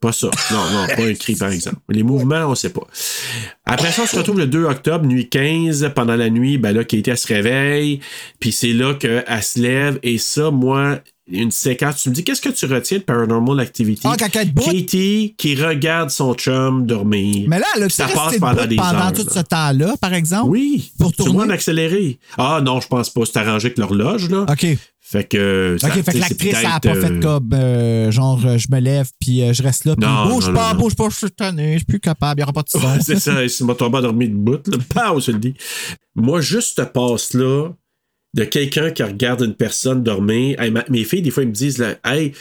[0.00, 0.30] pas ça.
[0.52, 1.78] Non, non, pas un cri, par exemple.
[1.88, 2.86] Les mouvements, on sait pas.
[3.66, 5.90] Après ça, on se retrouve le 2 octobre, nuit 15.
[5.94, 7.98] Pendant la nuit, ben là, Katie, elle se réveille.
[8.38, 9.98] Puis c'est là qu'elle se lève.
[10.04, 11.00] Et ça, moi,
[11.30, 14.02] une séquence, tu me dis, qu'est-ce que tu retiens de Paranormal Activity?
[14.04, 14.62] Ah, quand elle bout.
[14.70, 17.46] Katie qui regarde son chum dormir.
[17.48, 19.32] Mais là, elle a Puis ça passe pendant des pendant heures, tout là.
[19.34, 20.48] ce temps-là, par exemple?
[20.48, 20.92] Oui.
[20.96, 21.54] Pour moi, en tourner?
[21.54, 22.20] accéléré.
[22.38, 23.22] Ah non, je pense pas.
[23.26, 24.46] C'est arrangé avec l'horloge, là.
[24.48, 24.78] OK.
[25.10, 25.76] Fait que.
[25.80, 28.58] ça- OK, fait que l'actrice, elle n'a peut-être, pas fait euh, comme euh, genre, euh,
[28.58, 30.94] je me lève, puis euh, je reste là, puis Non, bouge non, pas, non, bouge
[30.96, 32.78] pas, je suis tanné, je suis plus capable, il n'y aura pas de son.
[32.80, 34.76] Ouais, c'est ça, il m'a tombé endormi de bout, là.
[35.12, 35.54] Pow, je le dis.
[36.14, 37.70] Moi, juste ce passe-là
[38.34, 40.60] de quelqu'un qui regarde une personne dormir.
[40.60, 42.32] Hey, ma- mes filles, des fois, ils me disent, là, hey,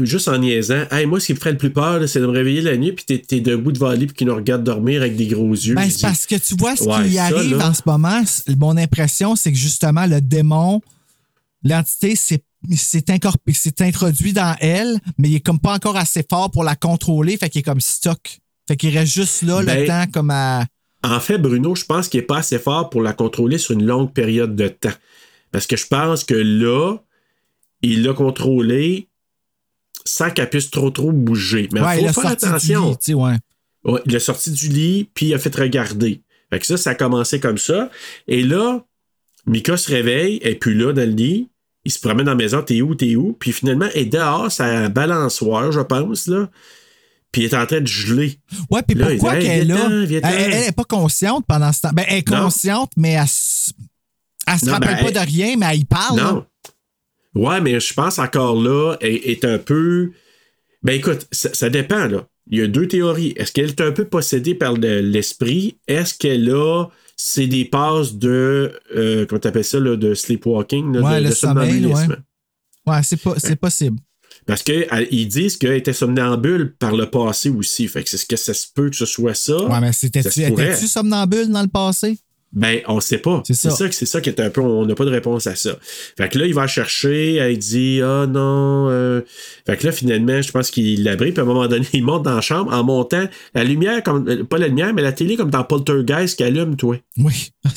[0.00, 2.32] juste en niaisant, hey, moi, ce qui me ferait le plus peur, c'est de me
[2.32, 5.16] réveiller la nuit, puis t'es, t'es debout devant lui, puis qu'il nous regarde dormir avec
[5.16, 5.74] des gros yeux.
[5.74, 7.68] Ben, c'est parce que tu vois ce Ouais, qui ça, arrive là.
[7.70, 8.22] en ce moment.
[8.58, 10.82] Mon impression, c'est que justement, le démon,
[11.62, 12.44] l'entité, c'est
[12.76, 13.04] s'est
[13.52, 17.36] s'est introduit dans elle, mais il est comme pas encore assez fort pour la contrôler,
[17.36, 18.38] fait qu'il est comme stock.
[18.66, 20.66] Fait qu'il reste juste là le Ben, temps comme à.
[21.04, 23.86] En fait, Bruno, je pense qu'il n'est pas assez fort pour la contrôler sur une
[23.86, 24.92] longue période de temps.
[25.52, 26.96] Parce que je pense que là,
[27.82, 29.08] il l'a contrôlé
[30.04, 31.68] sans qu'elle puisse trop trop bouger.
[31.72, 32.90] Mais il ouais, faut il a faire du attention.
[32.90, 33.36] lit, tu sais, ouais.
[33.84, 36.22] Ouais, il est sorti du lit, puis il a fait regarder.
[36.50, 37.90] Fait que ça, ça a commencé comme ça.
[38.26, 38.84] Et là,
[39.48, 41.48] Mika se réveille, elle est plus là dans le lit.
[41.84, 43.32] Il se promène dans la maison, t'es où, t'es où?
[43.32, 46.50] Puis finalement, elle est dehors, un balançoire, je pense, là.
[47.32, 48.38] Puis il est en train de geler.
[48.70, 49.88] Ouais, puis Là, pourquoi qu'elle est là?
[49.90, 50.12] Elle,
[50.52, 51.90] elle est pas consciente pendant ce temps.
[51.92, 52.42] Ben, elle est Non.
[52.44, 53.72] consciente, mais elle, s-
[54.46, 56.16] elle se Non, rappelle ben, pas elle- de rien, mais elle y parle.
[56.16, 56.32] là.
[56.32, 56.46] Non.
[57.34, 60.10] Ouais, mais je pense encore là, elle est un peu.
[60.82, 62.26] Ben écoute, ça, ça dépend, là.
[62.50, 63.34] Il y a deux théories.
[63.36, 65.76] Est-ce qu'elle est un peu possédée par le- l'esprit?
[65.86, 66.86] Est-ce qu'elle a.
[67.20, 68.72] C'est des passes de.
[68.94, 72.16] Euh, comment t'appelles ça, là, de sleepwalking, là, Ouais, de, le de sommeil, somnambulisme.
[72.86, 73.98] Ouais, c'est pas- c'est possible.
[74.46, 77.88] Parce qu'ils disent qu'elle était somnambule par le passé aussi.
[77.88, 79.60] Fait que c'est ce que ça se peut que ce soit ça.
[79.64, 82.18] Ouais, mais c'était-tu somnambule dans le passé?
[82.52, 83.42] Ben, on sait pas.
[83.44, 83.70] C'est ça.
[83.92, 84.62] c'est ça qui est un peu.
[84.62, 85.76] On n'a pas de réponse à ça.
[86.16, 88.88] Fait que là, il va chercher, elle dit Ah non.
[88.88, 89.20] euh.
[89.66, 92.22] Fait que là, finalement, je pense qu'il l'abrit, puis à un moment donné, il monte
[92.22, 95.36] dans la chambre en montant la lumière, comme euh, pas la lumière, mais la télé
[95.36, 96.96] comme dans Poltergeist qui allume, toi.
[97.18, 97.50] Oui.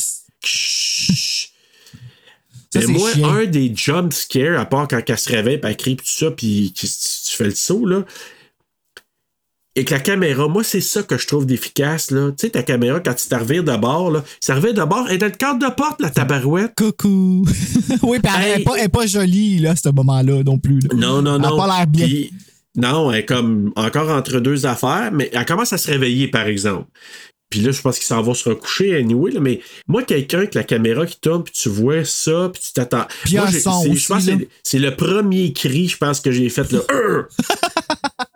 [2.73, 3.29] C'est moi, chiant.
[3.33, 6.25] un des jump scares, à part quand elle se réveille, puis elle crie, puis tout
[6.25, 8.05] ça, puis tu, tu fais le saut, là.
[9.77, 12.31] Et que la caméra, moi, c'est ça que je trouve d'efficace, là.
[12.31, 15.15] Tu sais, ta caméra, quand tu t'arrives de bord, là, ça revient de bord, elle
[15.15, 16.73] est dans le cadre de porte, la tabarouette.
[16.75, 17.45] Coucou.
[18.03, 18.65] oui, puis elle, Hey.
[18.83, 20.79] est pas, jolie, là, à ce moment-là, non plus.
[20.81, 20.89] là.
[20.95, 21.55] Non, non, Elle non.
[21.57, 22.07] pas l'air bien.
[22.75, 26.47] Non, elle est comme encore entre deux affaires, mais elle commence à se réveiller, par
[26.47, 26.87] exemple.
[27.49, 30.53] Puis là, je pense qu'il s'en va se recoucher anyway, là, mais moi, quelqu'un avec
[30.55, 33.05] la caméra qui tourne, puis tu vois ça, puis tu t'attends.
[33.23, 34.31] Puis Moi, un son je pense que
[34.63, 36.79] c'est le premier cri, je pense, que j'ai fait là.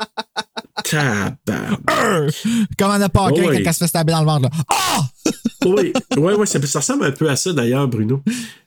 [0.90, 2.34] Tabarnak.
[2.78, 3.58] Comme on a pas Oh, quand oui.
[3.66, 4.50] elle se fait stabber dans le ventre.
[4.70, 5.08] Ah!
[5.66, 8.22] oui, oui, oui, ça, ça ressemble un peu à ça d'ailleurs, Bruno.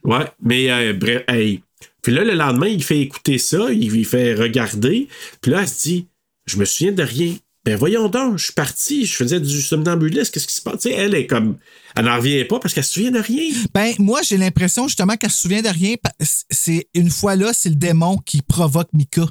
[0.04, 1.62] Ouais, mais euh, bref, hey.
[2.02, 5.08] Puis là, le lendemain, il fait écouter ça, il, il fait regarder.
[5.40, 6.06] Puis là, elle se dit
[6.46, 7.34] Je me souviens de rien.
[7.64, 10.86] Ben voyons donc, je suis parti, je faisais du somnambulisme, qu'est-ce qui se passe?
[10.86, 11.56] Elle est comme.
[11.96, 13.52] Elle n'en revient pas parce qu'elle se souvient de rien.
[13.74, 15.96] Ben, moi, j'ai l'impression justement qu'elle se souvient de rien.
[16.50, 19.26] C'est une fois là, c'est le démon qui provoque Mika.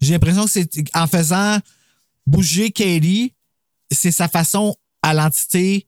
[0.00, 1.58] J'ai l'impression que c'est en faisant
[2.26, 3.32] bouger Katie,
[3.90, 5.86] c'est sa façon à l'entité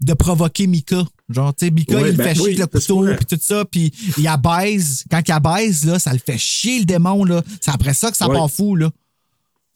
[0.00, 1.04] de provoquer Mika.
[1.28, 3.38] Genre, tu sais, Mika, Ouais, il ben le fait chier oui, le couteau, puis tout
[3.42, 5.04] ça, puis il abaise.
[5.10, 7.42] Quand il abaise, là, ça le fait chier, le démon, là.
[7.60, 8.34] C'est après ça que ça Ouais.
[8.36, 8.90] part fou, là.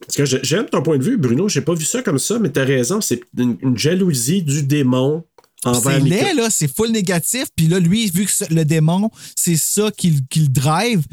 [0.01, 1.49] Parce que j'ai- j'aime ton point de vue, Bruno.
[1.49, 3.01] J'ai pas vu ça comme ça, mais t'as raison.
[3.01, 5.25] C'est une, une jalousie du démon
[5.65, 7.47] envers C'est laid, là, c'est full négatif.
[7.55, 11.05] Puis là, lui, vu que le démon, c'est ça qui, le- qui le drive,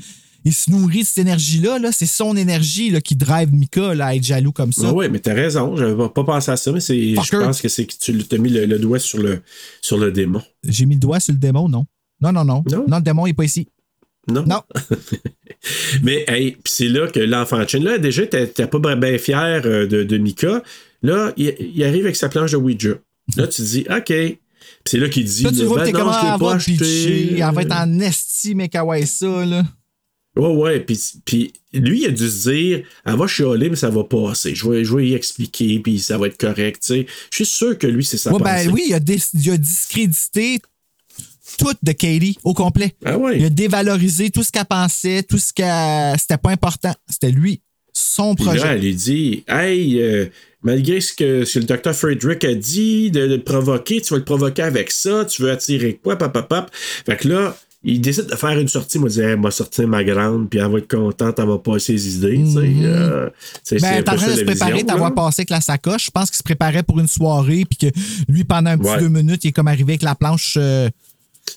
[0.50, 1.80] il se nourrit de cette énergie-là.
[1.80, 4.88] Là, c'est son énergie là, qui drive Mika là, à être jaloux comme ça.
[4.88, 5.76] Ah ouais, mais t'as raison.
[5.76, 8.50] J'avais pas, pas pensé à ça, mais je pense que c'est que tu t'as mis
[8.50, 9.42] le, le doigt sur le,
[9.82, 10.42] sur le démon.
[10.68, 11.86] J'ai mis le doigt sur le démon, non?
[12.22, 12.64] Non, non, non.
[12.70, 12.86] Non?
[12.98, 13.68] le démon, il n'est pas ici.
[14.28, 14.44] Non?
[14.46, 14.62] Non.
[16.04, 19.88] Mais hey, c'est là que l'enfant de Chen, là, déjà, t'es pas bien fier euh,
[19.88, 20.62] de, de Mika.
[21.02, 22.96] Là, il, il arrive avec sa planche de Ouija.
[23.38, 24.38] Là, tu te dis, OK.
[24.86, 26.72] C'est là qu'il dit, tu vois Ben t'es comment elle pas va acheté.
[26.74, 27.34] pitcher.
[27.40, 29.64] Elle va être en esti, mais kawaii ça, là.
[30.36, 30.80] Ouais, ouais.
[30.80, 34.56] Puis, puis lui, il a dû se dire, elle va chialer, mais ça va passer.
[34.56, 36.84] Je vais, je vais y expliquer, puis ça va être correct.
[36.88, 38.68] Je suis sûr que lui, c'est sa Ouais, pensée.
[38.68, 40.60] ben oui, il a, dis- il a discrédité
[41.58, 42.94] tout de Katie au complet.
[43.04, 43.38] Ah ouais.
[43.40, 46.18] Il a dévalorisé tout ce qu'elle pensait, tout ce qu'elle.
[46.20, 46.94] C'était pas important.
[47.10, 47.62] C'était lui,
[47.92, 48.60] son Puis projet.
[48.60, 50.28] là, elle lui dit Hey, euh,
[50.62, 54.14] malgré ce que, ce que le docteur Frederick a dit de, de le provoquer, tu
[54.14, 56.72] vas le provoquer avec ça, tu veux attirer quoi, pap, pap, pap.
[56.74, 59.00] Fait que là, il décide de faire une sortie.
[59.00, 61.58] Moi, je dis, elle m'a sorti ma grande, puis elle va être contente, elle va
[61.60, 62.44] passer ses idées.
[62.86, 63.30] euh,
[63.66, 65.12] tu sais, Ben, t'es en train de se préparer, là.
[65.12, 66.06] passé avec la sacoche.
[66.06, 68.00] Je pense qu'il se préparait pour une soirée, puis que
[68.32, 69.00] lui, pendant un petit Ouais.
[69.00, 70.56] deux minutes, il est comme arrivé avec la planche.
[70.58, 70.90] euh,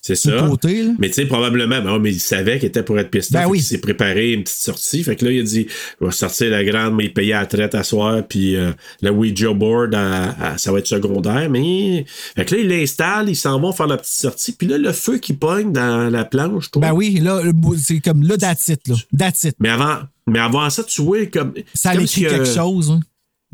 [0.03, 0.47] C'est ça.
[0.49, 3.39] côté, mais tu sais, probablement, ben, mais il savait qu'il était pour être piston.
[3.39, 3.59] Ben oui.
[3.59, 5.03] qu'il s'est préparé une petite sortie.
[5.05, 5.67] Fait que là, il a dit
[6.01, 8.73] Je vais sortir la grande, mais il payait à la traite à soir, puis euh,
[9.03, 11.49] le Ouija board, à- à- ça va être secondaire.
[11.51, 12.05] Mais.
[12.37, 14.93] Fait que là, il l'installe, ils s'en vont faire la petite sortie, puis là, le
[14.93, 16.81] feu qui pogne dans la planche, toi.
[16.83, 17.41] Ben oui, là,
[17.79, 18.95] c'est comme là, that's it, là.
[19.19, 19.57] That's it.
[19.59, 21.53] Mais avant, mais avant ça, tu vois comme.
[21.75, 22.91] Ça comme écrit si, euh, quelque chose.
[22.91, 23.01] hein.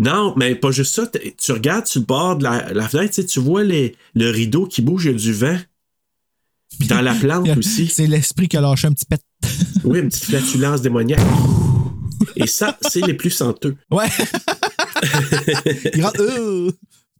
[0.01, 1.11] Non, mais pas juste ça.
[1.43, 4.81] Tu regardes sur le bord de la, la fenêtre, tu vois les, le rideau qui
[4.81, 5.57] bouge, il y a du vent.
[6.79, 7.87] Puis dans la plante aussi.
[7.89, 9.21] C'est l'esprit qui a lâché un petit pet.
[9.85, 11.21] Oui, une petite flatulence démoniaque.
[12.37, 13.77] Et ça, c'est les plus senteux.
[13.91, 14.07] Ouais.
[15.95, 16.71] Il rentre, euh,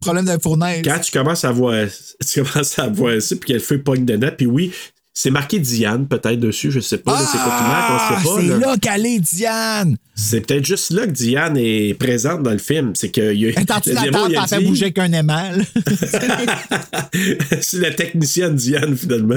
[0.01, 0.81] problème de fournaise.
[0.83, 1.87] Quand tu commences à voir,
[2.27, 4.45] tu commences à voir ça, puis qu'il y a le feu pogne de net, puis
[4.45, 4.71] oui,
[5.13, 8.35] c'est marqué Diane peut-être dessus, je sais pas, là, c'est quoi on Ah, sait pas.
[8.41, 8.57] c'est là.
[8.57, 9.97] là qu'elle est, Diane.
[10.15, 12.93] C'est peut-être juste là que Diane est présente dans le film.
[12.95, 13.51] C'est que y a, en
[13.85, 15.51] le la table, a fait bouger qu'un aimant.
[17.61, 19.35] c'est la technicienne Diane, finalement.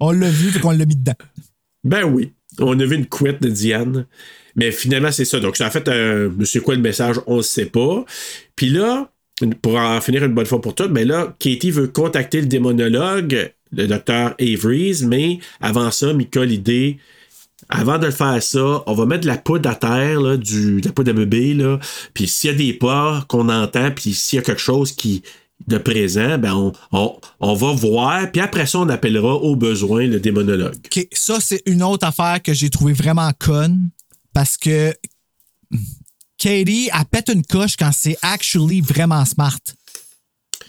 [0.00, 1.14] On l'a vu, qu'on l'a mis dedans.
[1.84, 2.32] Ben oui.
[2.58, 4.06] On a vu une couette de Diane.
[4.56, 5.40] Mais finalement, c'est ça.
[5.40, 6.30] Donc, ça a fait un.
[6.44, 7.16] C'est quoi le message?
[7.26, 8.04] On ne sait pas.
[8.56, 9.10] Puis là,
[9.62, 13.52] pour en finir une bonne fois pour toutes, ben là, Katie veut contacter le démonologue,
[13.72, 16.98] le docteur Avery's, mais avant ça, Mika, l'idée.
[17.68, 20.84] Avant de le faire ça, on va mettre de la poudre à terre, là, de
[20.84, 21.56] la poudre à bébé.
[22.12, 25.22] Puis s'il y a des pas qu'on entend, puis s'il y a quelque chose qui
[25.68, 30.20] de présent, ben on, on, va voir, puis après ça, on appellera au besoin le
[30.20, 30.74] démonologue.
[30.84, 33.90] OK, ça, c'est une autre affaire que j'ai trouvé vraiment conne
[34.32, 34.92] parce que
[36.38, 39.60] Katie, elle pète une coche quand c'est actually vraiment smart.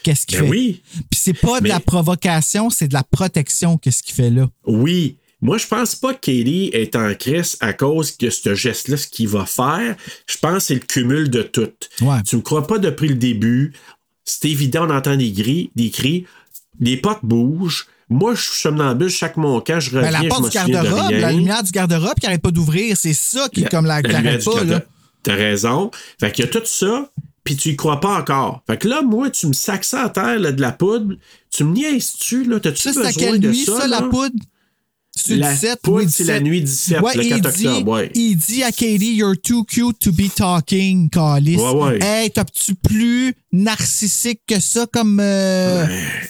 [0.04, 0.50] Qu'est-ce qu'il Ben fait?
[0.52, 0.82] oui.
[1.10, 4.50] Puis c'est pas de Mais- la provocation, c'est de la protection, qu'est-ce qu'il fait là.
[4.68, 5.18] Oui.
[5.42, 9.08] Moi, je pense pas que Katie est en crise à cause de ce geste-là, ce
[9.08, 9.96] qu'il va faire.
[10.26, 11.70] Je pense que c'est le cumul de tout.
[12.02, 12.22] Ouais.
[12.26, 13.74] Tu me crois pas depuis le début.
[14.24, 16.26] C'est évident, on entend des, gris, des cris.
[16.80, 17.88] Les potes bougent.
[18.10, 21.32] Moi, je suis somnambule, chaque mon camp, je reviens, Ben, la porte du garde-robe, la
[21.34, 24.68] lumière du garde-robe qui arrête pas d'ouvrir, c'est ça qui est comme la, pas, garde-
[24.70, 24.82] là.
[25.24, 25.90] T'as raison.
[26.20, 27.10] Fait qu'il y a tout ça,
[27.44, 28.62] puis tu y crois pas encore.
[28.68, 31.16] Fait que là, moi, tu me sacs ça à terre, là, de la poudre.
[31.52, 32.60] Tu me niaises-tu, là?
[32.60, 34.08] T'as-tu Ça, besoin à quelle de nuit, ça, la là?
[34.10, 34.36] poudre?
[35.16, 36.44] C'est La 17 poudre, c'est la 17.
[36.44, 38.12] nuit 17, Ouais, le il 4 dit, octobre, ouais.
[38.16, 41.58] Il dit à Katie, You're too cute to be talking, Calis.
[41.58, 42.00] Ouais, ouais.
[42.04, 45.86] Hey, t'as-tu plus narcissique que ça comme euh,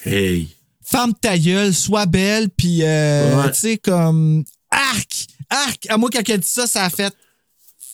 [0.05, 0.49] Hey.
[0.83, 5.85] femme ta gueule, sois belle, puis euh, tu sais, comme arc, arc.
[5.87, 7.13] À moi, quand elle dit ça, ça a fait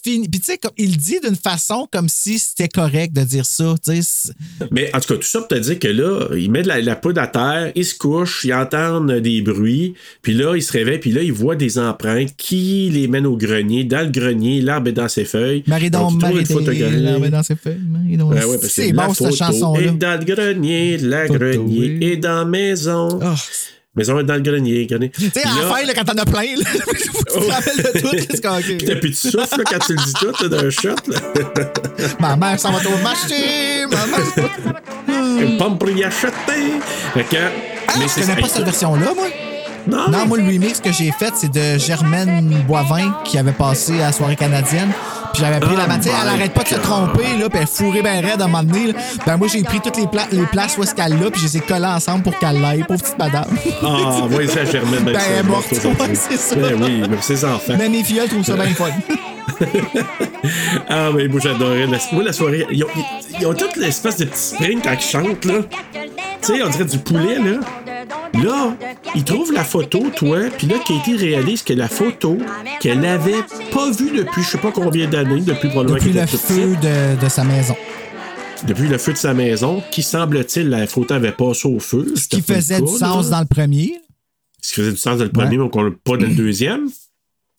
[0.03, 0.27] fini.
[0.27, 3.75] Puis tu sais, comme il dit d'une façon comme si c'était correct de dire ça.
[4.71, 6.81] Mais en tout cas, tout ça pour te dire que là, il met de la,
[6.81, 10.71] la poudre à terre, il se couche, il entend des bruits, puis là, il se
[10.71, 13.83] réveille, puis là, il voit des empreintes qui les mènent au grenier.
[13.83, 15.63] Dans le grenier, l'arbre est dans ses feuilles.
[15.67, 17.03] Marie une photographie.
[17.03, 18.17] donc, dans ses feuilles.
[18.17, 18.33] Donc.
[18.33, 19.81] Ouais, c'est bon, cette chanson-là.
[19.81, 21.99] est dans le grenier, la grenier oui.
[22.01, 23.19] est dans la maison.
[23.21, 23.35] Ah.
[23.95, 25.09] Maison est dans le grenier, grenier.
[25.09, 27.51] Tu sais, à la fin, là, quand t'en as plein, là, faut que tu te
[27.51, 28.27] rappelles de tout.
[28.27, 30.69] Qu'est-ce qu'on Puis t'as plus de souffle là, quand tu le dis tout là, d'un
[30.69, 30.89] shot.
[31.07, 31.19] Là.
[32.19, 33.85] Ma mère s'en va au marché.
[33.89, 35.41] Ma mère.
[35.41, 36.29] Une pomme pour y acheter.
[37.13, 37.37] Fait que.
[37.87, 39.27] Ah, je connais pas cette version-là, moi.
[39.87, 40.09] Non.
[40.09, 44.07] Non, moi, le remix que j'ai fait, c'est de Germaine Boivin qui avait passé à
[44.07, 44.91] la soirée canadienne.
[45.33, 47.67] Puis j'avais pris la matière, elle my arrête pas de se tromper, là, puis elle
[47.67, 48.87] fourrait bien raide à un moment donné.
[48.93, 48.99] là.
[49.25, 51.45] Ben moi, j'ai pris toutes les, pla- les places où est-ce qu'elle l'a, puis je
[51.47, 53.45] les ai collées ensemble pour qu'elle l'aille, pauvre petite madame.
[53.83, 55.03] Ah, voyez ça, Germaine.
[55.03, 56.55] Ben, elle est morte, c'est ça.
[56.55, 57.73] Ben oui, mais ses enfants.
[57.77, 58.85] Mais mes filles, elles trouvent ça bien fun.
[60.89, 61.85] Ah, mais moi, j'adorais.
[61.85, 62.87] la- Moi, la soirée, ils ont,
[63.39, 65.55] ils ont toute l'espèce de petit spring quand ils chantent, là.
[66.41, 67.59] Tu sais, on dirait du poulet, là.
[68.41, 68.77] Là,
[69.15, 72.37] ils trouvent la photo, toi, puis là, Katie réalise que la photo
[72.79, 76.75] qu'elle avait pas vue depuis je sais pas combien d'années, depuis probablement Depuis le feu
[76.81, 77.75] de, de sa maison.
[78.65, 82.13] depuis le feu de sa maison, qui semble-t-il, la photo avait passé au feu.
[82.15, 83.99] Ce qui faisait du sens dans le premier.
[84.61, 86.87] Ce qui faisait du sens dans le premier, mais qu'on- pas dans le deuxième.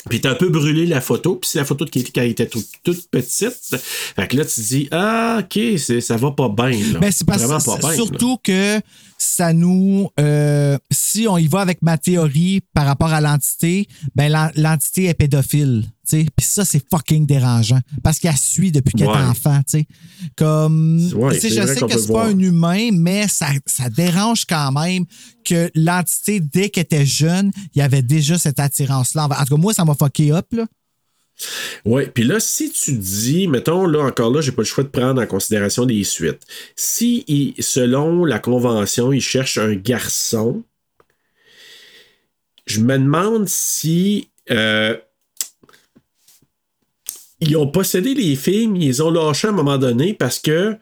[0.08, 2.30] Puis t'as un peu brûlé la photo, puis c'est la photo de Katie quand elle
[2.30, 3.76] était toute, toute petite.
[4.16, 6.70] Fait que là, tu te dis, ah, ok, c'est- ça va pas bien.
[6.92, 6.98] là.
[7.00, 7.88] Ben, c'est parce Vraiment pas bien.
[7.90, 7.94] là.
[7.94, 8.80] surtout que
[9.18, 10.08] ça nous.
[10.18, 15.04] euh, si on y va avec ma théorie par rapport à l'entité, ben l'en- l'entité
[15.06, 15.84] est pédophile.
[16.36, 17.80] Puis ça, c'est fucking dérangeant.
[18.02, 19.60] Parce qu'elle suit depuis qu'elle est enfant.
[20.36, 20.98] Comme.
[21.14, 25.04] Ouais, je sais qu'on que c'est pas un humain, mais ça, ça dérange quand même
[25.44, 29.24] que l'entité, dès qu'elle était jeune, il y avait déjà cette attirance-là.
[29.24, 30.46] En tout cas, moi, ça m'a fucké up.
[30.52, 30.66] Là.
[31.86, 34.88] Oui, puis là, si tu dis, mettons, là, encore là, j'ai pas le choix de
[34.90, 36.42] prendre en considération les suites.
[36.76, 40.62] Si, il- selon la convention, il cherche un garçon,
[42.66, 44.96] je me demande si euh,
[47.40, 50.76] ils ont possédé les filles, mais ils ont lâché à un moment donné parce que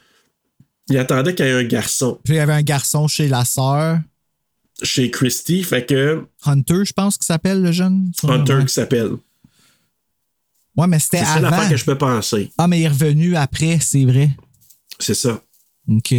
[0.91, 3.45] ils attendaient qu'il y ait un garçon Puis il y avait un garçon chez la
[3.45, 3.99] sœur.
[4.83, 8.11] chez Christy, fait que Hunter, je pense qu'il s'appelle le jeune.
[8.25, 8.65] Hunter Ouais.
[8.65, 9.11] qui s'appelle.
[10.77, 11.71] Ouais, mais c'était C'est ça l'affaire avant.
[11.71, 12.51] que je peux penser.
[12.57, 14.31] Ah, mais il est revenu après, c'est vrai.
[15.01, 15.43] C'est ça.
[15.89, 16.15] OK.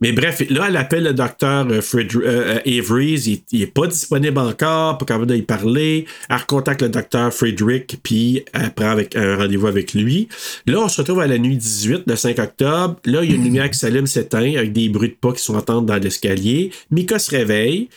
[0.00, 3.42] Mais bref, là, elle appelle le docteur euh, euh, euh, Avery.
[3.50, 6.06] Il n'est pas disponible encore, pas capable d'y parler.
[6.30, 10.28] Elle recontacte le docteur Frederick, puis elle prend avec, un rendez-vous avec lui.
[10.66, 12.96] Là, on se retrouve à la nuit 18, le 5 octobre.
[13.04, 15.42] Là, il y a une lumière qui s'allume, s'éteint, avec des bruits de pas qui
[15.42, 16.70] sont entendus dans l'escalier.
[16.90, 17.88] Mika se réveille.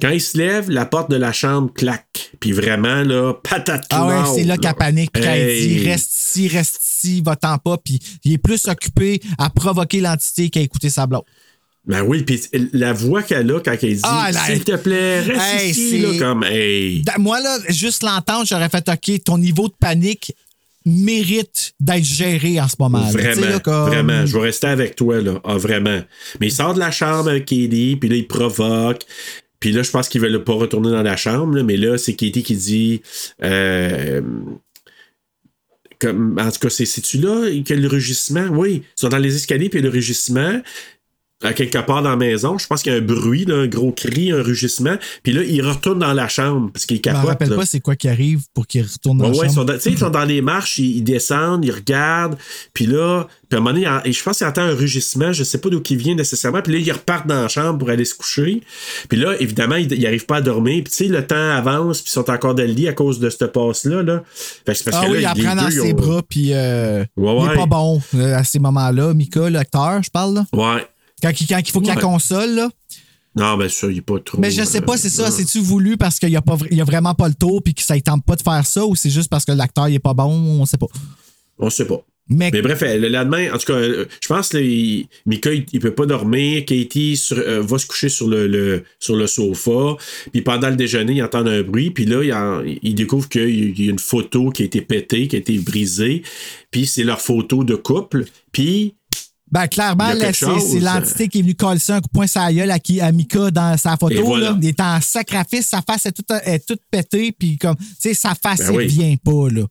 [0.00, 2.32] Quand il se lève, la porte de la chambre claque.
[2.40, 5.66] Puis vraiment, là, patate Ah ouais, c'est là qu'elle panique, puis qu'elle Hey.
[5.80, 10.50] dit reste ici, reste ici, va-t'en pas, puis il est plus occupé à provoquer l'entité
[10.50, 11.24] qu'à écouter sa blonde.
[11.86, 12.40] Ben oui, puis
[12.74, 15.98] la voix qu'elle a quand elle dit Ah, là, S'il te plaît, reste Hey, ici,
[16.00, 17.02] là, comme hey.
[17.18, 20.34] Moi, là, juste l'entendre, j'aurais fait OK, ton niveau de panique
[20.84, 23.00] mérite d'être géré en ce moment.
[23.00, 23.10] là.
[23.10, 24.26] Vraiment, là, comme- vraiment.
[24.26, 25.40] Je vais rester avec toi, là.
[25.44, 26.00] Ah, vraiment.
[26.40, 29.02] Mais il sort de la chambre avec Katie, puis là, il provoque.
[29.60, 32.42] Puis là, je pense qu'il veut pas retourner dans la chambre, mais là, c'est Katie
[32.42, 33.02] qui dit.
[33.42, 34.20] euh,
[36.00, 38.46] comme, en tout cas, c'est- c'est-tu là que le rugissement?
[38.52, 40.60] Oui, ils sont dans les escaliers, puis le rugissement.
[41.44, 43.68] À quelque part dans la maison, je pense qu'il y a un bruit, là, un
[43.68, 44.96] gros cri, un rugissement.
[45.22, 47.28] Puis là, il retourne dans la chambre parce qu'il Je me capote.
[47.28, 47.56] rappelle là.
[47.56, 49.78] pas c'est quoi qui arrive pour qu'il retourne dans Ouais, la ouais, ils sont, chambre.
[49.86, 52.36] ils sont dans les marches, ils, ils descendent, ils regardent,
[52.74, 55.44] puis là, puis à un moment donné, il je pense qu'il entend un rugissement, je
[55.44, 58.04] sais pas d'où il vient nécessairement, puis là, ils repartent dans la chambre pour aller
[58.04, 58.60] se coucher.
[59.08, 62.10] Puis là, évidemment, ils n'arrivent pas à dormir, puis tu sais, le temps avance, puis
[62.10, 64.02] ils sont encore dans le lit à cause de cette passe-là.
[64.02, 64.24] Là.
[64.66, 66.48] Fait que c'est parce Ah que oui, là, il apprend dans ses ont- bras, puis
[66.52, 69.14] euh, Ouais, il est pas bon euh, à ces moments-là.
[69.14, 70.46] Mika, l'acteur, je parle, là?
[70.52, 70.84] Ouais.
[71.22, 71.94] Quand, il- quand il faut qu'il Ouais.
[71.96, 72.68] la console, là.
[73.36, 74.38] Non, mais ça, il est pas trop.
[74.40, 75.26] Mais je sais pas, euh, c'est ça.
[75.26, 75.30] non.
[75.30, 77.62] C'est-tu voulu parce qu'il y a, pas, vra- il y a vraiment pas le tour
[77.62, 79.88] puis que ça ne tente pas de faire ça ou c'est juste parce que l'acteur
[79.88, 80.30] il est pas bon?
[80.60, 80.86] On sait pas.
[81.58, 82.00] On sait pas.
[82.30, 84.58] Mais, Mais bref, le lendemain, en tout cas, euh, je pense que
[85.24, 86.64] Mika, il, il peut pas dormir.
[86.66, 89.96] Katie sur- euh, va se coucher sur le, le- sur le sofa.
[90.32, 91.90] Puis pendant le déjeuner, il entend un bruit.
[91.90, 95.26] Puis là, il, en- il découvre qu'il y a une photo qui a été pétée,
[95.26, 96.22] qui a été brisée.
[96.70, 98.24] Puis c'est leur photo de couple.
[98.52, 98.94] Puis
[99.50, 102.52] ben, clairement, c'est l'entité qui est venue coller ça un coup de poing sur la
[102.52, 104.24] gueule à, qui- à Mika dans sa photo.
[104.24, 104.50] voilà.
[104.50, 104.58] Là.
[104.60, 108.14] Il est en sacrifice, sa face est toute, est toute pétée, puis comme, tu sais,
[108.14, 108.86] sa face, Ben oui.
[108.86, 109.62] vient pas, là.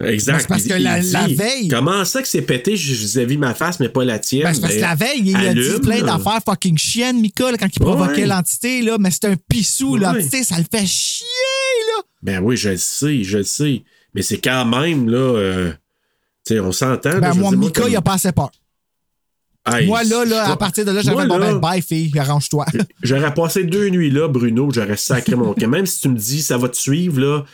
[0.00, 0.32] Exact.
[0.34, 2.74] Ben, c'est parce que il la- la veille- Comment ça que c'est pété?
[2.74, 4.44] Vis-à-vis de ma face, mais pas la tienne?
[4.44, 7.50] Ben, c'est parce que Ben, la veille, il a dit plein d'affaires fucking chiennes, Mika,
[7.50, 8.26] là, quand il provoquait Ouais.
[8.26, 10.00] l'entité, là, mais c'est un pissou, Ouais.
[10.00, 11.26] l'entité, ça le fait chier,
[11.96, 12.02] là.
[12.22, 13.82] Ben oui, je le sais, je le sais.
[14.14, 15.18] Mais c'est quand même, là.
[15.18, 15.72] euh,
[16.46, 17.18] tu sais, on s'entend.
[17.18, 18.50] Ben, moi, Mika, comme- il a pas assez peur.
[19.72, 22.66] Hey, moi, là, là, à partir de là, j'avais bon, ben, bye, fille, arrange-toi.
[23.02, 25.68] J'aurais passé deux nuits là, Bruno, j'aurais sacré mon camp.
[25.68, 27.44] Même si tu me dis ça va te suivre, là,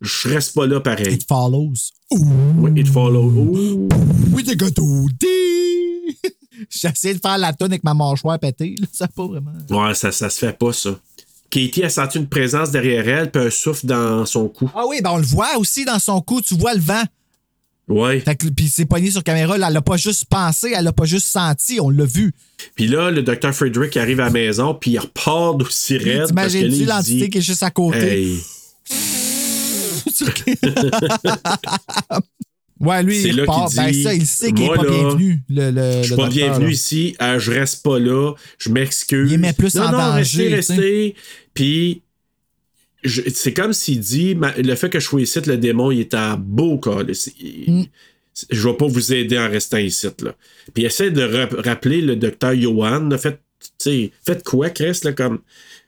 [0.00, 1.14] je reste pas là pareil.
[1.14, 1.92] It follows.
[2.10, 3.24] Ouais, it follow.
[3.24, 3.88] Ouh.
[4.32, 5.06] Oui, des gâteaux.
[6.70, 8.74] J'ai essayé de faire la tonne avec ma mâchoire pétée.
[8.78, 8.86] Là.
[8.92, 9.52] Ça pas vraiment.
[9.70, 10.90] Ouais, ça, ça se fait pas, ça.
[11.50, 14.70] Katie a senti une présence derrière elle, puis un souffle dans son cou?
[14.74, 16.40] Ah oui, ben on le voit aussi dans son cou.
[16.40, 17.02] Tu vois le vent.
[17.88, 18.22] Ouais.
[18.56, 19.58] Puis c'est pogné sur caméra.
[19.58, 21.80] Là, elle l'a pas juste pensé, elle l'a pas juste senti.
[21.80, 22.32] On l'a vu.
[22.74, 26.26] Puis là, le docteur Frederick arrive à la maison, puis il repart d'aussi raide.
[26.26, 28.22] T'imagines-tu l'entité qui est juste à côté?
[28.22, 28.38] Hey,
[32.80, 33.74] ouais, lui, il repart.
[33.74, 35.40] Ben ça, il sait qu'il est pas là, bienvenu.
[35.48, 36.72] Le, le, je suis pas docteur, bienvenu là.
[36.72, 39.32] ici, euh, je reste pas là, je m'excuse.
[39.32, 41.14] Il met plus non, en non, danger, Restez, restez.
[41.54, 42.02] Puis
[43.04, 46.14] c'est comme s'il dit ma- le fait que je sois ici, le démon, il est
[46.14, 47.02] à beau cas.
[47.02, 47.14] là.
[47.14, 47.88] C'est- il-
[48.50, 50.06] Je vais pas vous aider en restant ici.
[50.22, 50.34] Là.
[50.72, 53.00] Puis il essaie de ra- rappeler le docteur Johan.
[53.08, 53.40] là, Faites,
[54.24, 55.40] faites quoi, Chris, là, comme.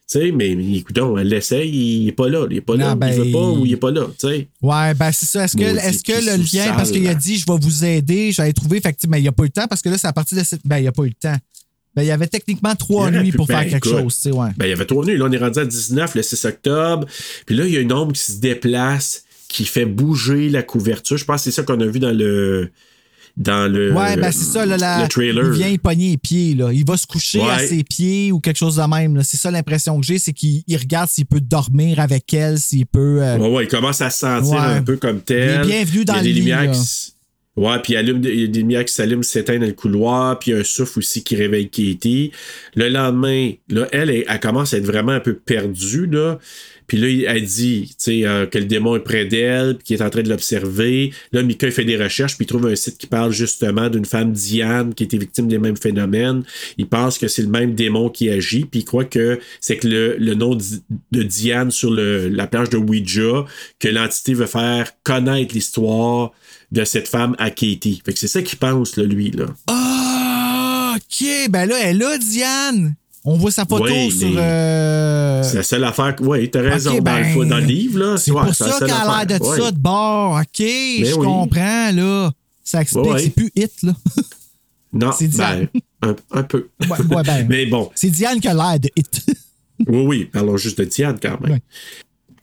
[0.06, 1.70] Sais, mais écoute, elle l'essaye,
[2.02, 2.46] il est pas là.
[2.50, 2.90] Il est pas là.
[2.90, 4.06] Non, ben, il veut pas ou il est pas là.
[4.60, 5.44] Ouais, ben c'est ça.
[5.44, 7.14] Est-ce que, est-ce que le lien, parce qu'il a là.
[7.14, 9.46] dit je vais vous aider, j'avais trouvé, fait que, mais il n'y a pas eu
[9.46, 10.60] le temps parce que là, c'est à partir de cette.
[10.66, 11.36] Ben, il n'y a pas eu le temps.
[11.96, 14.20] Ben, il y avait techniquement trois Il nuits pour ben, faire quelque écoute, chose, tu
[14.22, 14.48] sais, ouais.
[14.56, 15.16] Ben, il y avait trois nuits.
[15.16, 17.06] Là, on est rendu à 19, le 6 octobre.
[17.46, 21.16] Puis là, il y a une ombre qui se déplace, qui fait bouger la couverture.
[21.16, 22.70] Je pense que c'est ça qu'on a vu dans le.
[23.36, 23.92] Dans le.
[23.92, 25.44] Ouais, ben c'est ça, là, la- le trailer.
[25.46, 26.72] il vient y pogner les pieds, là.
[26.72, 29.20] Il va se coucher à ses pieds ou quelque chose de même.
[29.24, 32.86] C'est ça l'impression que j'ai, c'est qu'il il regarde s'il peut dormir avec elle, s'il
[32.86, 33.18] peut.
[33.22, 34.58] euh, Ouais, ouais, il commence à se sentir Ouais.
[34.58, 35.62] un peu comme tel.
[35.64, 37.13] Il est bienvenu dans il y a le lit, lumières qui
[37.56, 38.02] Ouais, puis il, y a
[38.48, 41.22] des lumières qui s'allument, s'éteignent dans le couloir, puis il y a un souffle aussi
[41.22, 42.32] qui réveille Katie.
[42.74, 46.40] Le lendemain, là, elle, elle commence à être vraiment un peu perdue, là.
[46.86, 50.10] Puis là, elle dit, euh, que le démon est près d'elle, puis qu'il est en
[50.10, 51.12] train de l'observer.
[51.32, 54.32] Là, Mika, fait des recherches, puis il trouve un site qui parle justement d'une femme,
[54.32, 56.42] Diane, qui était victime des mêmes phénomènes.
[56.78, 60.34] Il pense que c'est le même démon qui agit, puis il croit que c'est le,
[60.34, 63.44] nom de Diane sur la plage de Ouija,
[63.78, 66.32] que l'entité veut faire connaître l'histoire
[66.72, 68.02] de cette femme à Katie.
[68.04, 69.46] Fait que c'est ça qu'il pense, lui, là.
[69.68, 71.26] Ah, OK.
[71.50, 72.96] Ben là, elle là, Diane.
[73.26, 74.28] On voit sa photo Oui, sur.
[74.36, 76.14] euh, C'est la seule affaire.
[76.14, 76.92] que- Oui, t'as raison.
[76.92, 78.16] Ok, dans, le, ben, dans le livre, là.
[78.18, 79.58] C'est pour ça qu'elle a l'air de Ouais.
[79.60, 80.32] ça de bord.
[80.40, 81.24] OK, je oui.
[81.24, 82.30] comprends, là.
[82.62, 83.04] Ça explique.
[83.06, 83.18] Ouais.
[83.22, 83.92] C'est plus hit, là.
[84.92, 85.66] Non, C'est Diane.
[86.00, 86.68] ben, un, un peu.
[86.88, 89.24] Ouais, ben, Mais bon, c'est Diane qui a l'air de hit.
[89.88, 91.58] oui, oui, parlons juste de Diane quand même.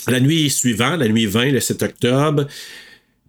[0.08, 2.48] La nuit suivante, la nuit 20, le 7 octobre,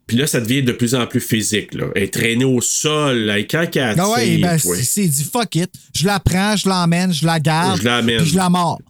[0.06, 1.74] puis là, ça devient de plus en plus physique.
[1.74, 1.86] Là.
[1.94, 4.82] Elle est traînée au sol, là, et quand elle Ah ouais, ben, ouais.
[4.82, 5.70] c'est dit fuck it.
[5.94, 7.80] Je la prends, je l'emmène, je la garde.
[7.80, 8.18] Je l'emmène.
[8.18, 8.80] puis je la mords.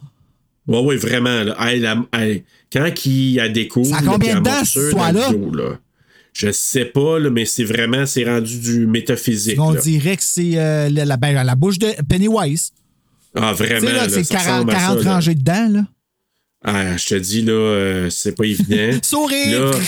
[0.66, 1.43] Ouais, ouais, vraiment.
[1.43, 1.56] Là.
[1.68, 3.90] Elle, elle- elle- quand il a découvre.
[3.90, 5.32] Ça a là, combien de dans le histoire-là?
[5.32, 5.78] dos, là?
[6.32, 9.60] Je sais pas, là, mais c'est vraiment, c'est rendu du métaphysique.
[9.60, 9.80] On là.
[9.82, 12.70] dirait que c'est euh, la, ben, la bouche de Pennywise.
[13.34, 13.80] Ah, Tu vraiment.
[13.86, 15.14] sais, là, là, c'est ça 40, ressemble à ça, 40 là.
[15.14, 15.84] rangées dedans, là.
[16.64, 18.98] Ah, je te dis, là, euh, c'est pas évident.
[19.02, 19.70] Sourire!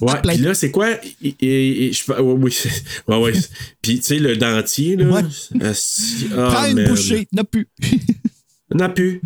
[0.00, 0.90] Ouais, puis là, c'est quoi?
[1.22, 2.56] Et- et- et je ouais, oui,
[3.08, 3.32] ouais, ouais.
[3.82, 5.06] Puis, tu sais, le dentier, là.
[5.06, 5.22] Ouais.
[5.60, 6.88] ah, Prends une man.
[6.88, 7.66] bouchée, n'a plus.
[8.72, 9.20] N'a plus.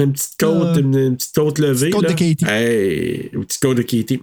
[0.00, 1.90] Une petite côte, Euh, une, une petite côte levée.
[1.90, 2.10] côte là.
[2.12, 2.44] de Katie.
[2.46, 4.20] Hey, une petite côte de Katie.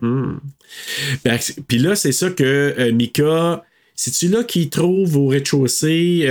[1.24, 2.44] Ben, c'est- Puis là, c'est ça que
[2.78, 3.64] euh, Mika,
[3.96, 6.26] c'est-tu là qu'il trouve au rez-de-chaussée,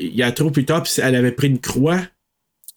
[0.00, 2.00] il y a trop plus tard, puis elle avait pris une croix?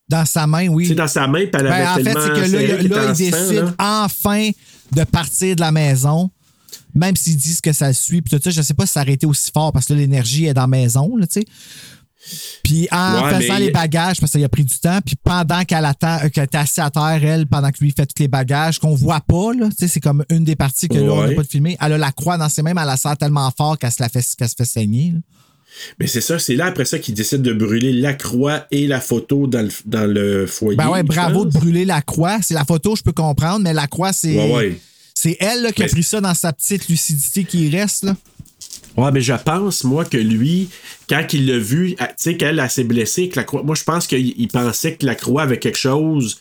[0.09, 0.87] Dans sa main, oui.
[0.87, 2.83] Sais, dans sa main, puis elle avait Ben, en fait, c'est que là, là, était
[3.25, 3.73] il décide là.
[4.05, 4.49] enfin
[4.93, 6.29] de partir de la maison.
[6.95, 9.01] Même s'ils disent que ça le suit, puis tout ça, je sais pas si ça
[9.01, 11.45] aurait été aussi fort parce que l'énergie est dans la maison, là, tu sais.
[12.63, 15.63] Puis en Ouais, faisant mais- les bagages, parce qu'il a pris du temps, puis pendant
[15.63, 18.27] qu'elle attend, euh, qu'elle est assise à terre, elle, pendant que lui fait tous les
[18.27, 21.43] bagages, qu'on voit pas, là, c'est comme une des parties que là, on n'a pas
[21.43, 21.77] de filmer.
[21.79, 24.01] Elle a la croix dans ses mains, mais elle la sent tellement fort qu'elle se,
[24.01, 25.11] la fait, qu'elle se fait saigner.
[25.11, 25.19] là.
[25.99, 28.99] Mais c'est ça, c'est là après ça qu'il décide de brûler la croix et la
[29.01, 30.77] photo dans le, dans le foyer.
[30.77, 32.39] Ben ouais, bravo de brûler la croix.
[32.41, 34.35] C'est la photo, je peux comprendre, mais la croix, c'est.
[34.35, 34.79] Ouais, ouais.
[35.13, 38.03] C'est elle là, qui a Mais- pris ça dans sa petite lucidité qui reste.
[38.03, 38.15] Là.
[38.97, 40.69] Ouais, mais je pense, moi, que lui,
[41.09, 43.63] quand il l'a vu, ah, tu sais, qu'elle elle s'est blessée, que la croix.
[43.63, 46.39] Moi, je pense qu'il il pensait que la croix avait quelque chose.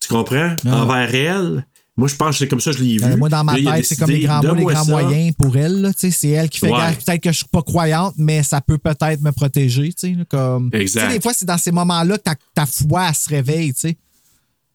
[0.00, 0.54] Tu comprends?
[0.66, 0.82] Ah.
[0.82, 1.66] Envers elle.
[1.98, 3.04] Moi, je pense que c'est comme ça que je l'ai vu.
[3.04, 4.90] Euh, moi, dans ma Là, tête, c'est comme les grands mots, les grands ça.
[4.90, 5.80] moyens pour elle.
[5.80, 6.76] là, C'est elle qui fait Ouais.
[6.78, 7.02] gaffe.
[7.04, 9.94] Peut-être que je suis pas croyante, mais ça peut peut-être me protéger.
[10.02, 10.68] là, Comme...
[10.74, 11.10] Exact.
[11.10, 13.72] Des fois, c'est dans ces moments-là que ta, ta foi elle se réveille.
[13.74, 13.96] sais.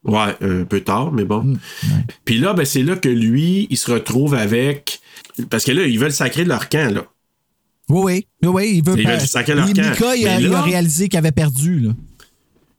[0.04, 1.58] Ouais, un peu tard, mais bon.
[2.26, 5.00] Puis là, ben, c'est là que lui, il se retrouve avec.
[5.52, 7.04] Parce que là, ils veulent sacrer leur camp, là.
[7.88, 8.28] Oui, oui.
[8.42, 9.18] oui, oui il veut Il pas.
[9.18, 9.78] veut sacrer leur camp.
[9.92, 11.82] Mika, il a, Mais il a là- réalisé qu'il avait perdu.
[11.82, 11.92] Là.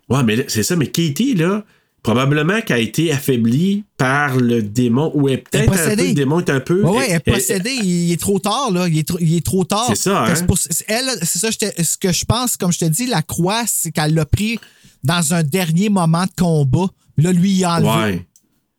[0.08, 1.64] Ouais, mais là, c'est ça, mais Katie, là,
[2.02, 6.08] Probablement qu'elle a été affaiblie par le démon, ou est peut-être un peu, possédée.
[6.08, 6.82] le démon est un peu.
[6.82, 7.78] Ouais, elle est possédée.
[7.82, 8.88] Il est trop tard, là.
[8.88, 9.86] Il est trop, il est trop tard.
[9.88, 10.34] C'est ça, hein?
[10.56, 13.62] c'est elle, c'est ça, je ce que je pense, comme je te dis, la croix,
[13.68, 14.58] c'est qu'elle l'a pris
[15.04, 16.88] dans un dernier moment de combat.
[17.18, 18.14] Là, lui, il a enlevé.
[18.14, 18.26] Ouais.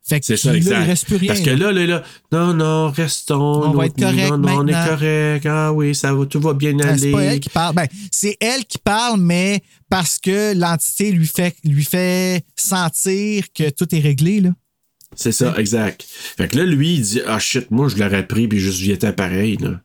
[0.06, 0.80] Fait que C'est ça, là, exact.
[0.82, 1.28] il reste plus rien.
[1.30, 3.70] Parce que là, là, là, non, non, restons.
[3.70, 5.46] On va être correct Non, non, on est correct.
[5.46, 7.00] Ah oui, ça va, tout va bien aller.
[7.00, 7.74] C'est pas elle qui parle.
[7.74, 9.62] Ben, c'est elle qui parle, mais
[9.94, 14.50] parce que l'entité lui fait, lui fait sentir que tout est réglé, là.
[15.16, 16.04] C'est ça, exact.
[16.04, 19.14] Fait que là, lui, il dit Ah shit, moi, je l'aurais pris, puis juste j'étais
[19.14, 19.58] pareil.
[19.58, 19.80] Là.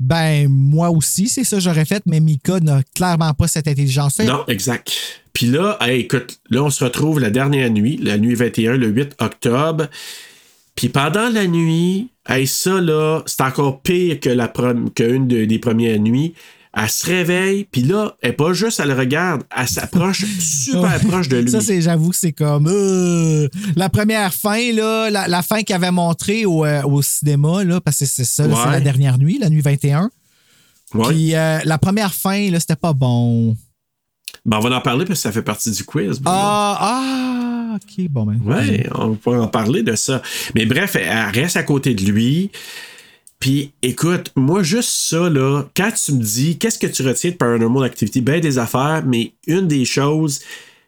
[0.00, 4.24] Ben, moi aussi, c'est ça que j'aurais fait, mais Mika n'a clairement pas cette intelligence-là.
[4.24, 4.94] Non, exact.
[5.34, 8.86] Puis là, hey, écoute, là, on se retrouve la dernière nuit, la nuit 21, le
[8.88, 9.88] 8 octobre.
[10.74, 15.58] Puis pendant la nuit, hey, ça, là, c'est encore pire que la qu'une de- des
[15.58, 16.32] premières nuits.
[16.80, 21.00] Elle se réveille, puis là, elle est pas juste, elle le regarde, elle s'approche super
[21.00, 21.50] proche de lui.
[21.50, 22.66] Ça, c'est, j'avoue que c'est comme.
[22.68, 27.64] euh, la première fin, là, la, la fin qu'il avait montrée au, euh, au cinéma,
[27.64, 30.10] là, parce que c'est ça, c'est la dernière nuit, la nuit 21.
[30.94, 31.08] Ouais.
[31.08, 33.56] Puis euh, la première fin, là, c'était pas bon.
[34.46, 36.20] Ben, on va en parler parce que ça fait partie du quiz.
[36.24, 38.40] Ah, ah, ok, bon, ben.
[38.44, 40.22] Ouais, on pourrait en parler de ça.
[40.54, 42.50] Mais bref, elle reste à côté de lui.
[43.40, 47.36] Puis écoute, moi, juste ça, là, quand tu me dis qu'est-ce que tu retiens de
[47.36, 50.40] Paranormal Activity, ben des affaires, mais une des choses,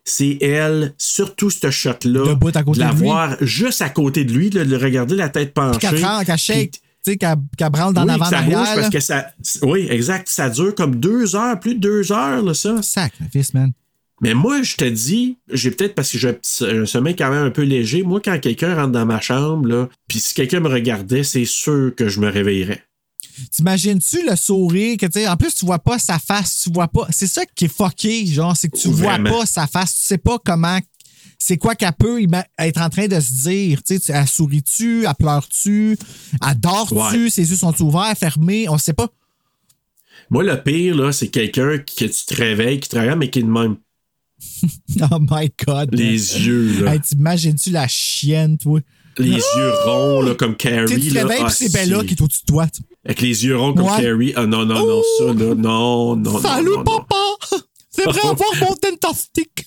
[0.05, 4.33] c'est elle, surtout ce shot-là, Debout à côté de la voir juste à côté de
[4.33, 5.79] lui, là, de le regarder la tête penchée.
[5.79, 9.27] Qu'elle shake, tu sais, qu'elle, branle dans oui, l'avant ça bouge parce que ça.
[9.63, 10.29] Oui, exact.
[10.29, 12.83] Ça dure comme deux heures, plus de deux heures, là, ça.
[12.83, 13.73] Sacrifice, man.
[14.23, 17.51] Mais moi, je te dis, j'ai peut-être parce que j'ai un, sommeil quand même un
[17.51, 18.03] peu léger.
[18.03, 22.09] Moi, quand quelqu'un rentre dans ma chambre, puis si quelqu'un me regardait, c'est sûr que
[22.09, 22.83] je me réveillerais.
[23.51, 26.89] T'imagines-tu le sourire que, tu sais, en plus, tu vois pas sa face, tu vois
[26.89, 27.07] pas.
[27.11, 29.31] C'est ça qui est fucké, genre, c'est que tu Vraiment.
[29.31, 30.79] vois pas sa face, tu sais pas comment.
[31.39, 32.21] C'est quoi qu'elle peut
[32.59, 33.83] être en train de se dire?
[33.83, 35.97] Tu sais, tu- elle sourit-tu, elle pleure-tu,
[36.47, 36.95] elle dort-tu,
[37.25, 37.31] Ouais.
[37.31, 39.09] ses yeux sont ouverts, fermés, on sait pas.
[40.29, 43.39] Moi, le pire, là, c'est quelqu'un que tu te réveilles, qui te regarde, mais qui
[43.39, 43.77] est de même.
[45.13, 45.91] Oh my God.
[45.95, 46.13] Les
[46.47, 46.95] yeux, là.
[46.95, 48.81] Hey, t'imagines-tu la chienne, toi?
[49.19, 51.01] Les yeux ronds, là, comme Carrie.
[51.01, 52.67] tu te réveilles, Ah, c'est Bella qui est au-dessus de toi.
[53.05, 54.03] Avec les yeux ronds comme Ouais.
[54.03, 54.33] Carrie.
[54.37, 55.55] Ah non, non, non, ça, là.
[55.55, 56.85] Non, non, Salut, non.
[56.85, 57.17] papa!
[57.91, 59.67] C'est vrai avoir mon tentastique!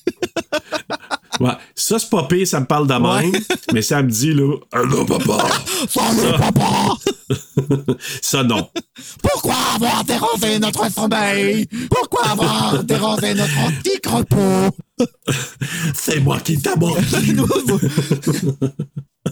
[1.39, 1.51] Ouais.
[1.75, 3.23] Ça, c'est pas pire, ça me parle de Ouais.
[3.31, 3.41] même.
[3.73, 5.47] mais ça me dit, là, Allô, papa!
[6.37, 6.95] Papa!
[8.21, 8.69] Ça, non.
[9.21, 11.67] Pourquoi avoir dérangé notre sommeil?
[11.89, 14.75] Pourquoi avoir dérangé notre antique repos?
[15.95, 17.35] C'est moi qui t'a menti.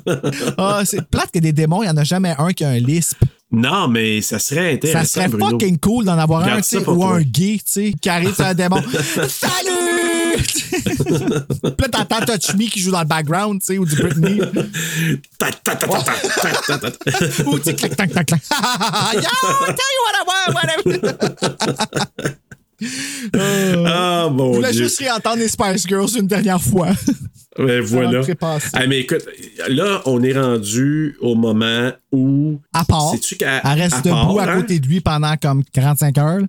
[0.57, 2.80] ah, c'est plate que des démons, il n'y en a jamais un qui a un
[2.80, 3.18] lisp.
[3.52, 4.99] Non, mais ça serait intéressant.
[4.99, 5.49] Ça serait Bruno.
[5.49, 7.15] fucking cool d'en avoir Garde un, ou toi.
[7.18, 8.82] un gay, tu sais, qui arrive sur un démon.
[9.28, 9.90] Salut!
[10.37, 14.39] Puis là, t'entends Touch Me qui joue dans le background, tu sais, ou du Britney.
[17.45, 18.41] Ou tu clac, clac, clac, clac.
[19.13, 19.21] Yo,
[19.67, 22.35] tell you what I want, whatever.
[23.35, 24.83] Ah, Je mon voulais Dieu.
[24.85, 26.89] juste réentendre les Spice Girls une dernière fois.
[27.59, 28.21] Ouais, voilà.
[28.73, 29.23] Ah, mais écoute,
[29.67, 32.59] là, on est rendu au moment où.
[32.73, 33.11] À part.
[33.11, 34.61] Sais-tu qu'elle reste à debout part, à hein?
[34.61, 36.41] côté de lui pendant comme 45 heures.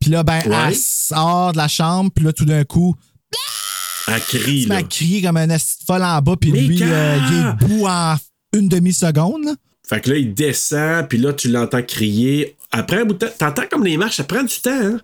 [0.00, 0.56] Puis là, ben, Ouais.
[0.70, 2.96] elle sort de la chambre, puis là, tout d'un coup,
[4.08, 5.28] Elle crie, là.
[5.28, 8.16] comme un esti folle en bas, puis Mais lui, euh, il est debout en
[8.52, 9.56] une demi-seconde.
[9.88, 12.56] Fait que là, il descend, puis là, tu l'entends crier.
[12.72, 15.00] Après un bout de temps, t'entends comme les marches, ça prend du temps, hein?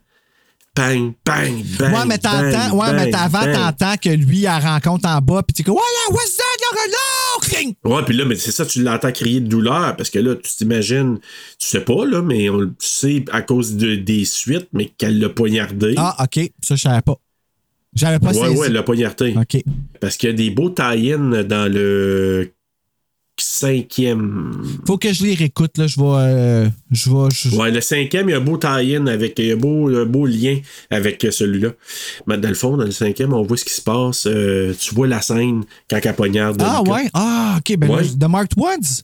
[0.75, 1.95] Bang, bang, bang.
[1.95, 3.53] ouais, mais t'entends, bang, ouais, mais bang, avant, bang.
[3.53, 6.43] t'entends que lui, elle rencontre en bas, puis tu comme, voilà, what's that,
[6.89, 6.99] là,
[7.43, 7.75] cling!
[7.85, 10.51] Ouais, puis là, mais c'est ça, tu l'entends crier de douleur, parce que là, tu
[10.57, 11.19] t'imagines,
[11.59, 15.19] tu sais pas, là, mais on le sait à cause de, des suites, mais qu'elle
[15.19, 15.95] l'a poignardé.
[15.99, 17.19] Ah, OK, ça, je savais pas.
[17.95, 19.35] J'avais pas ouais, ouais, elle l'a poignardé.
[19.37, 19.63] OK.
[20.01, 22.51] Parce qu'il y a des beaux tie-in dans le
[23.39, 24.53] cinquième.
[24.87, 28.29] Faut que je les réécoute, là, je vais, euh, je vais, je- Ouais, le cinquième,
[28.29, 29.39] il y a un beau tie-in avec.
[29.39, 30.59] Il y a un beau, un beau lien
[30.91, 31.71] avec celui-là.
[32.27, 34.27] Mais dans le fond, dans le cinquième, on voit ce qui se passe.
[34.27, 36.63] euh, tu vois la scène quand elle poignarde.
[36.65, 37.09] Ah, ouais?
[37.15, 38.29] Ah, OK, ben Ouais.
[38.29, 39.03] Marked Ones?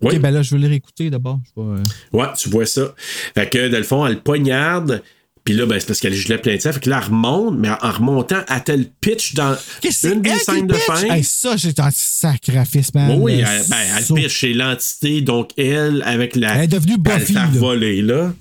[0.00, 0.14] Oui.
[0.14, 1.40] OK, ben là, je vais les réécouter d'abord.
[1.58, 1.78] Euh,
[2.12, 2.94] Ouais, tu vois ça.
[3.34, 5.02] Fait que, dans le fond, elle poignarde.
[5.48, 6.74] Puis là, ben, c'est parce qu'elle est gelée plein de sang.
[6.74, 10.38] Fait que là, elle remonte, mais en remontant, à tel pitch dans une des elle
[10.40, 11.02] scènes de fin.
[11.04, 13.18] Hey, ça, j'ai un sacrifice, man.
[13.18, 16.54] oui, Le elle, ben, elle pitch chez l'entité, donc elle, avec la.
[16.56, 17.46] Elle est devenue Elle Buffy, fait là.
[17.54, 18.34] voler, là.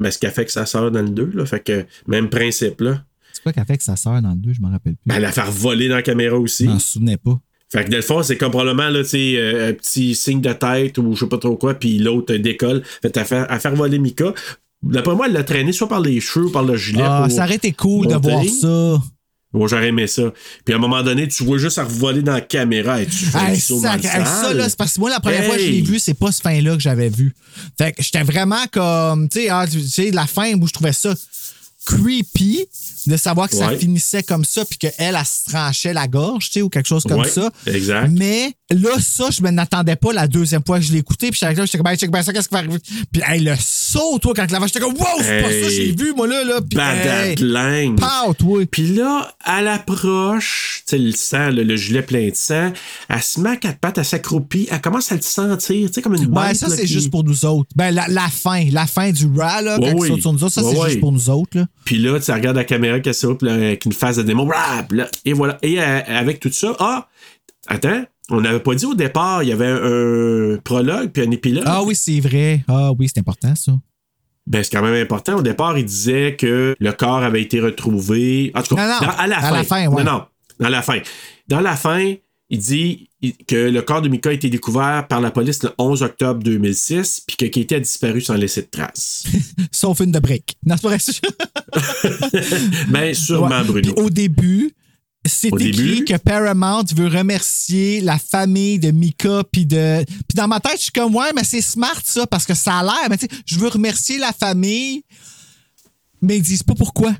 [0.00, 1.46] Mais ce qu'elle fait que sa sœur dans le 2, là.
[1.46, 3.04] Fait que, même principe, là.
[3.32, 4.54] C'est quoi qu'elle fait avec sa sœur dans le 2?
[4.54, 5.02] Je m'en rappelle plus.
[5.06, 6.64] Ben, elle la fait voler dans la caméra aussi.
[6.64, 7.38] Je m'en souvenais pas.
[7.70, 10.40] Fait que, dans le fond, c'est comme probablement, là, tu sais, euh, un petit signe
[10.40, 12.82] de tête ou je sais pas trop quoi, puis l'autre décolle.
[13.00, 14.34] Fait à faire, à faire voler Mika.
[14.82, 17.02] D'après moi, elle l'a traîné soit par les cheveux ou par le gilet.
[17.04, 19.02] Ah, pour ça aurait été cool de voir ça.
[19.52, 20.24] Bon, j'aurais aimé ça.
[20.64, 23.24] Puis à un moment donné, tu vois juste à revoler dans la caméra et tu
[23.24, 24.56] fais Hey, dans le ça, sale.
[24.58, 26.42] là, c'est parce que moi, la première fois que je l'ai vu, c'est pas ce
[26.42, 27.34] fin-là que j'avais vu.
[27.78, 30.92] Fait que j'étais vraiment comme, tu sais, ah, tu sais, la fin où je trouvais
[30.92, 31.14] ça
[31.86, 32.66] creepy
[33.06, 33.78] de savoir que ça Ouais.
[33.78, 36.86] finissait comme ça puis qu'elle, elle, elle se tranchait la gorge, tu sais, ou quelque
[36.86, 37.50] chose comme Ouais, ça.
[37.66, 38.10] exact.
[38.12, 41.30] Mais là, ça, je me n'attendais pas la deuxième fois que je l'ai écouté.
[41.30, 42.78] Puis j'étais comme, hey, check bien ça, qu'est-ce qui va arriver?
[43.12, 45.92] Puis, hey, le saut, toi, quand la vache, j'étais comme, wow, c'est pas ça, j'ai
[45.92, 46.60] vu, moi, là, là.
[46.60, 48.62] Puis, hey, pow, toi.
[48.70, 52.72] Puis là, à l'approche, tu sais, le sang, le, le gilet plein de sang,
[53.08, 56.02] elle se met à quatre pattes, elle s'accroupit, elle commence à le sentir, tu sais,
[56.02, 57.70] comme une Ouais, bête, ça, là, c'est qui- juste pour nous autres.
[57.76, 60.08] Ben, la, la fin, la fin du rat, là, quand Ouais, oui.
[60.08, 60.88] saute sur nous autres, ça, Ouais, c'est ouais.
[60.90, 61.64] juste pour nous autres, là.
[61.84, 63.08] Puis là, tu regardes la caméra qui
[63.42, 64.44] là, avec une phase de démon,
[65.24, 65.58] et voilà.
[65.62, 67.08] Et euh, avec tout ça, ah,
[67.66, 71.30] attends, on n'avait pas dit au départ, il y avait un, un prologue puis un
[71.30, 71.64] épilogue.
[71.66, 72.64] Ah oui, c'est vrai.
[72.68, 73.72] Ah oui, c'est important, ça.
[74.46, 75.36] Ben, c'est quand même important.
[75.36, 78.50] Au départ, il disait que le corps avait été retrouvé.
[78.54, 79.56] En tout cas, Non, non, dans- à la à fin.
[79.56, 80.04] la fin, ouais.
[80.04, 80.24] Non, non,
[80.60, 80.98] dans la fin.
[81.48, 82.14] Dans la fin,
[82.50, 83.10] il dit
[83.46, 87.22] que le corps de Mika a été découvert par la police le 11 octobre 2006,
[87.26, 89.24] puis que Katie a disparu sans laisser de traces.
[89.72, 90.56] Sauf une de break.
[90.64, 92.42] Non, c'est pas vrai.
[92.88, 93.64] ben, sûrement, Ouais.
[93.64, 93.92] Bruno.
[93.96, 94.72] Au début,
[95.26, 96.04] c'est écrit début?
[96.04, 100.82] que Paramount veut remercier la famille de Mika puis de puis dans ma tête je
[100.84, 103.42] suis comme ouais mais c'est smart ça parce que ça a l'air mais tu sais
[103.44, 105.02] je veux remercier la famille
[106.22, 107.14] mais ils disent pas pourquoi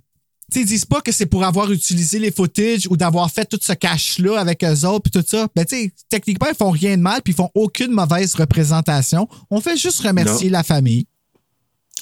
[0.51, 3.45] tu sais, ils disent pas que c'est pour avoir utilisé les footage ou d'avoir fait
[3.45, 6.71] tout ce cash là avec eux autres puis tout ça ben tu techniquement ils font
[6.71, 10.59] rien de mal puis ils font aucune mauvaise représentation on fait juste remercier Non.
[10.59, 11.07] la famille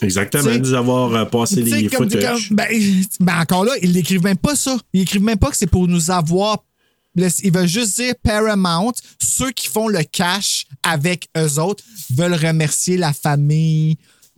[0.02, 2.36] Exactement, T'sais- nous avoir euh, passé les comme- ben,
[3.20, 4.76] ben, encore là, ils n'écrivent même pas ça.
[4.92, 6.58] Ils écrivent même pas que c'est pour nous avoir.
[7.16, 12.98] Ils veulent juste dire Paramount, ceux qui font le cash avec eux autres veulent remercier
[12.98, 13.96] la famille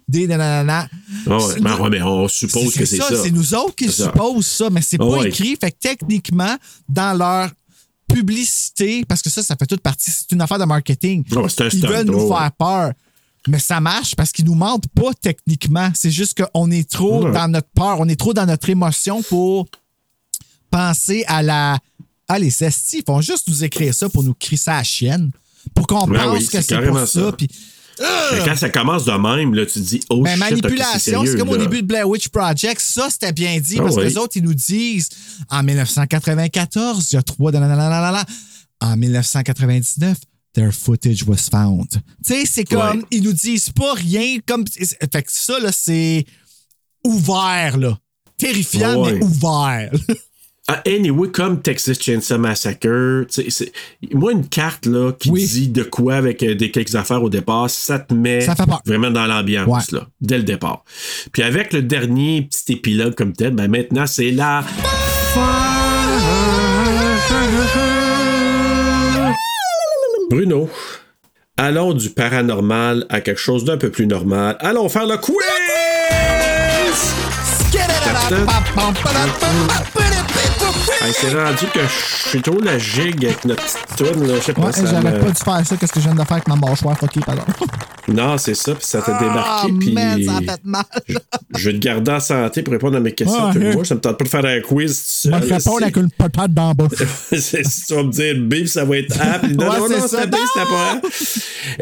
[0.08, 0.88] des nanana.
[1.26, 3.22] Ah ouais, ben ouais, mais on suppose que c'est ça.
[3.22, 4.04] C'est nous autres qui C'est ça.
[4.06, 5.28] supposent ça, mais c'est Ah pas ouais.
[5.28, 5.56] écrit.
[5.60, 6.56] Fait que techniquement,
[6.88, 7.50] dans leur
[8.12, 11.24] publicité, parce que ça, ça fait toute partie, c'est une affaire de marketing.
[11.28, 12.92] C'est un Ils stunt, veulent nous oh faire peur.
[13.46, 15.90] Mais ça marche parce qu'ils nous mentent pas techniquement.
[15.94, 17.32] C'est juste qu'on est trop Ouais.
[17.32, 19.66] dans notre peur, on est trop dans notre émotion pour
[20.70, 21.78] penser à la.
[22.28, 24.84] Ah, les estis, ils font juste nous écrire ça pour nous crier ça à la
[24.84, 25.30] chienne.
[25.74, 27.06] Pour qu'on Ben pense oui, que c'est pour ça.
[27.06, 27.32] ça.
[27.32, 27.48] Puis,
[28.00, 31.36] Mais quand ça commence de même, là, tu te dis, oh ben, shit, manipulation, c'est
[31.36, 32.80] comme au début de Blair Witch Project.
[32.80, 35.08] Ça, c'était bien dit Ah parce que les autres, ils nous disent
[35.50, 37.52] en 1994, il y a trois.
[38.80, 40.16] En 1999,
[40.54, 41.88] their footage was found.
[41.90, 43.04] Tu sais, c'est comme, Ouais.
[43.10, 44.64] ils nous disent pas rien comme.
[44.68, 46.24] Fait que ça, là, c'est
[47.04, 47.98] ouvert, là.
[48.36, 49.14] Terrifiant, Ouais.
[49.14, 49.90] mais ouvert.
[50.70, 53.72] Ah, anyway, comme Texas Chainsaw Massacre, tu sais, c'est-
[54.12, 57.70] moi, une carte là, qui dit de quoi avec euh, des quelques affaires au départ,
[57.70, 58.82] ça te met Ça fait peur.
[58.84, 59.98] vraiment dans l'ambiance, Ouais.
[59.98, 60.84] là, dès le départ.
[61.32, 64.62] Puis avec le dernier petit épilogue comme tel, ben maintenant, c'est la
[70.30, 70.68] Bruno,
[71.56, 74.56] allons du paranormal à quelque chose d'un peu plus normal.
[74.60, 75.34] Allons faire le quiz!
[81.00, 84.34] Hey, c'est rendu que je suis trop la gigue avec notre petite toune, là.
[84.40, 86.14] Je sais pas, Ouais, ça j'aurais me- pas dû faire ça, qu'est-ce que je viens
[86.14, 87.42] de faire avec ma mâchoire fuckée, pardon.
[88.08, 90.84] Non, c'est ça, puis ça t'a Ah, débarqué, puis man, ça a fait mal.
[91.56, 93.52] je vais te garder en santé pour répondre à mes questions.
[93.52, 93.84] Le mois.
[93.84, 95.48] ça me tente pas de faire un quiz Je vais seul.
[95.48, 96.98] te répondre avec une patate bouche.
[97.38, 99.38] C'est- si tu vas me dire B, puis ça va être A.
[99.38, 100.08] puis non, Ouais, non, c'est non, ça.
[100.08, 101.00] c'était B, c'était pas.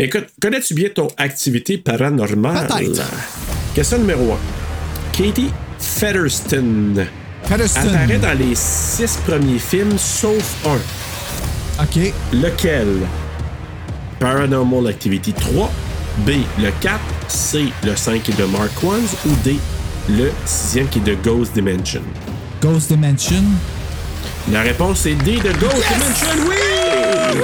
[0.02, 2.66] Écoute, connais-tu bien ton activité paranormale?
[2.66, 3.02] Peut-être.
[3.74, 4.36] Question numéro 1.
[5.12, 7.06] Katie Featherston
[7.48, 7.81] Featherston.
[7.94, 11.82] apparaît dans les six premiers films, sauf un.
[11.82, 12.12] OK.
[12.32, 12.89] Lequel?
[14.18, 15.70] Paranormal Activity 3,
[16.27, 16.98] B, le 4,
[17.28, 19.56] C, le 5 qui est de Mark Ones ou D,
[20.09, 22.02] le 6e qui est de Ghost Dimension?
[22.62, 23.43] Ghost Dimension.
[24.51, 27.43] La réponse est D de Ghost Dimension, oui!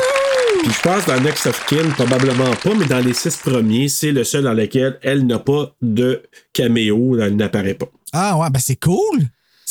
[0.62, 4.12] Puis je pense dans Next of Kin, probablement pas, mais dans les six premiers, c'est
[4.12, 6.22] le seul dans lequel elle n'a pas de
[6.52, 7.86] caméo, elle n'apparaît pas.
[8.12, 9.22] Ah ouais, ben c'est cool.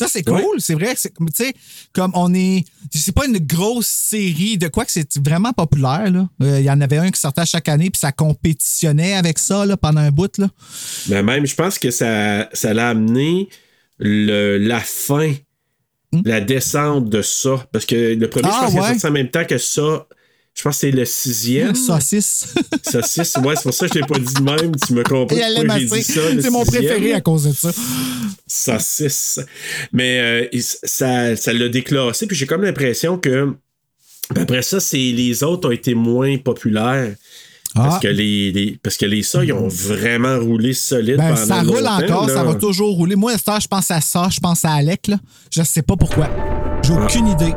[0.01, 0.59] Ça, c'est cool.
[0.59, 0.93] C'est vrai.
[0.95, 1.53] que c'est- Tu sais,
[1.93, 2.63] comme on est.
[2.93, 6.11] C'est pas une grosse série de quoi que c'est vraiment populaire.
[6.41, 9.65] Euh, Il y en avait un qui sortait chaque année, puis ça compétitionnait avec ça
[9.65, 10.37] là, pendant un bout.
[10.37, 10.49] Là.
[11.09, 13.49] Mais même, je pense que ça, ça l'a amené
[13.99, 15.33] le, la fin,
[16.25, 17.65] la descente de ça.
[17.71, 18.51] Parce que le premier, Hmm?
[18.53, 20.07] Ah, je pense qu'il sorti en même temps que ça.
[20.53, 21.73] Je pense que c'est le sixième.
[21.75, 22.53] Saucisse.
[22.91, 24.71] Saucisse, ouais, c'est pour ça que je l'ai pas dit de même.
[24.85, 26.21] Tu me comprends pourquoi j'ai dit ça.
[26.41, 27.71] C'est mon préféré à cause de ça.
[28.47, 29.39] Saucisse.
[29.93, 30.19] Mais
[30.53, 32.27] euh, ça, ça l'a déclassé.
[32.27, 33.53] Puis j'ai comme l'impression que
[34.33, 37.15] puis après ça, c'est les autres ont été moins populaires.
[37.73, 37.99] Parce Ah.
[38.01, 41.61] que les, les- parce que les ça, ils ont vraiment roulé solide Ben, pendant ça
[41.61, 42.33] roule encore, là.
[42.33, 43.15] ça va toujours rouler.
[43.15, 45.07] Moi, ça, je pense à ça, je pense à Alec.
[45.07, 45.17] Là.
[45.49, 46.29] Je sais pas pourquoi.
[46.83, 47.53] J'ai aucune idée.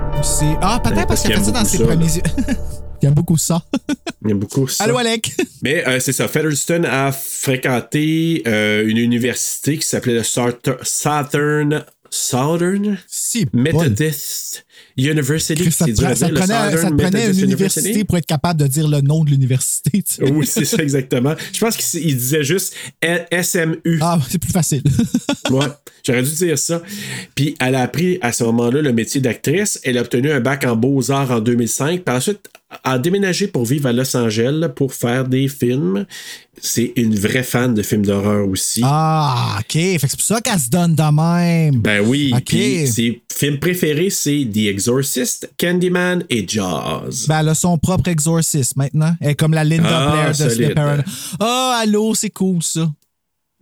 [0.62, 2.06] Ah, peut-être parce parce qu'elle qu'il fait ça dans ses premiers...
[3.02, 3.62] Il y a beaucoup ça.
[4.24, 4.84] Il y a beaucoup ça.
[4.84, 5.32] Allô, Alec?
[5.62, 6.28] Mais euh, c'est ça.
[6.28, 11.84] Featherston a fréquenté euh, une université qui s'appelait le Southern.
[12.10, 14.64] Southern Si, Methodist
[14.96, 15.70] University.
[15.70, 18.26] Ça te, dur pre- à ça te prenait, ça te prenait une université pour être
[18.26, 19.90] capable de dire le nom de l'université.
[20.02, 20.30] tu sais.
[20.30, 21.34] Oui, c'est ça, exactement.
[21.52, 22.74] Je pense qu'il il disait juste
[23.42, 23.98] SMU.
[24.01, 24.82] Ah, c'est plus facile.
[25.51, 25.66] Ouais,
[26.02, 26.82] j'aurais dû dire ça.
[27.34, 29.78] Puis elle a appris à ce moment-là le métier d'actrice.
[29.84, 32.02] Elle a obtenu un bac en beaux-arts en 2005.
[32.02, 32.48] Puis ensuite,
[32.82, 36.06] a déménagé pour vivre à Los Angeles pour faire des films.
[36.60, 38.80] C'est une vraie fan de films d'horreur aussi.
[38.84, 39.72] Ah, OK.
[39.72, 41.80] C'est pour ça qu'elle se donne de même.
[41.80, 42.32] Ben oui.
[42.34, 42.42] OK.
[42.46, 47.26] Puis ses films préférés, c'est The Exorcist, Candyman et Jaws.
[47.28, 49.14] Ben, elle a son propre exorciste maintenant.
[49.20, 51.02] Elle est comme la Linda Ah, Blair de Parent.
[51.40, 52.90] Ah, allô, c'est cool ça.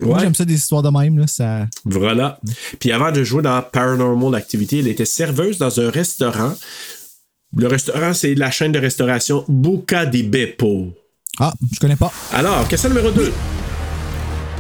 [0.01, 1.19] Moi, j'aime ça des histoires de même.
[1.19, 1.67] Là, ça...
[1.85, 2.41] Voilà.
[2.81, 6.55] Puis avant de jouer dans Paranormal Activity, elle était serveuse dans un restaurant.
[7.57, 10.93] Le restaurant, c'est la chaîne de restauration Buca di Beppo.
[11.39, 12.13] Ah, je connais pas.
[12.33, 13.33] Alors, question numéro 2.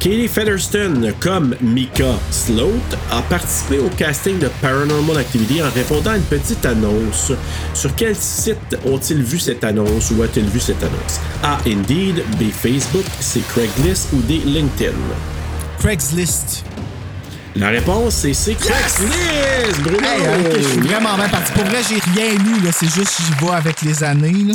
[0.02, 2.72] Katie Featherston, comme Mika Sloat,
[3.12, 7.30] a participé au casting de Paranormal Activity en répondant à une petite annonce.
[7.72, 11.20] Sur quel site ont-ils vu cette annonce ou a-t-il vu cette annonce?
[11.44, 11.58] A.
[11.66, 12.50] Indeed, B.
[12.50, 13.42] Facebook, C.
[13.50, 14.40] Craigslist ou D.
[14.44, 14.92] LinkedIn?
[15.78, 16.64] Craigslist.
[17.54, 18.54] La réponse, c'est.
[18.54, 20.00] Craigslist, Bruno!
[20.02, 21.52] Hey, ok, je suis vraiment bien parti.
[21.52, 22.60] Pour vrai, j'ai rien lu.
[22.64, 22.70] là.
[22.72, 24.32] C'est juste que j'y vais avec les années.
[24.48, 24.54] Là.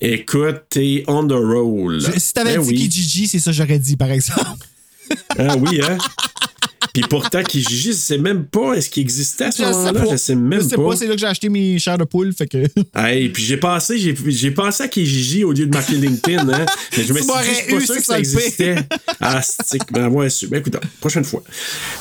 [0.00, 2.00] Écoute, t'es on the roll.
[2.00, 2.74] Je- si t'avais Ben dit oui.
[2.88, 4.40] Kijiji, c'est ça que j'aurais dit, par exemple.
[5.38, 5.98] Ah oui, hein?
[6.94, 10.00] Puis pourtant, Kijiji, je sais même pas, est-ce qu'il existait à ce Je sais moment-là?
[10.00, 10.10] pas.
[10.10, 12.32] Je sais même Je sais pas, c'est là que j'ai acheté mes chairs de poule.
[12.32, 12.64] Fait que.
[12.96, 16.66] Hey, puis j'ai pensé, j'ai, j'ai pensé à Kijiji au lieu de marquer LinkedIn, hein.
[16.96, 18.18] Mais je me Tu suis dit, m'aurais je suis pas eu, sûr c'est que ça
[18.18, 18.76] existait.
[19.20, 19.92] Ah, stick.
[19.92, 20.48] Ben, ouais, su.
[20.48, 21.42] Ben, écoute, prochaine fois.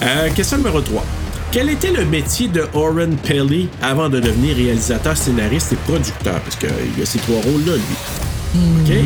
[0.01, 1.05] Euh, question numéro 3.
[1.51, 6.39] Quel était le métier de Oren Pelly avant de devenir réalisateur, scénariste et producteur?
[6.41, 8.61] Parce qu'il a ces trois rôles-là, lui.
[8.83, 8.89] OK?
[8.89, 8.97] Ouais,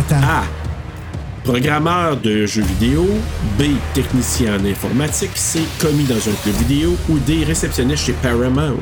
[0.00, 0.26] attends.
[0.26, 0.44] A.
[1.44, 3.06] Programmeur de jeux vidéo.
[3.58, 3.64] B.
[3.92, 5.30] Technicien en informatique.
[5.34, 5.60] C.
[5.78, 6.96] Commis dans un club vidéo.
[7.10, 7.44] Ou D.
[7.46, 8.76] Réceptionniste chez Paramount.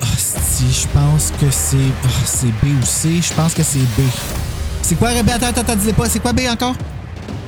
[0.00, 1.76] Ah, si, je pense que c'est.
[2.04, 3.20] ah, c'est B ou C.
[3.22, 4.00] Je pense que c'est B.
[4.80, 5.34] C'est quoi, Rebecca?
[5.48, 6.08] Attends, attends, dis pas.
[6.08, 6.74] C'est quoi B encore?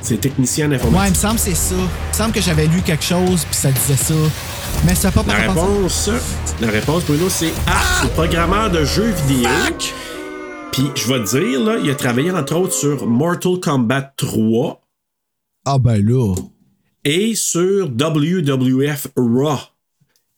[0.03, 1.15] C'est technicien en Ouais, il informatique.
[1.15, 1.75] me semble que c'est ça.
[1.75, 4.13] Il me semble que j'avais lu quelque chose puis ça disait ça.
[4.85, 5.39] Mais c'est pas La ça.
[5.41, 6.09] réponse,
[6.59, 7.77] la réponse, Bruno, c'est A.
[8.01, 9.49] C'est programmeur de jeux vidéo.
[10.71, 14.81] Puis, je vais te dire, là, il a travaillé entre autres sur Mortal Kombat 3
[15.65, 16.33] Ah, ben là.
[17.03, 19.57] et sur WWF Raw.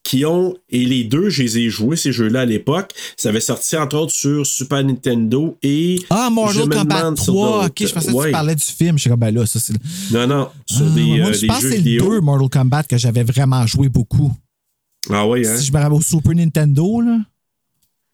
[0.04, 2.92] Qui ont, et les deux, je les ai joués, ces jeux-là, à l'époque.
[3.16, 5.98] Ça avait sorti entre autres sur Super Nintendo et.
[6.10, 7.66] Ah, Mortal Kombat demande sur 3.
[7.68, 8.26] Ok, je pensais que Ouais.
[8.26, 8.98] tu parlais du film.
[8.98, 9.74] Je suis comme, ben là, ça, c'est.
[10.12, 12.10] Non, non, sur Ah, des, moi, euh, je des pense que c'est le vidéo.
[12.10, 14.34] 2 Mortal Kombat que j'avais vraiment joué beaucoup.
[15.10, 15.56] Ah oui, hein?
[15.58, 17.20] Si je me rappelle au Super Nintendo, là.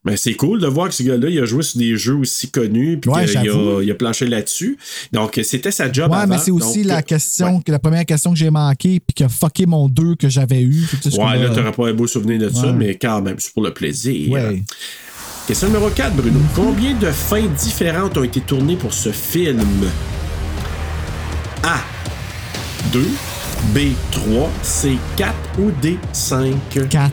[0.10, 2.49] Ben, c'est cool de voir que ce gars-là, il a joué sur des jeux aussi
[2.49, 3.77] connus, puis Ouais, qu'il j'avoue.
[3.77, 4.77] a, il a planché là-dessus.
[5.14, 6.34] Donc, c'était sa job Ouais, avant.
[6.36, 7.64] mais c'est aussi Donc, la euh, question, ouais.
[7.64, 10.61] que la première question que j'ai manquée puis qui a fucké mon 2 que j'avais
[10.61, 10.88] eu.
[11.02, 13.53] Tu sais, Ouais, là, t'auras pas un beau souvenir de ça, mais quand même, c'est
[13.53, 14.31] pour le plaisir.
[14.31, 14.64] Ouais.
[15.48, 16.40] Question numéro 4, Bruno.
[16.56, 19.60] Combien de fins différentes ont été tournées pour ce film?
[21.64, 21.80] A.
[22.94, 23.06] 2.
[23.73, 23.80] B.
[24.11, 24.49] 3.
[24.64, 24.98] C.
[25.18, 25.34] 4.
[25.60, 25.98] Ou D.
[26.14, 26.53] 5.
[26.90, 27.11] 4.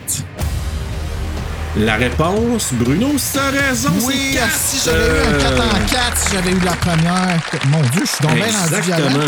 [1.79, 4.51] La réponse, Bruno, c'est raison, Oui, c'est 4.
[4.55, 7.39] si j'avais eu un 4 en 4, si j'avais eu la première.
[7.69, 8.65] Mon Dieu, je suis rendu violent.
[8.65, 9.19] Exactement.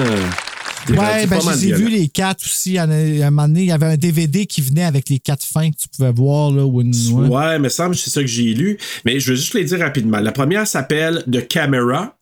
[0.86, 2.78] T'es Ouais, ben mal je les quatre aussi.
[2.78, 5.70] À un moment donné, il y avait un DVD qui venait avec les quatre fins
[5.70, 6.52] que tu pouvais voir.
[6.52, 6.94] Là, ou une,
[7.30, 7.60] ouais.
[7.60, 8.78] Me semble c'est ça que j'ai lu.
[9.06, 10.20] Mais je vais juste les dire rapidement.
[10.20, 12.16] La première s'appelle The Camera.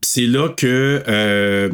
[0.00, 1.70] Puis c'est là que, euh,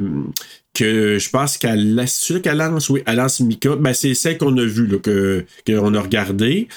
[0.79, 2.05] que je pense qu'elle là
[2.41, 3.75] qu'elle lance, oui, elle lance Mika.
[3.75, 6.69] Ben, c'est celle qu'on a vue, là, que, qu'on a regardée.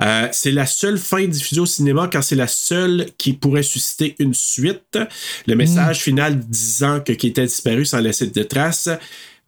[0.00, 4.16] Euh, c'est la seule fin diffusée au cinéma car c'est la seule qui pourrait susciter
[4.18, 4.98] une suite.
[5.46, 8.88] Le message final disant que qui était disparu sans laisser de traces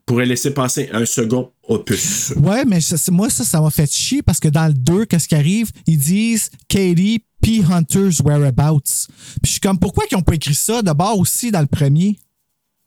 [0.04, 2.34] pourrait laisser passer un second opus.
[2.36, 5.28] Ouais, mais ça, moi, ça, ça m'a fait chier parce que dans le 2, qu'est-ce
[5.28, 5.70] qui arrive?
[5.86, 7.62] Ils disent Katie P.
[7.70, 9.08] Hunter's Whereabouts.
[9.42, 12.18] Puis je suis comme, pourquoi ils ont pas écrit ça d'abord aussi dans le premier?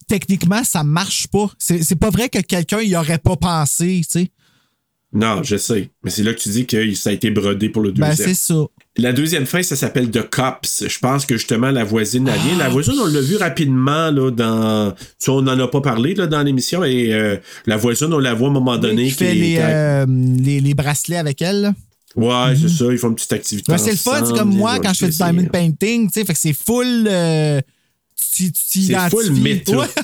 [0.08, 1.50] Techniquement, ça marche pas.
[1.58, 4.32] C'est pas vrai que quelqu'un y aurait pas pensé, tu sais.
[5.14, 5.90] Non, je sais.
[6.04, 8.10] Mais c'est là que tu dis que ça a été brodé pour le deuxième.
[8.10, 8.66] Ben, c'est ça.
[8.98, 10.84] La deuxième fin, ça s'appelle The Cops.
[10.88, 12.58] Je pense que justement, la voisine, Ah, vient.
[12.58, 14.92] La voisine, on l'a vu rapidement là, dans.
[14.92, 16.84] Tu sais, on n'en a pas parlé là, dans l'émission.
[16.84, 19.06] Et euh, la voisine, on la voit à un moment donné.
[19.06, 21.62] Qui fait qui- les, qui- euh, les, les bracelets avec elle.
[21.62, 21.74] là.
[22.18, 22.86] Ouais, c'est ça.
[22.92, 23.72] Ils font une petite activité.
[23.72, 26.26] Ouais, c'est le fun, c'est comme moi quand je fais du diamond painting, tu sais,
[26.26, 27.08] fait que c'est full.
[27.10, 27.62] euh,
[28.16, 29.64] tu tu C'est t'identifies.
[29.66, 29.78] full.
[29.78, 29.88] Ouais.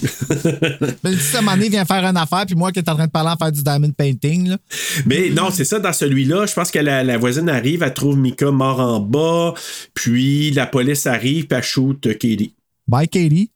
[1.02, 2.88] Ben, si à un moment donné, il vient faire une affaire, puis moi qui est
[2.88, 4.58] en train de parler en faire du diamond painting, là.
[5.06, 8.16] Mais non, c'est ça, dans celui-là, je pense que la, la voisine arrive, elle trouve
[8.16, 9.54] Mika mort en bas,
[9.94, 12.54] puis la police arrive, puis elle shoot euh, Katie.
[12.88, 13.50] Bye, Katie.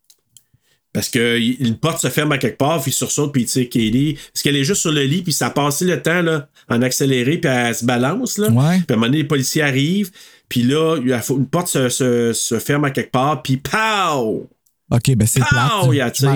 [0.92, 3.68] Parce que une porte se ferme à quelque part, puis il sursaute, puis il tire
[3.68, 4.16] Katie.
[4.32, 6.82] Parce qu'elle est juste sur le lit, puis ça a passé le temps là, en
[6.82, 8.38] accéléré, puis elle se balance.
[8.38, 8.50] Là.
[8.50, 8.76] Ouais.
[8.86, 10.10] Puis à un moment donné, les policiers arrivent,
[10.54, 10.98] puis là,
[11.30, 14.48] une porte se, se- se ferme à quelque part, puis POW!
[14.92, 15.48] OK, ben c'est Pow!
[15.48, 15.70] plate.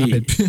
[0.08, 0.48] Il a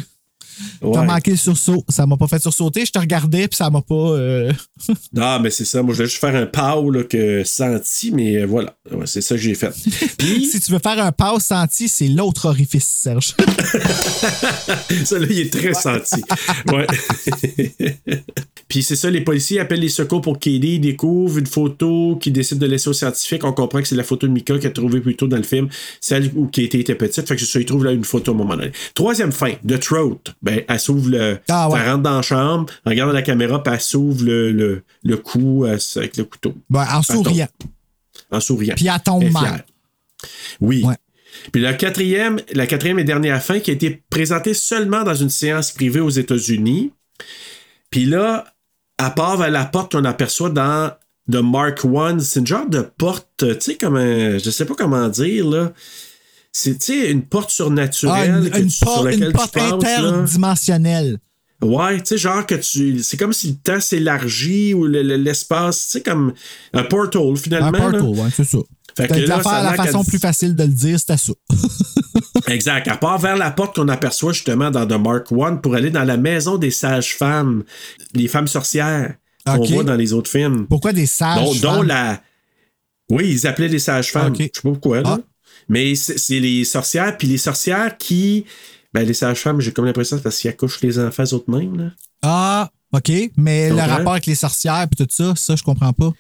[0.81, 1.84] T'as manqué le sursaut.
[1.90, 2.86] Ça m'a pas fait sursauter.
[2.86, 3.94] Je te regardais, puis ça m'a pas.
[3.95, 4.52] euh,
[5.14, 5.81] Non, mais c'est ça.
[5.81, 8.76] Moi, je voulais juste faire un POW là, que senti, mais euh, voilà.
[8.91, 9.73] Ouais, c'est ça que j'ai fait.
[10.18, 13.36] Puis, si tu veux faire un pause senti, c'est l'autre orifice, Serge.
[15.06, 16.22] ça, là, il est très senti.
[16.72, 16.88] Ouais.
[18.68, 22.34] Puis c'est ça, les policiers appellent les secours pour Katie, ils découvrent une photo qu'ils
[22.34, 23.44] décident de laisser aux scientifiques.
[23.44, 25.44] On comprend que c'est la photo de Mika qu'il a trouvée plus tôt dans le
[25.44, 25.69] film,
[25.99, 27.27] celle où Katie était petite.
[27.27, 28.72] Fait que ça, ils trouvent là une photo à un moment donné.
[28.94, 30.19] Troisième fin, The Throat.
[30.44, 31.39] Ben, elle s'ouvre le.
[31.49, 31.80] Ah ouais.
[31.80, 35.17] Elle rentre dans la chambre, elle regarde la caméra, puis elle s'ouvre le, le, le
[35.17, 36.55] cou euh, avec le couteau.
[36.69, 37.47] Ben, en souriant.
[38.31, 38.76] En souriant.
[38.76, 39.65] Puis elle tombe mal.
[40.59, 40.84] Oui.
[40.84, 40.95] Ouais.
[41.51, 45.30] Puis la quatrième, la quatrième et dernière fin qui a été présentée seulement dans une
[45.30, 46.91] séance privée aux États-Unis.
[47.89, 48.53] Puis là,
[48.97, 50.91] à part vers la porte qu'on aperçoit dans
[51.31, 54.76] The Mark One, c'est une genre de porte, tu sais, comme un, je sais pas
[54.76, 55.71] comment dire, là.
[56.51, 58.43] C'est, une porte Ah, surnaturelle.
[58.45, 59.76] une, que une tu- sur porte, laquelle une tu porte passes, là.
[59.76, 61.19] interdimensionnelle.
[61.61, 63.03] Ouais, tu sais, genre que tu.
[63.03, 66.34] C'est comme si le temps s'élargit ou le- le- l'espace, tu sais, comme
[66.73, 67.67] un portal finalement.
[67.67, 68.57] Un portal, ouais, c'est ça.
[68.97, 71.34] Fait que Fait que là, la, ça façon plus facile de le dire, c'était ça.
[72.47, 72.88] Exact.
[72.88, 76.03] À part vers la porte qu'on aperçoit justement dans The Mark One pour aller dans
[76.03, 77.63] la maison des sages-femmes,
[78.13, 79.15] les femmes sorcières
[79.45, 80.65] qu'on voit dans les autres films.
[80.67, 81.88] Pourquoi des sages Dont, dont femmes?
[81.88, 82.21] la.
[83.11, 84.31] Oui, ils appelaient les sages-femmes.
[84.34, 84.38] Ok.
[84.39, 85.17] Je sais pas pourquoi, là.
[85.19, 85.19] Ah.
[85.70, 88.46] Mais c'est les sorcières, puis les sorcières qui.
[88.94, 91.91] Ben, les sages-femmes, j'ai comme l'impression que c'est parce qu'ils accouchent les enfants eux-mêmes, là.
[92.24, 93.12] Ah, OK.
[93.38, 96.12] Mais le rapport avec les sorcières et tout ça, ça, je comprends pas.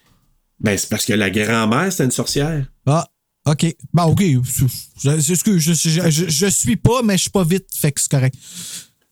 [0.59, 2.63] Ben, c'est parce que la grand-mère, c'était une sorcière.
[2.85, 3.07] Ah,
[3.47, 3.75] OK.
[3.91, 4.21] Bon, OK.
[4.21, 7.91] Je, je, excuse, je, je, je- je suis pas, mais je suis pas vite, fait
[7.91, 8.35] que c'est correct.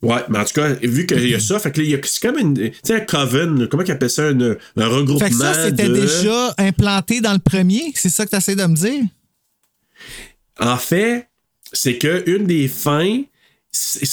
[0.03, 2.37] Ouais, mais en tout cas, vu qu'il y a ça, fait que là, c'est comme
[2.37, 2.53] une.
[2.53, 4.25] Tu sais, un coven, comment ils appellent ça?
[4.27, 5.17] Un, un regroupement.
[5.25, 5.95] Fait que ça, c'était de...
[6.01, 7.91] déjà implanté dans le premier?
[7.95, 9.03] C'est ça que tu essaies de me dire?
[10.59, 11.27] En fait,
[11.73, 13.21] c'est que une des fins,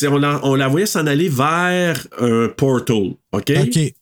[0.09, 3.53] on, la, on la voyait s'en aller vers un portal, OK?
[3.57, 3.95] OK.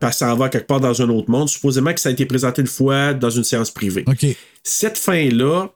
[0.00, 1.48] Parce que ça en va quelque part dans un autre monde.
[1.48, 4.04] Supposément que ça a été présenté une fois dans une séance privée.
[4.06, 4.24] OK.
[4.62, 5.68] Cette fin-là,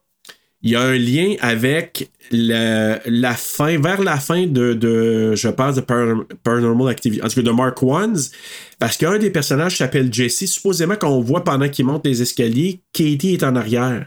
[0.62, 5.48] il y a un lien avec la, la fin, vers la fin de, de je
[5.48, 8.18] pense, de Par- Paranormal Activity, en tout cas de Mark Ones,
[8.78, 10.46] parce qu'un des personnages s'appelle Jesse.
[10.46, 14.06] Supposément qu'on voit pendant qu'il monte les escaliers, Katie est en arrière.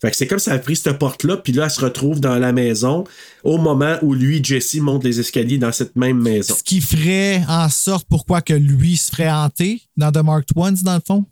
[0.00, 2.38] Fait que c'est comme ça a pris cette porte-là, puis là, elle se retrouve dans
[2.38, 3.04] la maison
[3.42, 6.54] au moment où lui, Jesse, monte les escaliers dans cette même maison.
[6.54, 10.76] Ce qui ferait en sorte pourquoi que lui se ferait hanter dans The Marked Ones,
[10.84, 11.24] dans le fond?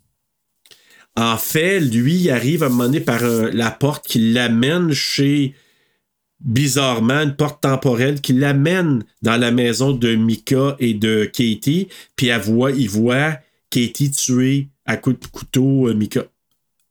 [1.17, 4.93] En fait, lui, il arrive à un moment donné par un- la porte qui l'amène
[4.93, 5.55] chez,
[6.41, 12.27] bizarrement, une porte temporelle qui l'amène dans la maison de Mika et de Katie, puis
[12.27, 13.39] elle voit, il voit
[13.71, 16.25] Katie tuer à coup de couteau euh, Mika.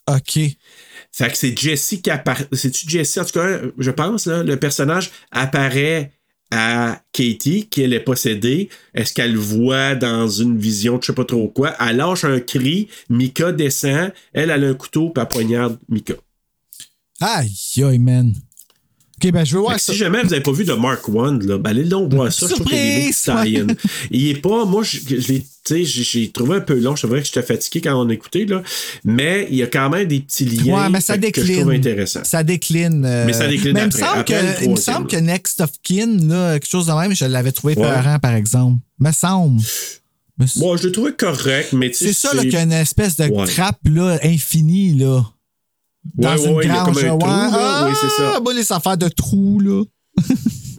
[0.08, 0.40] OK.
[1.18, 2.46] C'est Jesse qui apparaît.
[2.52, 6.12] C'est-tu Jesse, en tout cas, je pense, le personnage apparaît
[6.52, 8.70] à Katie, qui elle est possédée.
[8.94, 11.74] Est-ce qu'elle voit dans une vision de je sais pas trop quoi?
[11.80, 16.16] Elle lâche un cri, Mika descend, elle, elle a un couteau, puis elle poignarde Mika.
[17.22, 17.52] Aïe,
[17.84, 18.34] aïe, man.
[19.24, 19.94] OK, ben je veux voir ça.
[19.94, 22.48] si jamais vous n'avez pas vu de Mark One, là, ben allez donc voir ça.
[22.48, 23.54] Je trouve qu'il y a des beaux Surprise!
[23.54, 23.68] tie-in.
[24.12, 26.96] Il est pas, moi, je, je l'ai, j'ai, trouvé un peu long.
[26.98, 28.62] C'est vrai que j'étais fatigué quand on écoutait, là.
[29.06, 31.46] Mais il y a quand même des petits liens Ouais, mais ça fait que- je
[31.48, 31.62] décline.
[31.62, 32.20] trouve intéressant.
[32.26, 33.06] Ça décline.
[33.06, 34.00] euh, Mais ça décline mais il me après.
[34.06, 37.24] semble, que, il me semble que Next of Kin, là, quelque chose de même, je
[37.26, 37.84] l'avais trouvé Ouais.
[37.88, 38.80] peurant, par exemple.
[39.00, 39.62] Me semble.
[40.58, 42.08] Moi, je l'ai trouvé correct, mais tu sais.
[42.08, 43.46] c'est ça, là, qu'il y a une espèce de Ouais.
[43.48, 45.24] trappe, là, infinie, là.
[46.14, 46.96] Dans Ouais, une ouais, il y a grange.
[46.96, 47.52] comme un trou, ouais.
[47.52, 47.86] là.
[47.90, 48.34] Oui, c'est ça.
[48.36, 49.84] Ah, moi, les affaires de trous, là.
[50.24, 50.28] Puis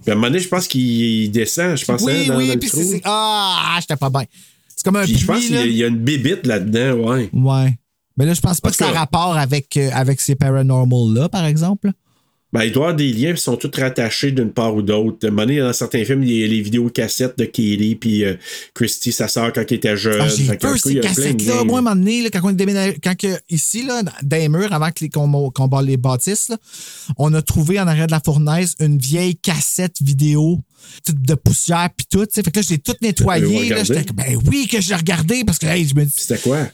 [0.08, 2.54] à un moment donné, je pense qu'il descend, je pense, oui, hein, dans, oui, dans
[2.54, 2.80] le puis trou.
[3.04, 4.22] Ah, j'étais pas bien.
[4.68, 7.28] C'est comme un Puis je pense qu'il y, y a une bébite là-dedans, ouais.
[7.32, 7.76] Ouais.
[8.16, 11.28] Mais là, je pense pas que tout ça a rapport avec, euh, avec ces paranormal-là,
[11.28, 11.90] par exemple.
[12.56, 15.28] Ben, il doit y avoir des liens qui sont tous rattachés d'une part ou d'autre.
[15.28, 18.36] Dans certains films, il y a les vidéos cassettes de Katie puis euh,
[18.72, 20.22] Christy, sa sœur, quand elle était jeune.
[20.22, 21.64] Ah, j'ai tout ces cassettes-là.
[21.64, 24.36] Moi, à un moment donné, là, quand on est déménagé, quand que, ici, là, dans
[24.38, 26.56] les murs, avant qu'on barre les bâtisses, là,
[27.18, 30.60] on a trouvé en arrière de la fournaise une vieille cassette vidéo
[31.04, 32.24] toute de poussière puis tout.
[32.24, 32.42] tu sais.
[32.42, 32.64] Fait que là,
[33.68, 33.84] regardé?
[33.84, 36.14] J'étais comme, ben oui, que je l'ai regardé parce que, hey, je me dis.
[36.16, 36.68] C'était quoi?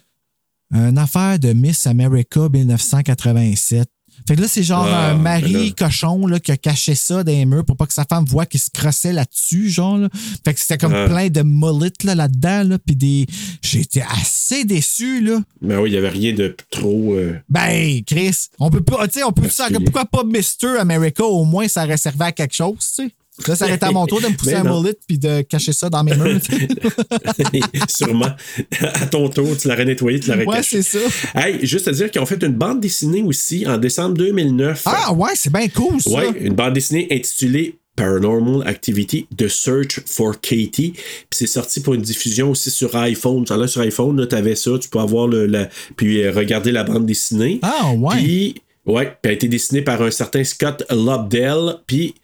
[0.73, 3.89] Une affaire de Miss America 1987.
[4.27, 7.25] Fait que là, c'est genre Ah, un ben mari cochon là, qui a caché ça
[7.25, 9.99] dans les murs pour pas que sa femme voit qu'il se crossait là-dessus, genre.
[9.99, 10.09] Là.
[10.45, 11.09] Fait que c'était comme Ah.
[11.09, 13.27] plein de mullets là, là-dedans, là, puis des...
[13.63, 15.41] J'étais assez déçu, là.
[15.61, 17.15] Ben oui, il n'y avait rien de trop.
[17.15, 20.79] euh, Ben, Chris, on peut pas, tu sais, on peut ça, pourquoi pas Mr.
[20.81, 23.11] America, au moins, ça aurait servi à quelque chose, tu sais?
[23.49, 25.41] Là, ça aurait été à mon tour de me pousser Ben un mullet puis de
[25.43, 26.39] cacher ça dans mes murs.
[26.45, 27.61] sais.
[28.05, 28.31] Sûrement.
[28.83, 30.83] À ton tour, tu l'aurais nettoyé, tu l'aurais Ouais, caché.
[30.83, 31.41] c'est ça.
[31.41, 34.83] Hey, juste à dire qu'ils ont fait une bande dessinée aussi en décembre 2009.
[34.87, 36.11] Ah, ouais, c'est bien cool, ça.
[36.11, 40.93] Ouais, une bande dessinée intitulée Paranormal Activity The Search for Katie.
[40.93, 43.45] Puis c'est sorti pour une diffusion aussi sur iPhone.
[43.49, 46.85] Là, sur iPhone, tu avais ça, tu peux avoir le, la- puis euh, regarder la
[46.85, 47.61] bande dessinée.
[47.63, 48.17] Ah, ouais.
[48.17, 48.55] Puis,
[48.87, 51.77] ouais, puis a été dessinée par un certain Scott Lobdell.
[51.87, 52.15] Puis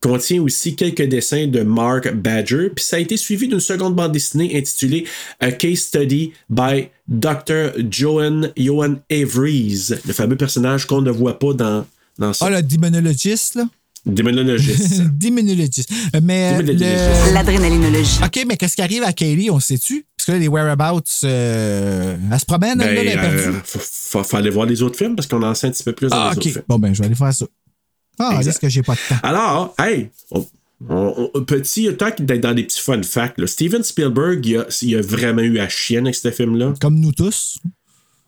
[0.00, 2.68] contient aussi quelques dessins de Mark Badger.
[2.74, 5.04] Puis ça a été suivi d'une seconde bande dessinée intitulée
[5.40, 7.72] A Case Study by Dr.
[7.90, 11.86] Johan, Johan Averies, le fameux personnage qu'on ne voit pas dans,
[12.18, 12.46] dans ça.
[12.46, 13.64] Ah, le démonologiste, là?
[14.04, 15.02] Démonologiste.
[15.18, 15.90] Démonologiste.
[16.22, 17.34] Mais euh, le...
[17.34, 18.20] L'adrénalinologie.
[18.24, 20.06] OK, mais qu'est-ce qui arrive à Kaylee, on sait-tu?
[20.16, 23.48] Parce que là, les whereabouts, euh, elle se promène, elle, là, elle est Ben, perdue.
[23.48, 25.82] euh, faut, faut- faut aller voir les autres films parce qu'on en sait un petit
[25.82, 26.36] peu plus dans Ah, les OK.
[26.38, 26.62] autres films.
[26.68, 27.46] Bon, ben, je vais aller faire ça.
[28.18, 29.20] Ah, est-ce que j'ai pas de temps?
[29.22, 30.46] Alors, hey, on-
[30.88, 34.66] on- on- petit, tant d'être dans des petits fun facts, là, Steven Spielberg, il a,
[34.82, 36.74] il a vraiment eu à chienne avec ce film-là.
[36.80, 37.58] Comme nous tous.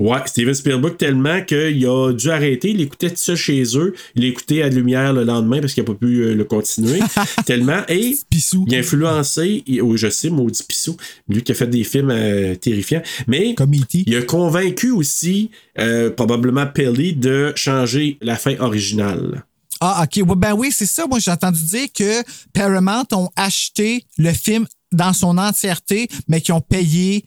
[0.01, 4.25] Ouais, Steven Spielberg tellement qu'il a dû arrêter, il écoutait tout ça chez eux, il
[4.27, 7.01] écoutait à la lumière le lendemain parce qu'il n'a pas pu euh, le continuer.
[7.47, 8.65] tellement, et Pissou.
[8.69, 10.97] il a influencé, il- oui, je sais, maudit Pissou,
[11.29, 14.05] lui qui a fait des films euh, terrifiants, mais Comme E E.T.
[14.07, 15.51] il a convaincu aussi,
[15.81, 19.43] euh, probablement Pelly, de changer la fin originale.
[19.81, 20.25] Ah, OK.
[20.37, 21.07] Ben oui, c'est ça.
[21.07, 22.23] Moi, j'ai entendu dire que
[22.53, 27.25] Paramount ont acheté le film dans son entièreté, mais qu'ils ont payé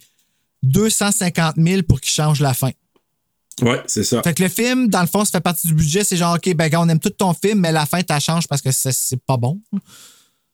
[0.63, 2.71] 250 000 pour qu'il change la fin.
[3.61, 4.21] Ouais, c'est ça.
[4.23, 6.03] Fait que le film, dans le fond, ça fait partie du budget.
[6.03, 8.47] C'est genre, OK, ben, gars, on aime tout ton film, mais la fin, t'as change
[8.47, 9.59] parce que c'est pas bon.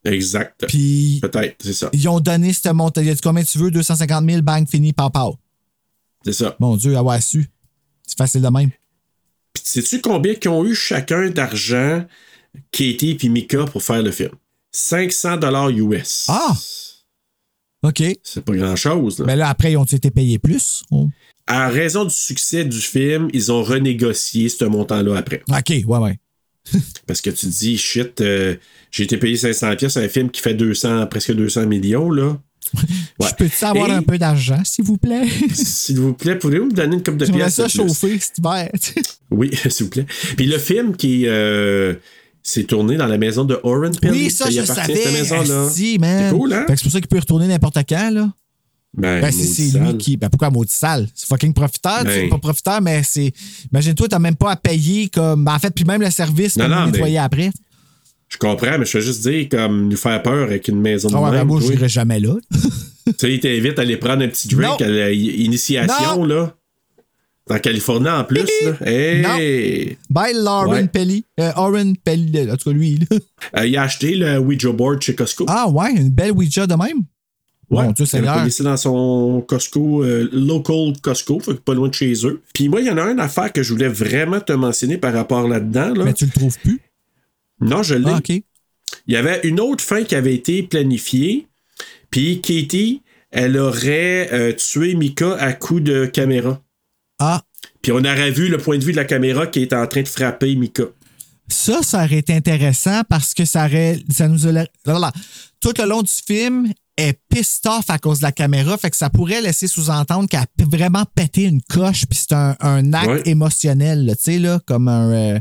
[0.04, 0.66] Exact.
[0.68, 1.90] Puis, Peut-être, c'est ça.
[1.94, 3.02] ils ont donné ce montant.
[3.02, 3.72] Il a dit combien tu veux?
[3.72, 5.38] 250 000, bang, fini, pow.
[6.24, 6.56] C'est ça.
[6.60, 7.50] Mon Dieu, avoir su.
[8.06, 8.70] C'est facile de même.
[9.64, 12.06] Puis sais-tu combien qu'ils ont eu chacun d'argent,
[12.72, 14.32] Katie et Mika, pour faire le film?
[14.72, 16.26] 500 dollars US.
[16.30, 16.56] Ah!
[17.84, 18.04] OK.
[18.24, 19.24] C'est pas grand-chose.
[19.26, 20.84] Mais là, après, ils ont été payés plus?
[21.46, 25.42] À raison du succès du film, ils ont renégocié ce montant-là après.
[25.50, 26.20] OK, ouais, ouais.
[27.08, 28.56] Parce que tu te dis, shit, euh,
[28.92, 32.38] j'ai été payé 500 pièces un film qui fait 200, presque 200 millions, là.
[33.20, 33.28] Ouais.
[33.30, 35.28] Je peux-tu avoir Et- un peu d'argent, s'il vous plaît?
[35.54, 37.56] S'il vous plaît, pourriez-vous me donner une coupe de pièces?
[37.56, 38.70] ça chauffer cet hiver.
[39.32, 40.06] Oui, s'il vous plaît.
[40.38, 41.96] Puis le film qui euh,
[42.44, 44.12] s'est tourné dans la maison de Oren Pell.
[44.12, 44.96] oui, ça, je appartient, savais.
[45.04, 45.64] cette maison-là.
[46.00, 46.30] Man.
[46.32, 46.66] C'est cool, hein?
[46.70, 48.32] C'est pour ça qu'il peut retourner n'importe quand, là.
[48.96, 50.16] Ben, Ben, si c'est lui qui.
[50.18, 51.08] Ben, pourquoi maudit sale?
[51.14, 52.04] C'est fucking profiteur.
[52.06, 52.10] Ben.
[52.14, 53.34] C'est pas profiteur, mais c'est.
[53.72, 55.44] Imagine-toi, t'as même pas à payer comme.
[55.44, 57.52] ben, en fait, puis même le service pour nettoyer mais- après.
[58.30, 61.14] Je comprends, mais je veux juste dire, comme nous faire peur avec une maison de
[61.14, 61.48] ben, même.
[61.48, 62.34] moi, je n'irai jamais là.
[63.08, 64.86] Tu sais, il t'invite à aller prendre un petit drink Non.
[64.86, 66.54] à l'initiation, là.
[67.48, 68.74] Dans Californie en plus, là.
[68.86, 69.98] Hey!
[70.10, 70.88] Bye, Lauren Ouais.
[70.88, 71.24] Pelly.
[71.40, 73.00] Euh, Oren Pelly, en tout cas, lui.
[73.10, 73.18] là.
[73.58, 75.46] Euh, il a acheté le Ouija board chez Costco.
[75.48, 77.04] Ah, ouais, une belle Ouija de même?
[77.70, 81.88] Ouais, Mon Dieu, a laissé dans son Costco, euh, local Costco, fait que pas loin
[81.88, 82.42] de chez eux.
[82.54, 85.14] Puis moi, il y en a une affaire que je voulais vraiment te mentionner par
[85.14, 85.94] rapport là-dedans.
[85.94, 86.04] Là.
[86.04, 86.82] Mais tu le trouves plus?
[87.62, 88.12] Non, je l'ai.
[88.12, 88.20] Ah.
[89.08, 91.48] Il y avait une autre fin qui avait été planifiée.
[92.10, 93.02] Puis Katie,
[93.32, 96.62] elle aurait euh, tué Mika à coup de caméra.
[97.20, 97.44] Ah,
[97.82, 100.02] Puis on aurait vu le point de vue de la caméra qui est en train
[100.04, 100.84] de frapper Mika.
[101.50, 104.00] Ça, ça aurait été intéressant parce que ça aurait.
[104.10, 105.12] Ça nous aurait- Voilà.
[105.60, 108.98] Tout le long du film est pissed off à cause de la caméra, fait que
[108.98, 113.08] ça pourrait laisser sous-entendre qu'elle a vraiment pété une coche, puis c'est un, un acte
[113.08, 113.22] Ouais.
[113.26, 115.12] émotionnel, tu sais, là, comme un.
[115.12, 115.40] euh,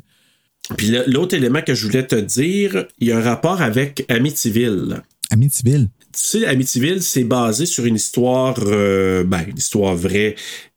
[0.77, 5.03] Puis l'autre élément que je voulais te dire, il y a un rapport avec Amityville.
[5.31, 5.89] Amityville?
[6.13, 10.35] Tu sais, Amityville, c'est basé sur une histoire, euh, ben, une histoire vraie.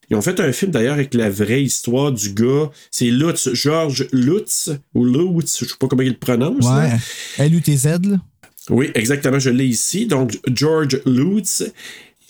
[0.09, 2.71] Ils ont fait un film d'ailleurs avec la vraie histoire du gars.
[2.91, 6.65] C'est Lutz, George Lutz, ou Lutz, je sais pas comment il le prononce.
[6.65, 7.47] Ouais.
[7.47, 8.19] LUTZ, là.
[8.69, 10.05] Oui, exactement, je l'ai ici.
[10.05, 11.63] Donc, George Lutz.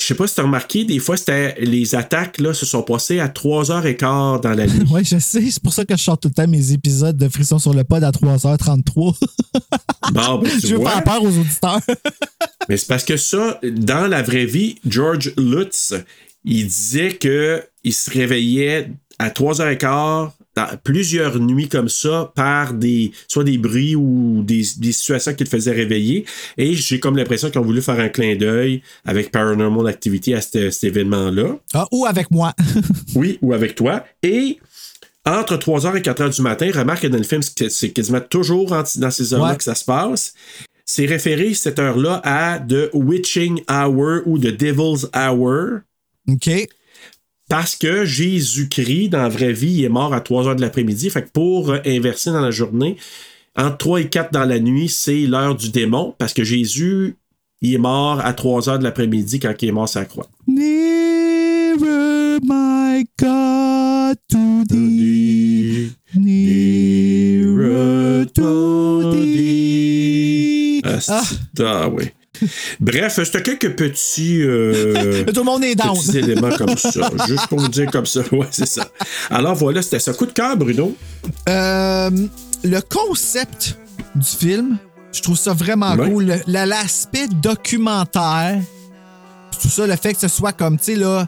[0.09, 2.81] Je sais pas si tu as remarqué, des fois, c'était les attaques là, se sont
[2.81, 4.81] passées à 3h15 dans la nuit.
[4.89, 5.51] Ouais, je sais.
[5.51, 7.83] C'est pour ça que je sors tout le temps mes épisodes de Frisson sur le
[7.83, 9.15] pod à 3h33.
[10.11, 11.79] Bon, ben, tu je veux faire peur aux auditeurs.
[12.69, 15.93] Mais c'est parce que ça, dans la vraie vie, George Lutz,
[16.43, 23.11] il disait que il se réveillait à 3h15 dans plusieurs nuits comme ça par des
[23.27, 26.25] soit des bruits ou des, des situations qui le faisaient réveiller.
[26.57, 30.41] Et j'ai comme l'impression qu'ils ont voulu faire un clin d'œil avec Paranormal Activity à
[30.41, 31.57] cet, cet événement-là.
[31.73, 32.53] Ah, ou avec moi.
[33.15, 34.03] Oui, ou avec toi.
[34.23, 34.59] Et
[35.25, 39.11] entre 3h et 4h du matin, remarque que dans le film, c'est quasiment toujours dans
[39.11, 39.57] ces heures-là Ouais.
[39.57, 40.33] que ça se passe.
[40.85, 45.81] C'est référé cette heure-là à The Witching Hour ou The Devil's Hour.
[46.27, 46.49] OK.
[47.49, 51.09] Parce que Jésus-Christ, dans la vraie vie, il est mort à 3 heures de l'après-midi.
[51.09, 52.95] Fait que pour euh, inverser dans la journée,
[53.57, 56.13] entre 3 et 4 dans la nuit, c'est l'heure du démon.
[56.19, 57.15] Parce que Jésus,
[57.61, 60.27] il est mort à 3 heures de l'après-midi quand il est mort sur la croix.
[60.47, 65.91] Nearer, my God, to thee.
[66.15, 70.81] Nearer to thee.
[70.85, 72.05] Ah, c'est- ah, oui.
[72.79, 75.95] Bref, c'était quelques petits, euh, Tout le monde est down.
[75.97, 77.09] petits éléments comme ça.
[77.27, 78.21] Juste pour vous dire comme ça.
[78.31, 78.87] Ouais, c'est ça.
[79.29, 80.13] Alors voilà, c'était ça.
[80.13, 80.95] Coup de cœur, Bruno.
[81.47, 82.09] Euh,
[82.63, 83.77] le concept
[84.15, 84.77] du film,
[85.11, 86.09] je trouve ça vraiment Ouais.
[86.09, 86.35] cool.
[86.47, 88.59] L'aspect documentaire,
[89.61, 91.27] tout ça, le fait que ce soit comme, tu sais, là,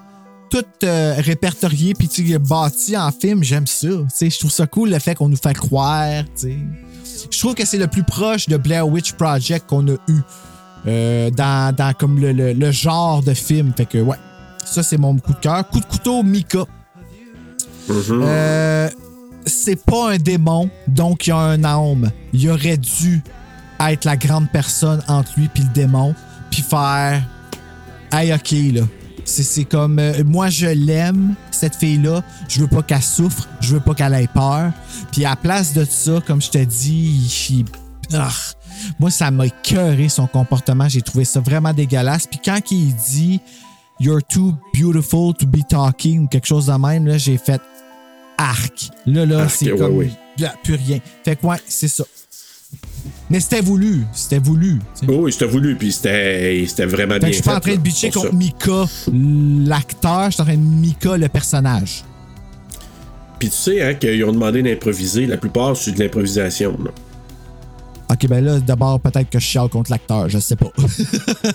[0.49, 3.88] tout euh, répertorié puis tu bâti en film, j'aime ça.
[3.88, 6.23] Tu sais, je trouve ça cool le fait qu'on nous fait croire.
[6.35, 6.57] tu sais.
[7.31, 10.19] Je trouve que c'est le plus proche de Blair Witch Project qu'on a eu
[10.88, 13.72] euh, dans, dans comme le, le- le genre de film.
[13.76, 14.18] Fait que ouais,
[14.66, 15.68] ça c'est mon coup de cœur.
[15.70, 16.66] Coup de couteau, Mika.
[18.24, 18.90] Euh,
[19.45, 22.12] c'est pas un démon, donc il y a un âme.
[22.34, 23.22] Il aurait dû
[23.80, 26.14] être la grande personne entre lui puis le démon,
[26.49, 27.24] puis faire
[28.14, 28.82] Hey, ok, là.
[29.24, 33.48] C'est, c'est comme euh, moi je l'aime cette fille là je veux pas qu'elle souffre
[33.62, 34.72] je veux pas qu'elle ait peur
[35.12, 37.66] puis à la place de ça comme je te dis il-
[38.16, 38.30] ah,
[38.99, 43.40] moi ça m'a écœuré son comportement j'ai trouvé ça vraiment dégueulasse puis quand il dit
[43.99, 47.62] you're too beautiful to be talking ou quelque chose de même là j'ai fait
[48.38, 50.12] arc là là c'est ouais, comme ouais.
[50.40, 52.03] là, plus rien fait que ouais c'est ça
[53.30, 55.12] mais c'était voulu c'était voulu tu sais.
[55.12, 57.76] Oh, oui, c'était voulu, puis c'était vraiment Fait bien que je suis pas en train
[57.76, 58.36] de bitcher contre ça.
[58.36, 62.03] Mika, l'acteur, je suis en train de Mika, le personnage.
[63.41, 65.26] Puis tu sais hein, qu'ils ont demandé d'improviser.
[65.26, 66.78] La plupart, c'est de l'improvisation.
[68.11, 70.71] Ok, ben là, d'abord, peut-être que je chiale contre l'acteur, je sais pas.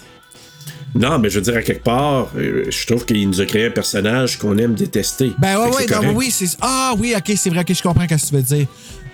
[0.95, 3.67] Non, mais je veux dire, à quelque part, euh, je trouve qu'il nous a créé
[3.67, 5.33] un personnage qu'on aime détester.
[5.39, 6.49] ben ouais, ouais, c'est non, oui, c'est.
[6.63, 8.67] Ah oui, ok, c'est vrai que je comprends ce que tu veux dire.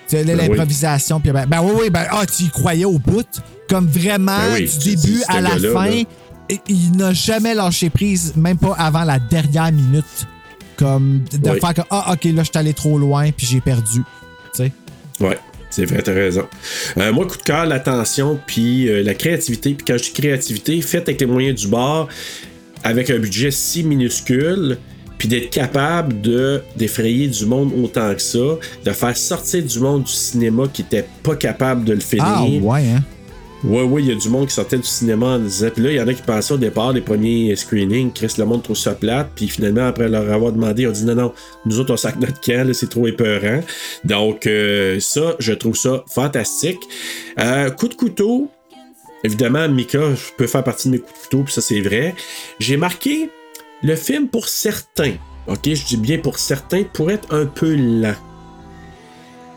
[0.07, 3.27] C'est Ben l'improvisation, puis ben, ben oui, oui, ben, ah, tu y croyais au bout.
[3.67, 6.03] Comme vraiment, Ben oui, du tu début à la fin, là.
[6.69, 10.05] il n'a jamais lâché prise, même pas avant la dernière minute.
[10.77, 11.59] Comme de Oui.
[11.59, 14.03] faire que, ah, ok, là, je suis allé trop loin, puis j'ai perdu.
[14.55, 14.71] Tu sais?
[15.19, 15.37] Ouais,
[15.73, 16.45] c'est vrai, t'as raison.
[16.97, 19.73] Euh, moi, coup de cœur, l'attention, puis euh, la créativité.
[19.73, 22.09] Puis quand je dis créativité, faite avec les moyens du bord,
[22.83, 24.77] avec un budget si minuscule,
[25.17, 30.03] puis d'être capable de d'effrayer du monde autant que ça, de faire sortir du monde
[30.03, 32.23] du cinéma qui était pas capable de le finir.
[32.23, 33.03] Ah, ouais, hein.
[33.63, 35.69] Ouais, ouais, il y a du monde qui sortait du cinéma en disant.
[35.73, 38.43] Puis là, il y en a qui pensaient au départ des premiers screenings, Chris, le
[38.43, 39.29] monde trouve ça plate.
[39.35, 41.33] Puis finalement, après leur avoir demandé, ont dit non, non,
[41.65, 43.61] nous autres, on sac notre camp, c'est trop épeurant.
[44.03, 46.81] Donc, euh, ça, je trouve ça fantastique.
[47.39, 48.49] Euh, coup de couteau,
[49.23, 52.15] évidemment, Mika peut faire partie de mes coups de couteau, puis ça, c'est vrai.
[52.59, 53.29] J'ai marqué
[53.81, 55.13] le film pour certains.
[55.47, 58.15] Ok, je dis bien pour certains, pour être un peu lent.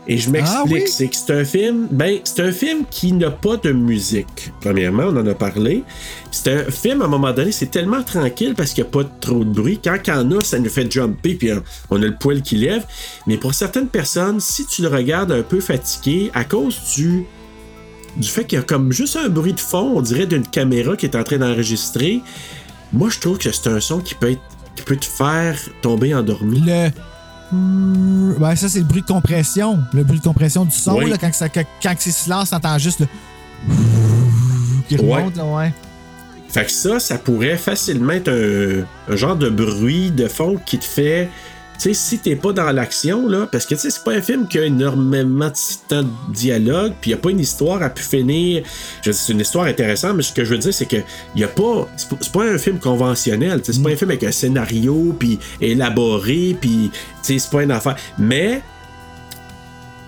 [0.09, 0.83] Et je m'explique, Ah oui?
[0.87, 4.51] c'est que c'est un film, ben, c'est un film qui n'a pas de musique.
[4.61, 5.83] Premièrement, on en a parlé.
[6.31, 9.03] C'est un film, à un moment donné, c'est tellement tranquille parce qu'il n'y a pas
[9.19, 9.79] trop de bruit.
[9.83, 12.41] Quand il y en a, ça nous fait jumper, puis on- on a le poil
[12.41, 12.85] qui lève.
[13.27, 17.25] Mais pour certaines personnes, si tu le regardes un peu fatigué, à cause du,
[18.15, 20.95] du fait qu'il y a comme juste un bruit de fond, on dirait d'une caméra
[20.95, 22.21] qui est en train d'enregistrer,
[22.93, 24.41] moi, je trouve que c'est un son qui peut être
[24.77, 26.61] qui peut te faire tomber endormi.
[26.65, 26.89] Le.
[27.51, 29.79] Ben, ça, c'est le bruit de compression.
[29.93, 31.09] Le bruit de compression du son, Oui.
[31.09, 33.07] là, quand, ça, quand, quand c'est silence, t'entends juste le.
[34.87, 35.15] qui Ouais.
[35.17, 35.73] remonte, là, ouais.
[36.49, 40.77] Fait que ça, ça pourrait facilement être un, un genre de bruit de fond qui
[40.79, 41.29] te fait.
[41.77, 44.21] Tu sais, si t'es pas dans l'action, là, parce que tu sais, c'est pas un
[44.21, 47.89] film qui a énormément de temps de dialogue, puis il a pas une histoire à
[47.89, 48.63] pu finir.
[49.03, 50.97] C'est une histoire intéressante, mais ce que je veux dire, c'est que
[51.35, 51.87] y a pas.
[51.95, 56.91] C'est pas, un film conventionnel, c'est pas un film avec un scénario, puis élaboré, puis
[57.21, 57.95] c'est pas une affaire.
[58.17, 58.61] Mais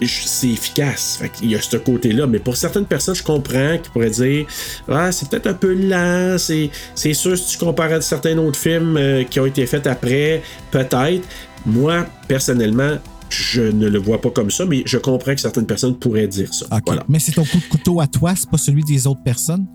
[0.08, 1.22] c'est efficace.
[1.42, 2.28] Il y a ce côté-là.
[2.28, 4.46] Mais pour certaines personnes, je comprends qui pourraient dire
[4.88, 6.38] Ah, c'est peut-être un peu lent.
[6.38, 9.88] C'est, c'est sûr, si tu compares à certains autres films euh, qui ont été faits
[9.88, 10.42] après,
[10.72, 11.28] peut-être.
[11.66, 12.98] Moi, personnellement,
[13.30, 16.54] je ne le vois pas comme ça, mais je comprends que certaines personnes pourraient dire
[16.54, 16.66] ça.
[16.72, 16.84] Ok.
[16.88, 17.04] Voilà.
[17.08, 19.66] Mais c'est ton coup de couteau à toi, c'est pas celui des autres personnes?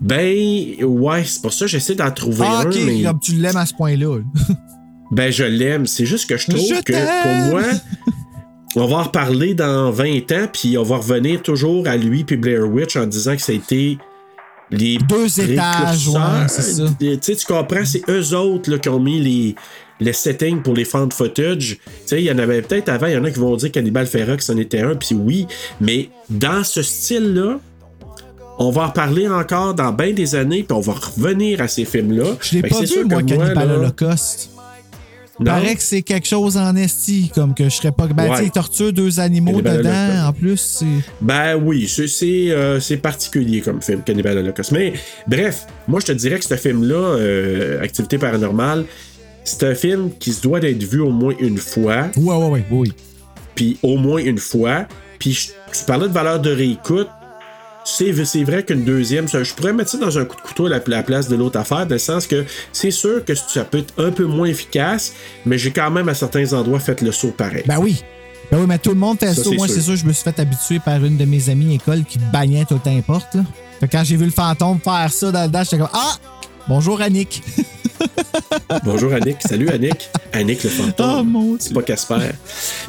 [0.00, 2.66] Ben, ouais, c'est pour ça que j'essaie d'en trouver Ah, un.
[2.66, 3.02] ok, mais...
[3.02, 4.18] comme tu l'aimes à ce point-là.
[5.10, 5.86] Ben, je l'aime.
[5.86, 6.92] C'est juste que je trouve Je que
[7.22, 7.62] pour moi,
[8.76, 12.36] on va en reparler dans 20 ans, puis on va revenir toujours à lui puis
[12.36, 13.98] Blair Witch en disant que ça a été
[14.70, 16.62] les Deux étages, ouais, ça.
[16.98, 19.54] Tu sais, tu comprends, c'est eux autres là, qui ont mis les,
[20.00, 21.78] le setting pour les fan footage.
[21.78, 23.70] Tu sais, il y en avait peut-être avant, il y en a qui vont dire
[23.72, 25.46] Cannibal Ferox en était un, puis oui,
[25.80, 27.58] mais dans ce style-là,
[28.58, 31.84] on va en reparler encore dans bien des années, puis on va revenir à ces
[31.84, 32.36] films-là.
[32.40, 34.50] Je l'ai pas vu, sûr moi, Cannibal là- Holocaust.
[35.40, 35.50] Il Non?
[35.50, 38.06] paraît que c'est quelque chose en esti, comme que je serais pas.
[38.06, 38.48] Ben, Ouais.
[38.50, 39.90] torture deux animaux Cannibal dedans.
[39.90, 40.26] Holocaust.
[40.28, 40.86] En plus, c'est.
[41.20, 44.70] Ben oui, c'est euh, c'est particulier comme film, Cannibal Holocaust.
[44.70, 44.92] Mais
[45.26, 48.84] bref, moi je te dirais que ce film-là, euh, Activité paranormale,
[49.44, 52.08] c'est un film qui se doit d'être vu au moins une fois.
[52.16, 52.92] Ouais, ouais, ouais, oui.
[53.54, 54.86] Puis au moins une fois.
[55.18, 57.08] Puis tu parlais de valeur de réécoute.
[57.86, 60.70] C'est c'est vrai qu'une deuxième, je pourrais mettre ça dans un coup de couteau à
[60.70, 63.78] la, la place de l'autre affaire, dans le sens que c'est sûr que ça peut
[63.78, 65.12] être un peu moins efficace,
[65.44, 67.62] mais j'ai quand même à certains endroits fait le saut pareil.
[67.66, 68.02] Ben oui.
[68.50, 69.76] Ben oui, mais tout le monde fait Ça, Moi, sûr.
[69.76, 72.64] c'est sûr, je me suis fait habituer par une de mes amies école qui bagnait
[72.64, 73.34] tout importe.
[73.34, 73.42] Là.
[73.80, 76.14] Fait que quand j'ai vu le fantôme faire ça dans le dash, j'étais comme Ah!
[76.66, 77.42] Bonjour Annick.
[78.84, 79.36] Bonjour Annick.
[79.42, 80.08] Salut Annick.
[80.32, 81.16] Annick le fantôme.
[81.20, 82.16] Oh mon C'est pas Casper.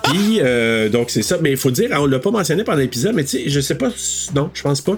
[0.03, 1.38] Puis, euh, donc c'est ça.
[1.41, 3.76] Mais il faut dire, on l'a pas mentionné pendant l'épisode, mais tu sais, je sais
[3.76, 3.90] pas.
[4.36, 4.98] Non, je pense pas.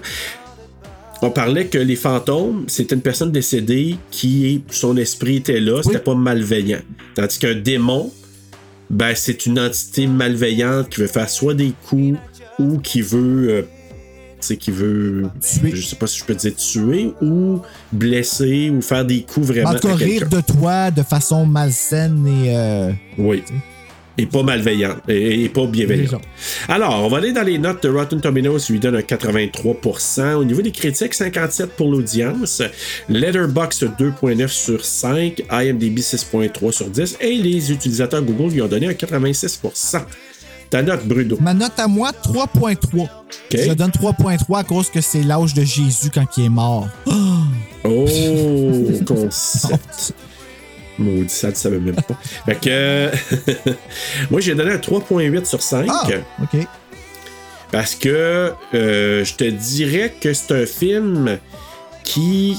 [1.20, 5.98] On parlait que les fantômes, c'était une personne décédée qui, son esprit était là, c'était
[5.98, 6.78] pas malveillant.
[7.16, 8.12] Tandis qu'un démon,
[8.88, 12.18] ben, c'est une entité malveillante qui veut faire soit des coups
[12.58, 13.48] ou qui veut.
[13.50, 13.62] euh,
[14.46, 15.24] sais, qui veut.
[15.62, 17.60] Je sais pas si je peux dire tuer ou
[17.92, 19.70] blesser ou faire des coups vraiment.
[19.70, 22.56] en tout cas, à rire de toi de façon malsaine et.
[22.56, 23.42] euh, Oui.
[24.20, 24.96] Et pas malveillant.
[25.06, 26.20] Et, et pas bienveillant.
[26.68, 28.58] Alors, on va aller dans les notes de Rotten Tomatoes.
[28.68, 30.34] Il lui donne un 83%.
[30.34, 32.60] Au niveau des critiques, 57 pour l'audience.
[33.08, 35.44] Letterboxd 2.9 sur 5.
[35.52, 37.18] IMDb 6.3 sur 10.
[37.20, 40.00] Et les utilisateurs Google lui ont donné un 86%.
[40.70, 41.36] Ta note, Bruno.
[41.40, 43.08] Ma note à moi, 3.3.
[43.52, 46.88] Je donne 3.3 à cause que c'est l'âge de Jésus quand il est mort.
[47.84, 48.06] Oh,
[49.06, 50.12] concept.
[50.98, 52.18] Maudit, ça ne savait même pas.
[52.44, 52.68] Fait que.
[52.68, 53.10] euh,
[54.30, 55.86] moi, j'ai donné un 3.8 sur 5.
[55.88, 56.06] Ah,
[56.42, 56.60] OK.
[57.70, 61.38] Parce que euh, je te dirais que c'est un film
[62.02, 62.56] qui,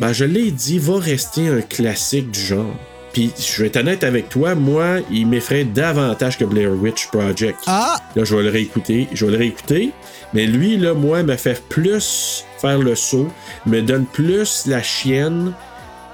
[0.00, 2.74] ben, je l'ai dit, va rester un classique du genre.
[3.16, 7.60] Puis, je vais être honnête avec toi, moi, il m'effraie davantage que Blair Witch Project.
[7.66, 7.96] Ah!
[8.14, 9.08] Là, je vais le réécouter.
[9.14, 9.92] Je vais le réécouter.
[10.34, 13.28] Mais lui, là, moi, me fait plus faire le saut,
[13.64, 15.54] me donne plus la chienne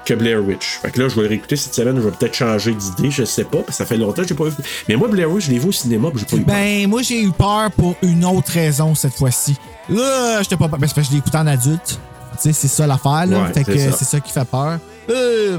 [0.05, 0.79] que Blair Witch.
[0.81, 1.97] Fait que là, je vais le réécouter cette semaine.
[1.97, 3.11] Je vais peut-être changer d'idée.
[3.11, 4.63] Je sais pas, parce que ça fait longtemps que j'ai pas vu.
[4.87, 6.55] Mais moi, Blair Witch, je l'ai vu au cinéma, j'ai pas eu peur.
[6.55, 9.57] Ben, moi, j'ai eu peur pour une autre raison cette fois-ci.
[9.89, 10.69] Là, j'étais pas.
[10.71, 11.99] C'est parce que je l'ai écouté en adulte.
[12.41, 13.41] Tu sais, c'est ça l'affaire, là.
[13.41, 13.97] Ouais, fait que c'est ça.
[13.97, 14.79] c'est ça qui fait peur.
[15.09, 15.57] Euh,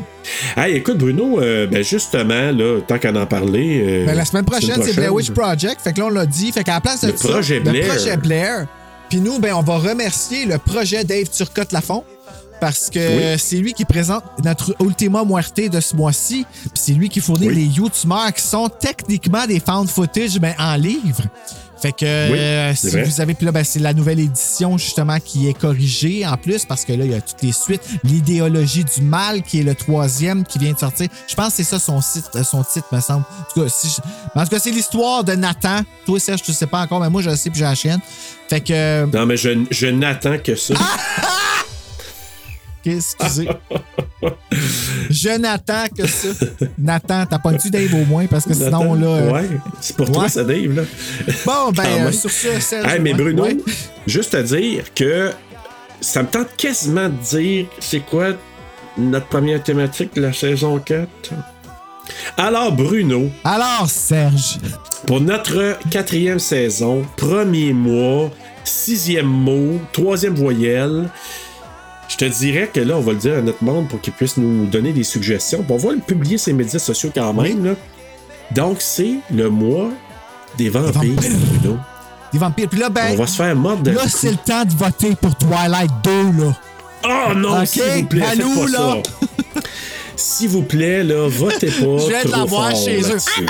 [0.57, 3.83] Hey, écoute, Bruno, euh, ben justement, là, tant qu'à en parler.
[3.85, 5.81] euh, ben, la semaine prochaine, c'est Blair Witch Project.
[5.83, 6.51] Fait que là, on l'a dit.
[6.53, 7.85] Fait qu'à la place de Le ça, projet Blair.
[7.87, 8.67] Le projet Blair.
[9.11, 12.05] Puis nous, ben, on va remercier le projet Dave Turcotte-Lafont.
[12.61, 13.39] Parce que Oui.
[13.39, 16.47] c'est lui qui présente notre Ultima Muerte de ce mois-ci.
[16.63, 20.77] Puis c'est lui qui fournit les Youtubers qui sont techniquement des found footage ben, en
[20.77, 21.21] livre.
[21.85, 23.05] Fait que Oui, euh, c'est si vrai.
[23.05, 23.35] vous avez.
[23.35, 26.95] Puis là, ben, c'est la nouvelle édition justement qui est corrigée en plus parce que
[26.95, 27.83] là, il y a toutes les suites.
[28.05, 31.09] L'idéologie du mal qui est le troisième qui vient de sortir.
[31.29, 33.25] Je pense que c'est ça son, site, euh, son titre, me semble.
[33.39, 34.01] En tout cas, si je-
[34.35, 35.83] mais en tout cas, c'est l'histoire de Nathan.
[36.07, 38.01] Toi, Serge, tu sais pas encore, mais moi, je le sais puis j'ai la chienne.
[38.49, 38.73] Fait que.
[38.73, 40.73] euh, Non, mais je, je n'attends que ça.
[42.87, 43.49] Excusez.
[45.11, 46.29] je n'attends que ça.
[46.79, 49.07] Nathan, t'as pas tu Dave au moins parce que sinon, là.
[49.07, 49.49] euh, Ouais,
[49.81, 50.29] c'est pour toi, ouais.
[50.29, 50.83] ça, Dave, là.
[51.45, 52.93] Bon, ben, euh, sur ce, Serge.
[52.93, 53.57] Hey, mais Bruno, ouais.
[54.07, 55.31] juste à dire que
[56.01, 58.29] ça me tente quasiment de dire c'est quoi
[58.97, 61.09] notre première thématique de la saison 4.
[62.37, 64.59] Alors, Bruno, Alors, Serge.
[65.07, 68.31] pour notre quatrième saison, premier mois,
[68.63, 71.09] sixième mot, troisième voyelle,
[72.09, 74.37] je te dirais que là, on va le dire à notre monde pour qu'il puisse
[74.37, 75.63] nous donner des suggestions.
[75.63, 77.65] Puis on va le publier sur les médias sociaux quand même.
[77.65, 77.73] là.
[78.53, 79.89] Donc, c'est le mois
[80.57, 81.79] des vampires, Bruno.
[82.33, 82.69] Des vampires.
[82.69, 83.13] Puis là, ben.
[83.13, 86.11] On va se faire mordre de Là, c'est le temps de voter pour Twilight 2,
[86.45, 86.57] là.
[87.07, 88.97] Oh non, s'il vous plaît, Malou, pas là.
[89.05, 89.61] ça.
[90.17, 91.73] S'il vous plaît, là, votez pas.
[91.75, 93.09] Je trop l'avoir fort chez eux.
[93.09, 93.47] là-dessus.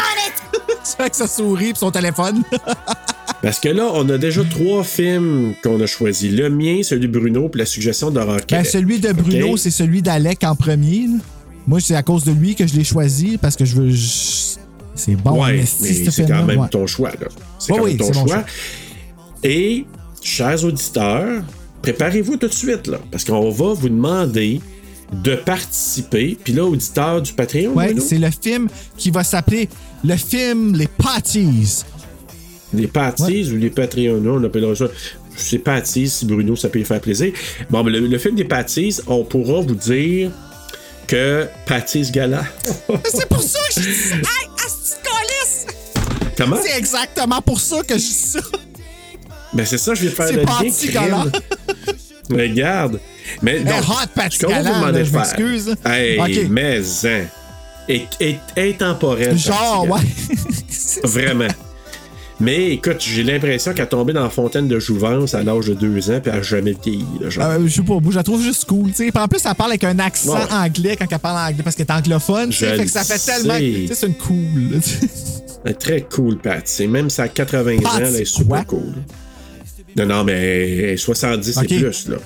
[0.82, 2.43] C'est vrai que ça sourit pis son téléphone.
[3.44, 6.32] Parce que là, on a déjà trois films qu'on a choisis.
[6.32, 8.50] Le mien, celui de Bruno, puis la suggestion de Rocket.
[8.50, 11.08] Ben, celui de Bruno, c'est celui d'Alec en premier.
[11.08, 11.18] là.
[11.66, 13.90] Moi, c'est à cause de lui que je l'ai choisi parce que je veux.
[13.90, 14.56] je-
[14.94, 16.68] C'est bon, ouais, mais ce c'est quand même ouais.
[16.70, 17.10] ton choix.
[17.58, 18.26] C'est quand oui, même ton choix.
[18.26, 18.44] choix.
[19.42, 19.84] Et,
[20.22, 21.42] chers auditeurs,
[21.82, 22.98] préparez-vous tout de suite, là.
[23.10, 24.60] Parce qu'on va vous demander
[25.12, 26.38] de participer.
[26.42, 29.68] Puis là, auditeur du Patreon, Bruno, c'est le film qui va s'appeler
[30.02, 31.84] le film Les Patties.
[32.72, 34.86] Les pâtisses ou les Patreons, on appellera ça.
[35.36, 37.32] C'est pâtisses si Bruno, ça peut lui faire plaisir.
[37.70, 40.30] Bon, ben, le, le film des pâtisses, on pourra vous dire
[41.06, 42.44] que Patty ce gars-là.
[43.04, 45.66] C'est pour ça que je dis Hey, asti de calice!
[46.36, 46.56] Comment?
[46.62, 48.40] C'est exactement pour ça que je dis ça.
[49.52, 50.92] Ben c'est ça, je vais faire C'est le lien.
[50.92, 51.24] Gala.
[52.30, 53.00] Regarde.
[53.42, 55.74] Mais Hey, donc, hot vous Gala, là, je m'excuse.
[55.84, 57.24] Hey, mais hein.
[57.88, 59.36] Et, et, intemporel.
[59.38, 60.00] Genre, ouais.
[60.00, 61.04] Gala.
[61.04, 61.48] Vraiment.
[62.40, 65.74] Mais écoute, j'ai l'impression qu'elle est tombée dans la fontaine de jouvence à l'âge de
[65.74, 67.05] deux ans puis elle n'a jamais vieilli.
[67.23, 67.31] Euh,
[67.66, 69.11] je sais pas, je la trouve juste cool, tu sais.
[69.12, 70.52] Puis En plus, elle parle avec un accent Ouais.
[70.52, 72.70] anglais quand elle parle anglais parce qu'elle est anglophone, tu sais.
[72.70, 73.55] Je Fait que ça fait tellement.
[73.94, 74.81] c'est une cool.
[75.65, 76.89] Elle très cool, Patty.
[76.89, 78.93] Même si elle a 80 ans, elle est super cool.
[79.97, 81.70] Non, non, mais elle est 70 Ok.
[81.73, 82.16] et plus, là.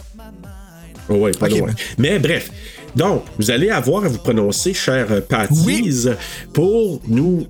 [1.11, 1.71] Oh, ouais, pas loin.
[1.99, 2.51] Mais bref.
[2.97, 6.07] Donc, vous allez avoir à vous prononcer, cher euh, Patty,
[6.53, 7.47] pour nous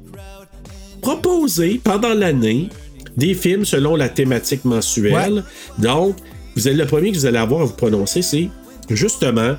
[1.00, 2.68] proposer pendant l'année
[3.16, 5.44] des films selon la thématique mensuelle.
[5.78, 6.16] Donc,
[6.56, 8.48] vous allez, le premier que vous allez avoir à vous prononcer, c'est
[8.90, 9.56] justement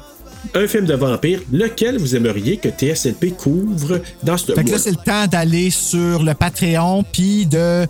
[0.55, 4.77] un film de vampire, lequel vous aimeriez que TSLP couvre dans ce Fait que là,
[4.79, 7.85] c'est le temps d'aller sur le Patreon puis de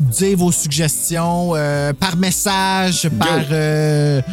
[0.00, 3.44] dire vos suggestions euh, par message, par.
[3.52, 4.30] euh, par-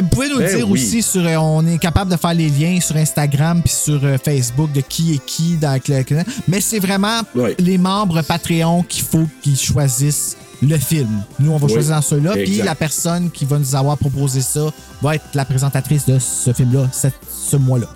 [0.00, 0.80] vous pouvez nous Ben dire oui.
[0.82, 1.26] aussi sur.
[1.26, 4.80] euh, on est capable de faire les liens sur Instagram puis sur euh, Facebook de
[4.80, 6.24] qui est qui dans le.
[6.48, 7.20] Mais c'est vraiment
[7.58, 11.22] les membres Patreon qu'il faut qu'ils choisissent le film.
[11.38, 12.32] Nous, on va Oui, choisir dans ceux-là.
[12.34, 14.60] Puis la personne qui va nous avoir proposé ça
[15.00, 17.86] va être la présentatrice de ce film-là, ce mois-là.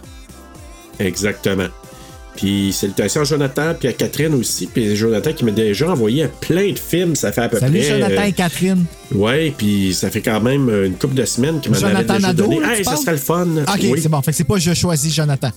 [0.98, 1.66] Exactement.
[2.36, 4.66] Puis salutations à Jonathan, puis à Catherine aussi.
[4.66, 7.88] Puis Jonathan qui m'a déjà envoyé plein de films, ça fait à peu Salut près.
[7.88, 8.84] Jonathan euh, et Catherine.
[9.14, 12.26] ouais, puis ça fait quand même une couple de semaines qu'il m'en avait Jonathan déjà
[12.28, 12.66] Nadeau, donné.
[12.66, 13.46] Hey, ça serait le fun.
[13.68, 14.00] Ok, Oui.
[14.02, 14.20] c'est bon.
[14.22, 15.50] Fait que c'est pas je choisis Jonathan.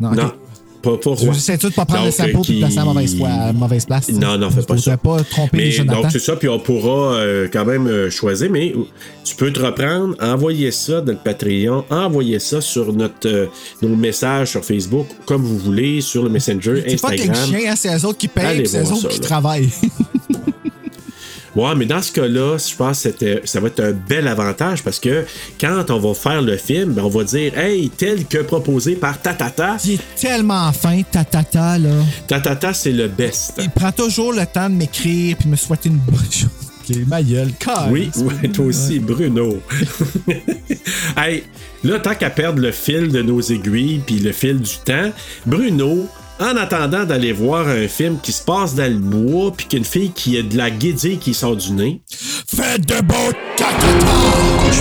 [0.00, 0.12] Non.
[0.12, 0.32] Non,
[0.82, 1.34] pas Roy.
[1.34, 3.52] sais tout de pas prendre le Donc, sample euh, et de placer à mauvaise, à
[3.52, 4.08] mauvaise place.
[4.10, 4.96] Non, non, fais pas ça.
[4.96, 6.02] pas tromper Mais les Jonathan.
[6.02, 8.74] donc c'est ça, puis on pourra euh, quand même euh, choisir, mais
[9.24, 13.46] tu peux te reprendre, envoyer ça dans le Patreon, envoyer ça sur notre euh,
[13.82, 17.60] nos messages sur Facebook, comme vous voulez, sur le Messenger, c'est pas quelque Instagram.
[17.60, 19.24] chien, hein, c'est eux autres qui payent et c'est eux autres ça, qui là.
[19.26, 19.68] travaillent.
[21.56, 25.00] Ouais, mais dans ce cas-là, je pense que ça va être un bel avantage parce
[25.00, 25.24] que
[25.60, 29.20] quand on va faire le film, ben, on va dire Hey, tel que proposé par
[29.20, 29.76] Tatata.
[29.84, 31.90] Il est tellement fin, tatata, là.
[32.28, 33.54] Tatata, c'est le best.
[33.58, 36.48] Il prend toujours le temps de m'écrire puis me souhaiter une bonne chose.
[37.06, 37.52] Ma gueule.
[37.90, 39.60] Oui, oui, toi aussi, Bruno.
[41.16, 41.44] hey,
[41.84, 45.12] là, tant qu'à perdre le fil de nos aiguilles puis le fil du temps,
[45.46, 46.08] Bruno,
[46.40, 50.10] en attendant d'aller voir un film qui se passe dans le bois puis qu'une fille
[50.10, 52.00] qui a de la guédille qui sort du nez.
[52.08, 53.32] Faites de beaux
[54.66, 54.72] Et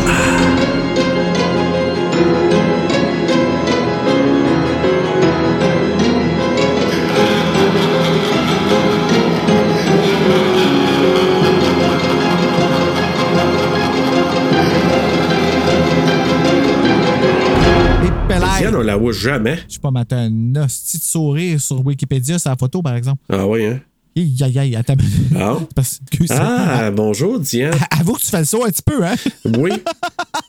[18.68, 19.57] On la voit jamais.
[19.68, 23.22] Je sais pas, mais t'as un hostie de sourire sur Wikipédia, sa photo, par exemple.
[23.30, 23.80] Ah oui, hein?
[24.19, 24.95] Aïe, aïe, aïe, attends.
[25.39, 25.57] Ah.
[25.73, 27.73] Parce que ça- Ah, bonjour, Diane.
[28.01, 29.15] Avoue que tu fais le saut un petit peu, hein?
[29.57, 29.71] Oui.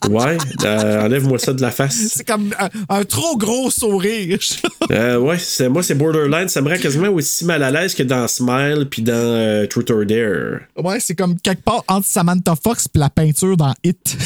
[0.09, 1.95] Ouais, euh, enlève-moi ça de la face.
[2.13, 4.39] C'est comme un, un trop gros sourire.
[4.91, 6.49] Euh, ouais, c'est, moi, c'est Borderline.
[6.49, 9.89] Ça me rend quasiment aussi mal à l'aise que dans Smile puis dans euh, Truth
[9.91, 10.59] or Dare.
[10.77, 14.17] ouais, c'est comme quelque part entre Samantha Fox et la peinture dans Hit.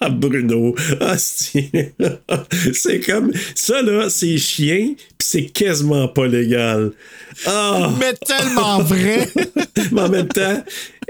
[0.10, 0.74] Bruno.
[1.00, 1.94] Ah, c'est...
[2.72, 3.30] c'est comme.
[3.54, 6.92] Ça, là, c'est chien puis c'est quasiment pas légal.
[7.46, 7.57] Ah!
[7.98, 9.28] Mais tellement vrai.
[9.92, 10.62] Mais en même temps,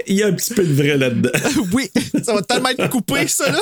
[0.07, 1.29] il y a un petit peu de vrai là-dedans.
[1.73, 1.89] oui,
[2.23, 3.59] ça va tellement être coupé, ça, là.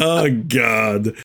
[0.00, 1.14] oh, God.